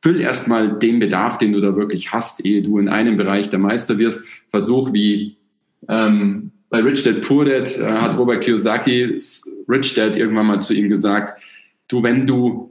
füll 0.00 0.20
erstmal 0.20 0.78
den 0.78 1.00
Bedarf, 1.00 1.38
den 1.38 1.52
du 1.52 1.60
da 1.60 1.74
wirklich 1.74 2.12
hast, 2.12 2.46
ehe 2.46 2.62
du 2.62 2.78
in 2.78 2.88
einem 2.88 3.16
Bereich 3.16 3.50
der 3.50 3.58
Meister 3.58 3.98
wirst. 3.98 4.24
Versuch 4.50 4.92
wie 4.92 5.36
ähm, 5.88 6.52
bei 6.68 6.78
Rich 6.78 7.02
Dad 7.02 7.22
Poor 7.22 7.44
Dad 7.44 7.76
äh, 7.76 7.86
hat 7.86 8.16
Robert 8.16 8.44
Kiyosaki 8.44 9.18
Rich 9.68 9.94
Dad 9.96 10.16
irgendwann 10.16 10.46
mal 10.46 10.62
zu 10.62 10.74
ihm 10.74 10.88
gesagt, 10.88 11.42
du, 11.88 12.04
wenn 12.04 12.28
du, 12.28 12.69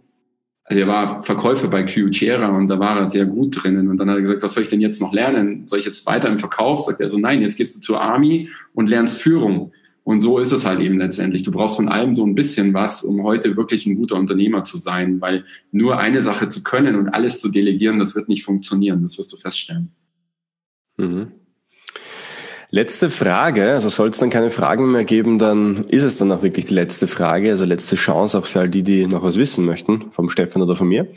also 0.70 0.82
er 0.82 0.88
war 0.88 1.24
Verkäufer 1.24 1.68
bei 1.68 1.82
Kyocera 1.82 2.56
und 2.56 2.68
da 2.68 2.78
war 2.78 3.00
er 3.00 3.08
sehr 3.08 3.26
gut 3.26 3.64
drinnen 3.64 3.90
und 3.90 3.98
dann 3.98 4.08
hat 4.08 4.18
er 4.18 4.22
gesagt, 4.22 4.44
was 4.44 4.54
soll 4.54 4.62
ich 4.62 4.70
denn 4.70 4.82
jetzt 4.82 5.02
noch 5.02 5.12
lernen? 5.12 5.68
Soll 5.68 5.80
ich 5.80 5.86
jetzt 5.86 6.06
weiter 6.06 6.30
im 6.30 6.38
Verkauf? 6.38 6.82
Sagt 6.84 7.02
er 7.02 7.10
so, 7.10 7.18
nein, 7.18 7.42
jetzt 7.42 7.58
gehst 7.58 7.76
du 7.76 7.80
zur 7.80 8.00
Army 8.00 8.50
und 8.76 8.88
lernst 8.88 9.20
Führung. 9.20 9.72
Und 10.04 10.22
so 10.22 10.38
ist 10.38 10.52
es 10.52 10.68
halt 10.68 10.80
eben 10.80 11.00
letztendlich. 11.00 11.42
Du 11.42 11.52
brauchst 11.52 11.76
von 11.76 11.90
allem 11.90 12.14
so 12.14 12.24
ein 12.24 12.36
bisschen 12.36 12.76
was, 12.76 13.04
um 13.04 13.24
heute 13.24 13.58
wirklich 13.58 13.88
ein 13.88 13.96
guter 13.96 14.18
Unternehmer 14.18 14.64
zu 14.64 14.78
sein, 14.78 15.20
weil 15.22 15.44
nur 15.72 15.98
eine 15.98 16.22
Sache 16.22 16.50
zu 16.50 16.62
können 16.62 16.96
und 16.96 17.10
alles 17.10 17.40
zu 17.40 17.50
delegieren, 17.50 17.98
das 17.98 18.16
wird 18.16 18.30
nicht 18.30 18.44
funktionieren. 18.44 19.02
Das 19.02 19.18
wirst 19.18 19.34
du 19.34 19.38
feststellen. 19.38 19.90
Mhm. 20.98 21.32
Letzte 22.72 23.10
Frage, 23.10 23.74
also 23.74 23.90
soll 23.90 24.10
es 24.10 24.20
dann 24.20 24.30
keine 24.30 24.52
Fragen 24.52 24.92
mehr 24.92 25.04
geben, 25.04 25.40
dann 25.40 25.86
ist 25.86 26.04
es 26.04 26.18
dann 26.18 26.32
auch 26.32 26.44
wirklich 26.44 26.66
die 26.66 26.76
letzte 26.76 27.08
Frage, 27.08 27.50
also 27.50 27.66
letzte 27.66 27.96
Chance 27.96 28.38
auch 28.38 28.46
für 28.46 28.60
all 28.60 28.70
die, 28.70 28.84
die 28.84 29.08
noch 29.08 29.24
was 29.24 29.38
wissen 29.38 29.66
möchten, 29.66 30.12
vom 30.12 30.30
Stefan 30.30 30.62
oder 30.62 30.76
von 30.76 30.88
mir. 30.88 31.08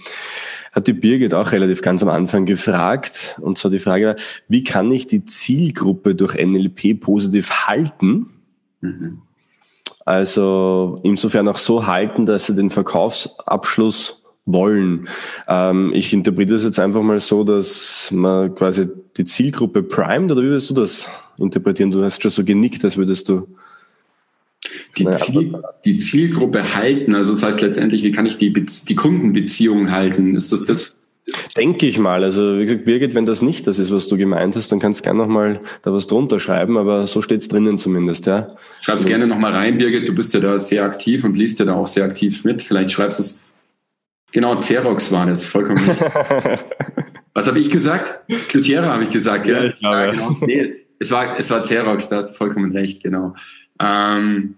Hat 0.72 0.86
die 0.86 0.94
Birgit 0.94 1.34
auch 1.34 1.53
relativ 1.53 1.82
ganz 1.82 2.03
am 2.03 2.09
Anfang 2.09 2.46
gefragt, 2.46 3.38
und 3.42 3.59
zwar 3.59 3.70
die 3.70 3.78
Frage, 3.78 4.16
wie 4.48 4.64
kann 4.64 4.90
ich 4.90 5.07
die 5.07 5.26
Zielgruppe 5.26 6.14
durch 6.14 6.34
NLP 6.34 6.98
positiv 6.98 7.66
halten? 7.66 8.30
Mhm. 8.80 9.20
Also 10.07 11.00
insofern 11.03 11.48
auch 11.48 11.59
so 11.59 11.86
halten, 11.86 12.24
dass 12.24 12.46
sie 12.46 12.55
den 12.55 12.70
Verkaufsabschluss 12.70 14.21
wollen. 14.45 15.09
Ähm, 15.49 15.93
ich 15.95 16.12
interpretiere 16.12 16.57
das 16.57 16.64
jetzt 16.64 16.80
einfach 16.80 17.03
mal 17.03 17.20
so, 17.20 17.45
dass 17.45 18.11
man 18.12 18.55
quasi 18.55 18.88
die 19.16 19.24
Zielgruppe 19.24 19.82
primed, 19.82 20.32
oder 20.32 20.43
wie 20.43 20.47
würdest 20.47 20.70
du 20.70 20.74
das 20.74 21.09
interpretieren? 21.38 21.90
Du 21.90 22.03
hast 22.03 22.22
schon 22.22 22.30
so 22.30 22.45
genickt, 22.45 22.84
als 22.84 22.97
würdest 22.97 23.28
du 23.28 23.47
die, 24.97 25.09
Ziel, 25.11 25.53
die 25.84 25.97
Zielgruppe 25.97 26.74
halten, 26.74 27.14
also 27.14 27.32
das 27.32 27.43
heißt 27.43 27.61
letztendlich, 27.61 28.03
wie 28.03 28.12
kann 28.12 28.26
ich 28.26 28.38
die, 28.38 28.53
die 28.53 28.95
Kundenbeziehung 28.95 29.90
halten? 29.90 30.36
Ist 30.36 30.53
das 30.53 30.64
das? 30.64 30.97
Denke 31.57 31.86
ich 31.86 31.99
mal. 31.99 32.24
Also 32.24 32.59
wie 32.59 32.66
gesagt, 32.66 32.84
Birgit, 32.84 33.14
wenn 33.14 33.26
das 33.26 33.43
nicht 33.43 33.66
das 33.66 33.78
ist, 33.78 33.93
was 33.93 34.09
du 34.09 34.16
gemeint 34.16 34.57
hast, 34.57 34.72
dann 34.72 34.80
kannst 34.80 35.01
du 35.01 35.05
gerne 35.05 35.20
nochmal 35.20 35.61
da 35.82 35.93
was 35.93 36.07
drunter 36.09 36.40
schreiben, 36.40 36.76
aber 36.76 37.07
so 37.07 37.22
steht 37.22 37.43
es 37.43 37.49
drinnen 37.49 37.78
zumindest, 37.78 38.26
ja. 38.26 38.49
Schreib 38.80 38.99
es 38.99 39.07
gerne 39.07 39.26
nochmal 39.26 39.53
rein, 39.53 39.78
Birgit. 39.78 40.09
Du 40.09 40.14
bist 40.14 40.34
ja 40.34 40.40
da 40.40 40.59
sehr 40.59 40.84
aktiv 40.84 41.24
und 41.24 41.36
liest 41.36 41.61
ja 41.61 41.64
da 41.64 41.74
auch 41.74 41.86
sehr 41.86 42.05
aktiv 42.05 42.45
mit. 42.45 42.62
Vielleicht 42.62 42.90
schreibst 42.90 43.18
du 43.18 43.22
es 43.22 43.47
Genau, 44.32 44.58
Xerox 44.58 45.12
war 45.12 45.26
das, 45.26 45.46
vollkommen 45.46 45.78
Was 47.34 47.46
habe 47.46 47.58
ich 47.60 47.70
gesagt? 47.70 48.30
Cutiera 48.50 48.92
habe 48.92 49.04
ich 49.04 49.10
gesagt, 49.10 49.46
ja, 49.46 49.64
ich 49.64 49.76
glaube. 49.76 49.96
Ja, 49.96 50.10
genau. 50.10 50.36
nee, 50.46 50.74
es 50.98 51.10
war, 51.10 51.38
es 51.38 51.50
war 51.50 51.62
Xerox, 51.62 52.08
da 52.08 52.16
hast 52.16 52.30
du 52.30 52.34
vollkommen 52.34 52.72
recht, 52.72 53.02
genau. 53.02 53.34
Ähm, 53.78 54.56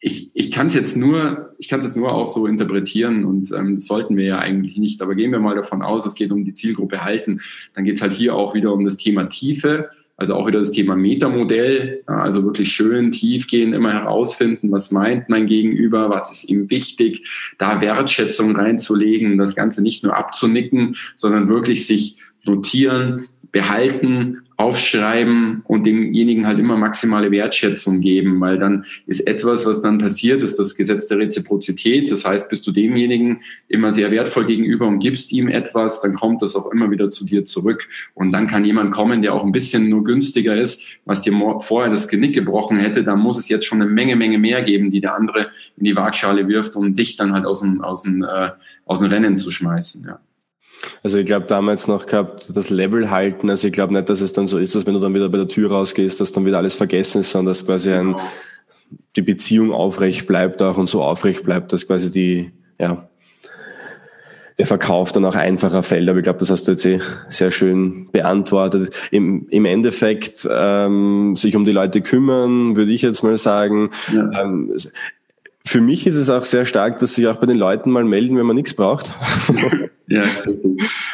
ich, 0.00 0.30
ich 0.34 0.50
kann 0.50 0.68
es 0.68 0.74
jetzt 0.74 0.96
nur, 0.96 1.54
ich 1.58 1.68
kann 1.68 1.80
es 1.80 1.84
jetzt 1.84 1.96
nur 1.96 2.12
auch 2.12 2.26
so 2.26 2.46
interpretieren 2.46 3.24
und 3.24 3.52
ähm, 3.52 3.74
das 3.74 3.86
sollten 3.86 4.16
wir 4.16 4.24
ja 4.24 4.38
eigentlich 4.38 4.78
nicht. 4.78 5.02
Aber 5.02 5.14
gehen 5.14 5.30
wir 5.30 5.40
mal 5.40 5.54
davon 5.54 5.82
aus, 5.82 6.06
es 6.06 6.14
geht 6.14 6.32
um 6.32 6.44
die 6.44 6.54
Zielgruppe 6.54 7.04
halten. 7.04 7.40
Dann 7.74 7.84
geht 7.84 7.96
es 7.96 8.02
halt 8.02 8.12
hier 8.12 8.34
auch 8.34 8.54
wieder 8.54 8.72
um 8.72 8.84
das 8.84 8.96
Thema 8.96 9.28
Tiefe. 9.28 9.90
Also 10.20 10.34
auch 10.34 10.46
wieder 10.46 10.58
das 10.58 10.70
Thema 10.70 10.96
Metamodell, 10.96 12.02
also 12.04 12.44
wirklich 12.44 12.70
schön 12.70 13.10
tief 13.10 13.46
gehen, 13.46 13.72
immer 13.72 13.94
herausfinden, 13.94 14.70
was 14.70 14.92
meint 14.92 15.30
mein 15.30 15.46
Gegenüber, 15.46 16.10
was 16.10 16.30
ist 16.30 16.50
ihm 16.50 16.68
wichtig, 16.68 17.26
da 17.56 17.80
Wertschätzung 17.80 18.54
reinzulegen, 18.54 19.38
das 19.38 19.56
Ganze 19.56 19.82
nicht 19.82 20.04
nur 20.04 20.14
abzunicken, 20.14 20.94
sondern 21.14 21.48
wirklich 21.48 21.86
sich 21.86 22.18
notieren, 22.44 23.28
behalten, 23.50 24.42
aufschreiben 24.60 25.62
und 25.64 25.86
demjenigen 25.86 26.46
halt 26.46 26.58
immer 26.58 26.76
maximale 26.76 27.30
Wertschätzung 27.30 28.02
geben, 28.02 28.38
weil 28.40 28.58
dann 28.58 28.84
ist 29.06 29.26
etwas, 29.26 29.64
was 29.64 29.80
dann 29.80 29.96
passiert, 29.96 30.42
ist 30.42 30.58
das 30.58 30.76
Gesetz 30.76 31.08
der 31.08 31.18
Reziprozität. 31.18 32.12
Das 32.12 32.26
heißt, 32.26 32.50
bist 32.50 32.66
du 32.66 32.72
demjenigen 32.72 33.40
immer 33.68 33.94
sehr 33.94 34.10
wertvoll 34.10 34.46
gegenüber 34.46 34.86
und 34.86 34.98
gibst 34.98 35.32
ihm 35.32 35.48
etwas, 35.48 36.02
dann 36.02 36.14
kommt 36.14 36.42
das 36.42 36.56
auch 36.56 36.70
immer 36.72 36.90
wieder 36.90 37.08
zu 37.08 37.24
dir 37.24 37.44
zurück. 37.46 37.88
Und 38.12 38.32
dann 38.32 38.48
kann 38.48 38.66
jemand 38.66 38.90
kommen, 38.90 39.22
der 39.22 39.32
auch 39.32 39.44
ein 39.44 39.52
bisschen 39.52 39.88
nur 39.88 40.04
günstiger 40.04 40.54
ist, 40.60 40.98
was 41.06 41.22
dir 41.22 41.32
vorher 41.60 41.90
das 41.90 42.08
Genick 42.08 42.34
gebrochen 42.34 42.78
hätte, 42.78 43.02
dann 43.02 43.18
muss 43.18 43.38
es 43.38 43.48
jetzt 43.48 43.64
schon 43.64 43.80
eine 43.80 43.90
Menge, 43.90 44.14
Menge 44.14 44.38
mehr 44.38 44.62
geben, 44.62 44.90
die 44.90 45.00
der 45.00 45.14
andere 45.14 45.48
in 45.78 45.84
die 45.84 45.96
Waagschale 45.96 46.48
wirft, 46.48 46.76
um 46.76 46.94
dich 46.94 47.16
dann 47.16 47.32
halt 47.32 47.46
aus 47.46 47.62
dem, 47.62 47.80
aus 47.80 48.02
dem, 48.02 48.22
äh, 48.22 48.50
aus 48.84 49.00
dem 49.00 49.08
Rennen 49.08 49.38
zu 49.38 49.50
schmeißen. 49.50 50.04
Ja. 50.06 50.20
Also 51.02 51.18
ich 51.18 51.26
glaube 51.26 51.46
damals 51.46 51.88
noch 51.88 52.06
gehabt, 52.06 52.50
das 52.54 52.70
Level 52.70 53.10
halten. 53.10 53.50
Also 53.50 53.66
ich 53.66 53.72
glaube 53.72 53.92
nicht, 53.92 54.08
dass 54.08 54.20
es 54.20 54.32
dann 54.32 54.46
so 54.46 54.58
ist, 54.58 54.74
dass 54.74 54.86
wenn 54.86 54.94
du 54.94 55.00
dann 55.00 55.14
wieder 55.14 55.28
bei 55.28 55.38
der 55.38 55.48
Tür 55.48 55.70
rausgehst, 55.70 56.20
dass 56.20 56.32
dann 56.32 56.46
wieder 56.46 56.58
alles 56.58 56.74
vergessen 56.74 57.20
ist, 57.20 57.32
sondern 57.32 57.52
dass 57.52 57.66
quasi 57.66 57.92
ein, 57.92 58.16
die 59.16 59.22
Beziehung 59.22 59.72
aufrecht 59.72 60.26
bleibt 60.26 60.62
auch 60.62 60.76
und 60.76 60.88
so 60.88 61.02
aufrecht 61.02 61.44
bleibt, 61.44 61.72
dass 61.72 61.86
quasi 61.86 62.10
die, 62.10 62.52
ja, 62.78 63.08
der 64.58 64.66
Verkauf 64.66 65.10
dann 65.12 65.24
auch 65.24 65.36
einfacher 65.36 65.82
fällt. 65.82 66.08
Aber 66.08 66.18
ich 66.18 66.24
glaube, 66.24 66.38
das 66.38 66.50
hast 66.50 66.68
du 66.68 66.72
jetzt 66.72 66.84
eh 66.84 67.00
sehr 67.30 67.50
schön 67.50 68.10
beantwortet. 68.12 68.94
Im, 69.10 69.48
im 69.48 69.64
Endeffekt 69.64 70.46
ähm, 70.50 71.34
sich 71.34 71.56
um 71.56 71.64
die 71.64 71.72
Leute 71.72 72.02
kümmern, 72.02 72.76
würde 72.76 72.92
ich 72.92 73.00
jetzt 73.00 73.22
mal 73.22 73.38
sagen. 73.38 73.88
Ja. 74.12 74.42
Ähm, 74.42 74.76
für 75.64 75.80
mich 75.80 76.06
ist 76.06 76.16
es 76.16 76.28
auch 76.28 76.44
sehr 76.44 76.66
stark, 76.66 76.98
dass 76.98 77.14
sich 77.14 77.26
auch 77.26 77.36
bei 77.36 77.46
den 77.46 77.56
Leuten 77.56 77.90
mal 77.90 78.04
melden, 78.04 78.36
wenn 78.36 78.46
man 78.46 78.56
nichts 78.56 78.74
braucht. 78.74 79.14
Ja. 80.10 80.24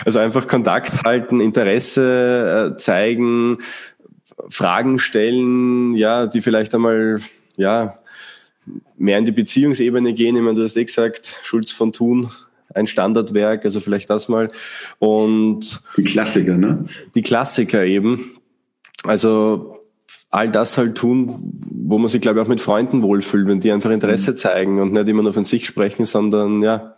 Also 0.05 0.18
einfach 0.18 0.49
Kontakt 0.49 1.05
halten, 1.05 1.40
Interesse 1.40 2.72
äh, 2.72 2.76
zeigen, 2.78 3.59
Fragen 4.49 4.99
stellen, 4.99 5.94
ja, 5.94 6.26
die 6.26 6.40
vielleicht 6.40 6.74
einmal, 6.74 7.18
ja, 7.57 7.97
mehr 8.97 9.18
in 9.18 9.26
die 9.26 9.32
Beziehungsebene 9.32 10.14
gehen. 10.14 10.34
Ich 10.34 10.42
meine, 10.42 10.57
du 10.57 10.62
hast 10.64 10.76
eh 10.76 10.84
gesagt, 10.84 11.36
Schulz 11.42 11.70
von 11.70 11.92
Thun, 11.92 12.30
ein 12.74 12.86
Standardwerk, 12.86 13.64
also 13.64 13.80
vielleicht 13.80 14.09
das 14.09 14.28
mal. 14.28 14.49
Und 14.99 15.80
die 15.97 16.05
Klassiker, 16.05 16.57
ne? 16.57 16.86
Die 17.14 17.22
Klassiker 17.22 17.84
eben. 17.84 18.38
Also 19.05 19.78
all 20.30 20.51
das 20.51 20.78
halt 20.78 20.97
tun, 20.97 21.32
wo 21.70 21.99
man 21.99 22.09
sich, 22.09 22.20
glaube 22.20 22.40
ich, 22.40 22.44
auch 22.44 22.49
mit 22.49 22.61
Freunden 22.61 23.03
wohlfühlt, 23.03 23.47
wenn 23.47 23.61
die 23.61 23.70
einfach 23.70 23.90
Interesse 23.90 24.32
mhm. 24.32 24.36
zeigen 24.36 24.80
und 24.80 24.92
nicht 24.92 25.09
immer 25.09 25.22
nur 25.22 25.32
von 25.32 25.44
sich 25.44 25.66
sprechen, 25.66 26.07
sondern 26.07 26.62
ja, 26.62 26.95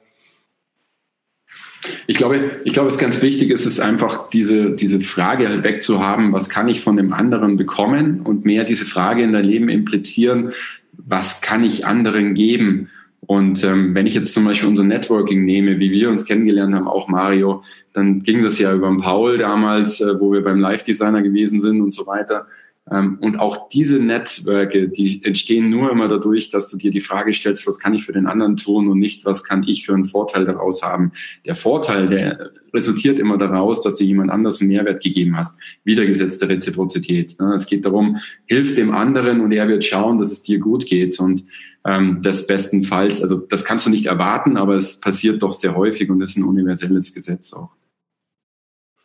ich 2.07 2.17
glaube, 2.17 2.61
ich 2.65 2.73
glaube, 2.73 2.89
es 2.89 2.95
ist 2.95 3.01
ganz 3.01 3.23
wichtig, 3.23 3.51
ist 3.51 3.67
es 3.67 3.81
einfach 3.81 4.31
diese, 4.31 4.71
diese 4.71 5.01
Frage 5.01 5.49
halt 5.49 5.65
wegzuhaben, 5.65 6.33
was 6.33 6.49
kann 6.49 6.69
ich 6.69 6.81
von 6.81 6.97
dem 6.97 7.13
anderen 7.13 7.57
bekommen 7.57 8.21
und 8.23 8.45
mehr 8.45 8.65
diese 8.65 8.85
Frage 8.85 9.23
in 9.23 9.33
dein 9.33 9.45
Leben 9.45 9.69
implizieren, 9.69 10.53
was 10.93 11.41
kann 11.41 11.65
ich 11.65 11.87
anderen 11.87 12.35
geben? 12.35 12.89
Und 13.21 13.63
ähm, 13.65 13.95
wenn 13.95 14.07
ich 14.07 14.15
jetzt 14.15 14.33
zum 14.33 14.45
Beispiel 14.45 14.69
unser 14.69 14.85
Networking 14.85 15.45
nehme, 15.45 15.79
wie 15.79 15.91
wir 15.91 16.09
uns 16.09 16.25
kennengelernt 16.25 16.75
haben, 16.75 16.89
auch 16.89 17.09
Mario, 17.09 17.63
dann 17.93 18.21
ging 18.21 18.43
das 18.43 18.59
ja 18.59 18.73
über 18.73 18.89
den 18.89 19.01
Paul 19.01 19.39
damals, 19.39 20.01
äh, 20.01 20.19
wo 20.19 20.33
wir 20.33 20.43
beim 20.43 20.61
Live-Designer 20.61 21.23
gewesen 21.23 21.61
sind 21.61 21.81
und 21.81 21.93
so 21.93 22.07
weiter. 22.07 22.47
Ähm, 22.91 23.19
und 23.21 23.39
auch 23.39 23.69
diese 23.69 23.99
Netzwerke, 23.99 24.89
die 24.89 25.23
entstehen 25.25 25.71
nur 25.71 25.91
immer 25.91 26.09
dadurch, 26.09 26.51
dass 26.51 26.71
du 26.71 26.79
dir 26.79 26.91
die 26.91 27.01
Frage 27.01 27.33
stellst, 27.33 27.67
was 27.67 27.79
kann 27.79 27.95
ich 27.95 28.05
für 28.05 28.13
den 28.13 28.27
anderen 28.27 28.57
tun 28.57 28.89
und 28.89 28.99
nicht, 28.99 29.25
was 29.25 29.45
kann 29.45 29.63
ich 29.65 29.85
für 29.85 29.95
einen 29.95 30.05
Vorteil 30.05 30.45
daraus 30.45 30.83
haben. 30.83 31.13
Der 31.45 31.55
Vorteil, 31.55 32.09
der 32.09 32.51
resultiert 32.73 33.19
immer 33.19 33.39
daraus, 33.39 33.83
dass 33.83 33.97
du 33.97 34.05
jemand 34.05 34.31
anders 34.31 34.61
einen 34.61 34.71
Mehrwert 34.71 35.03
gegeben 35.03 35.37
hast. 35.37 35.61
Wiedergesetzte 35.85 36.49
Reziprozität. 36.49 37.37
Ne? 37.41 37.55
Es 37.55 37.67
geht 37.67 37.85
darum, 37.85 38.19
hilf 38.47 38.75
dem 38.75 38.93
anderen 38.93 39.41
und 39.41 39.53
er 39.53 39.69
wird 39.69 39.85
schauen, 39.85 40.19
dass 40.19 40.33
es 40.33 40.43
dir 40.43 40.59
gut 40.59 40.87
geht. 40.87 41.19
Und 41.21 41.47
ähm, 41.85 42.21
das 42.23 42.47
bestenfalls, 42.47 43.23
also 43.23 43.39
das 43.39 43.65
kannst 43.65 43.87
du 43.87 43.91
nicht 43.91 44.07
erwarten, 44.07 44.57
aber 44.57 44.77
es 44.77 45.01
passiert 45.01 45.43
doch 45.43 45.53
sehr 45.53 45.77
häufig 45.77 46.11
und 46.11 46.21
ist 46.21 46.37
ein 46.37 46.45
universelles 46.45 47.15
Gesetz 47.15 47.53
auch. 47.53 47.71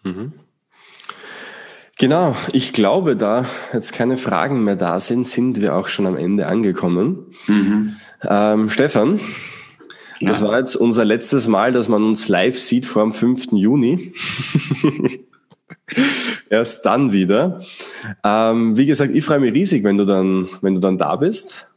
Mhm. 0.04 0.34
Genau, 2.00 2.36
ich 2.54 2.74
glaube, 2.74 3.16
da 3.16 3.46
jetzt 3.72 3.94
keine 3.94 4.18
Fragen 4.18 4.64
mehr 4.64 4.76
da 4.76 5.00
sind, 5.00 5.28
sind 5.28 5.62
wir 5.62 5.76
auch 5.76 5.88
schon 5.88 6.08
am 6.08 6.18
Ende 6.18 6.48
angekommen. 6.48 7.34
Mhm. 7.48 7.96
Ähm, 8.28 8.70
Stefan, 8.70 9.20
ja. 10.20 10.30
das 10.30 10.42
war 10.42 10.58
jetzt 10.58 10.76
unser 10.76 11.06
letztes 11.06 11.48
Mal, 11.48 11.72
dass 11.72 11.90
man 11.90 12.04
uns 12.04 12.28
live 12.30 12.60
sieht 12.60 12.86
vor 12.86 13.04
dem 13.04 13.14
5. 13.14 13.52
Juni. 13.52 14.12
Erst 16.50 16.86
dann 16.86 17.12
wieder. 17.12 17.62
Ähm, 18.24 18.76
wie 18.76 18.86
gesagt, 18.86 19.14
ich 19.14 19.24
freue 19.24 19.40
mich 19.40 19.54
riesig, 19.54 19.84
wenn 19.84 19.98
du 19.98 20.06
dann, 20.06 20.50
wenn 20.62 20.76
du 20.76 20.82
dann 20.82 20.98
da 20.98 21.16
bist. 21.16 21.68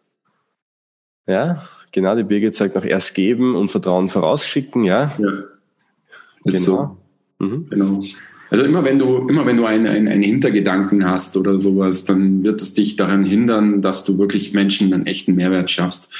Ja, 1.26 1.62
genau, 1.92 2.14
die 2.14 2.22
Birgit 2.22 2.54
sagt 2.54 2.74
noch 2.76 2.84
erst 2.84 3.14
geben 3.14 3.56
und 3.56 3.68
Vertrauen 3.68 4.08
vorausschicken, 4.08 4.84
ja. 4.84 5.12
Ja. 5.18 5.30
Genau. 6.44 6.58
So. 6.58 6.98
Mhm. 7.38 7.68
Genau. 7.68 8.02
Also 8.50 8.64
immer 8.64 8.84
wenn 8.84 8.98
du, 8.98 9.28
immer 9.28 9.44
wenn 9.44 9.56
du 9.56 9.64
einen, 9.64 9.86
einen, 9.86 10.08
einen 10.08 10.22
Hintergedanken 10.22 11.04
hast 11.04 11.36
oder 11.36 11.58
sowas, 11.58 12.04
dann 12.04 12.44
wird 12.44 12.60
es 12.62 12.74
dich 12.74 12.96
daran 12.96 13.24
hindern, 13.24 13.82
dass 13.82 14.04
du 14.04 14.18
wirklich 14.18 14.52
Menschen 14.52 14.92
einen 14.92 15.06
echten 15.06 15.34
Mehrwert 15.34 15.70
schaffst. 15.70 16.12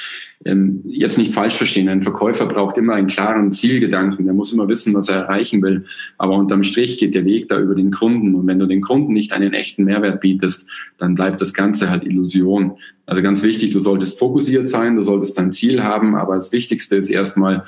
Ähm, 0.45 0.81
jetzt 0.85 1.17
nicht 1.17 1.33
falsch 1.33 1.55
verstehen, 1.55 1.89
ein 1.89 2.03
Verkäufer 2.03 2.45
braucht 2.45 2.77
immer 2.77 2.93
einen 2.93 3.07
klaren 3.07 3.51
Zielgedanken, 3.51 4.25
der 4.25 4.35
muss 4.35 4.53
immer 4.53 4.69
wissen, 4.69 4.93
was 4.93 5.09
er 5.09 5.21
erreichen 5.21 5.61
will. 5.63 5.85
Aber 6.17 6.35
unterm 6.35 6.63
Strich 6.63 6.99
geht 6.99 7.15
der 7.15 7.25
Weg 7.25 7.47
da 7.47 7.59
über 7.59 7.73
den 7.73 7.91
Kunden. 7.91 8.35
Und 8.35 8.45
wenn 8.45 8.59
du 8.59 8.67
den 8.67 8.81
Kunden 8.81 9.13
nicht 9.13 9.33
einen 9.33 9.53
echten 9.53 9.85
Mehrwert 9.85 10.21
bietest, 10.21 10.69
dann 10.99 11.15
bleibt 11.15 11.41
das 11.41 11.53
Ganze 11.53 11.89
halt 11.89 12.03
Illusion. 12.03 12.77
Also 13.05 13.21
ganz 13.21 13.41
wichtig, 13.41 13.71
du 13.71 13.79
solltest 13.79 14.19
fokussiert 14.19 14.67
sein, 14.67 14.97
du 14.97 15.01
solltest 15.01 15.37
dein 15.37 15.51
Ziel 15.51 15.81
haben, 15.81 16.15
aber 16.15 16.35
das 16.35 16.51
Wichtigste 16.51 16.97
ist 16.97 17.09
erstmal, 17.09 17.63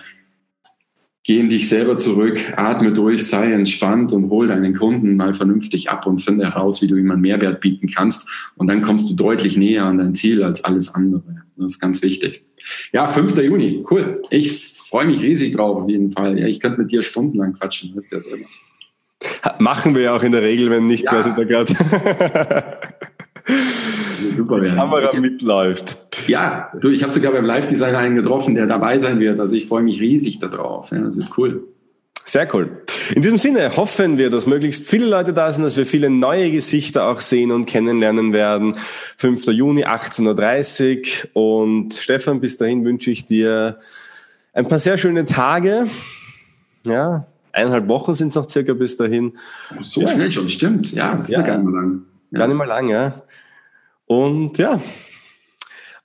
geh 1.30 1.40
in 1.40 1.50
dich 1.52 1.70
selber 1.70 1.96
zurück, 1.96 2.40
atme 2.58 2.92
durch, 2.92 3.28
sei 3.28 3.52
entspannt 3.52 4.14
und 4.14 4.32
hol 4.32 4.48
deinen 4.48 4.76
Kunden 4.76 5.16
mal 5.16 5.36
vernünftig 5.36 5.92
ab 5.92 6.08
und 6.08 6.24
finde 6.24 6.46
heraus, 6.46 6.82
wie 6.82 6.88
du 6.88 6.96
ihm 6.96 7.12
einen 7.12 7.22
Mehrwert 7.22 7.62
bieten 7.62 7.86
kannst. 7.88 8.28
Und 8.56 8.66
dann 8.66 8.82
kommst 8.82 9.12
du 9.12 9.16
deutlich 9.16 9.56
näher 9.56 9.86
an 9.86 10.00
dein 10.00 10.16
Ziel 10.16 10.44
als 10.44 10.64
alles 10.64 10.96
andere. 10.96 11.22
Das 11.56 11.74
ist 11.74 11.80
ganz 11.80 12.02
wichtig. 12.02 12.44
Ja, 12.92 13.08
5. 13.08 13.38
Juni, 13.44 13.86
cool. 13.92 14.24
Ich 14.32 14.70
freue 14.70 15.06
mich 15.06 15.22
riesig 15.22 15.56
drauf 15.56 15.84
auf 15.84 15.88
jeden 15.88 16.12
Fall. 16.14 16.40
Ja, 16.40 16.48
ich 16.48 16.60
könnte 16.60 16.82
mit 16.82 16.92
dir 16.92 17.04
stundenlang 17.04 17.54
quatschen, 17.54 17.96
weißt 17.96 18.12
du 18.12 18.16
ja 18.16 18.22
selber. 18.24 18.46
Machen 19.60 19.94
wir 19.94 20.02
ja 20.02 20.16
auch 20.16 20.24
in 20.24 20.32
der 20.32 20.42
Regel, 20.42 20.72
wenn 20.72 20.88
nicht 20.88 21.04
ja. 21.04 21.12
quasi 21.12 21.30
da 21.36 21.44
gerade 21.44 21.72
super 24.36 24.62
die 24.62 24.70
Kamera 24.70 25.14
mitläuft. 25.20 26.09
Ja, 26.30 26.72
du, 26.80 26.90
ich 26.90 27.04
habe 27.04 27.12
sogar 27.12 27.32
beim 27.32 27.46
Live-Designer 27.46 27.98
einen 27.98 28.16
getroffen, 28.16 28.56
der 28.56 28.68
dabei 28.68 29.00
sein 29.00 29.20
wird. 29.20 29.40
Also 29.40 29.56
ich 29.56 29.68
freue 29.68 29.84
mich 29.84 30.00
riesig 30.00 30.40
darauf. 30.40 30.92
Ja, 30.92 31.00
das 31.00 31.18
ist 31.18 31.38
cool. 31.38 31.64
Sehr 32.26 32.48
cool. 32.54 32.84
In 33.16 33.24
diesem 33.24 33.40
Sinne 33.40 33.76
hoffen 33.76 34.20
wir, 34.20 34.30
dass 34.30 34.46
möglichst 34.46 34.86
viele 34.86 35.08
Leute 35.08 35.34
da 35.34 35.52
sind, 35.52 35.64
dass 35.64 35.78
wir 35.78 35.88
viele 35.88 36.12
neue 36.12 36.52
Gesichter 36.52 37.08
auch 37.08 37.22
sehen 37.22 37.52
und 37.52 37.66
kennenlernen 37.66 38.34
werden. 38.34 38.76
5. 39.18 39.48
Juni, 39.48 39.86
18.30 39.86 41.30
Uhr. 41.34 41.64
Und 41.64 41.96
Stefan, 41.96 42.40
bis 42.40 42.58
dahin 42.58 42.86
wünsche 42.86 43.10
ich 43.10 43.26
dir 43.26 43.80
ein 44.54 44.68
paar 44.68 44.78
sehr 44.78 45.00
schöne 45.00 45.26
Tage. 45.26 45.88
Ja, 46.86 47.26
eineinhalb 47.52 47.88
Wochen 47.88 48.14
sind 48.14 48.28
es 48.28 48.36
noch 48.36 48.48
circa 48.48 48.74
bis 48.74 48.96
dahin. 48.96 49.34
So 49.82 50.02
ja. 50.02 50.10
schnell 50.10 50.32
schon, 50.32 50.50
stimmt. 50.52 50.94
Ja, 50.94 51.16
das 51.16 51.30
ist 51.30 51.36
ja 51.36 51.42
gar 51.42 51.58
nicht 51.58 51.66
mal 51.66 51.82
lang. 51.82 52.02
Ja. 52.30 52.40
Gar 52.40 52.48
nicht 52.48 52.58
mal 52.58 52.68
lang, 52.68 52.90
ja. 52.90 53.24
Und 54.06 54.58
ja, 54.60 54.80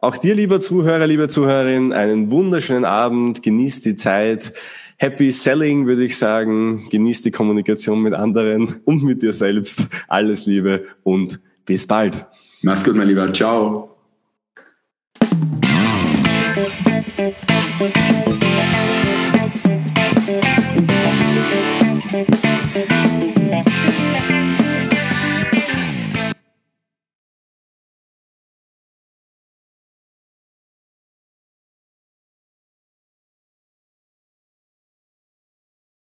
auch 0.04 0.16
dir, 0.16 0.34
lieber 0.34 0.60
Zuhörer, 0.60 1.06
liebe 1.06 1.28
Zuhörerin, 1.28 1.92
einen 1.92 2.30
wunderschönen 2.30 2.84
Abend. 2.84 3.42
Genießt 3.42 3.84
die 3.86 3.96
Zeit. 3.96 4.52
Happy 4.98 5.32
Selling, 5.32 5.86
würde 5.86 6.04
ich 6.04 6.16
sagen. 6.16 6.88
Genießt 6.90 7.24
die 7.24 7.30
Kommunikation 7.30 8.00
mit 8.00 8.14
anderen 8.14 8.76
und 8.84 9.02
mit 9.02 9.22
dir 9.22 9.32
selbst. 9.32 9.86
Alles 10.06 10.46
Liebe 10.46 10.84
und 11.02 11.40
bis 11.66 11.86
bald. 11.86 12.26
Mach's 12.62 12.84
gut, 12.84 12.94
mein 12.94 13.08
Lieber. 13.08 13.32
Ciao. 13.32 13.93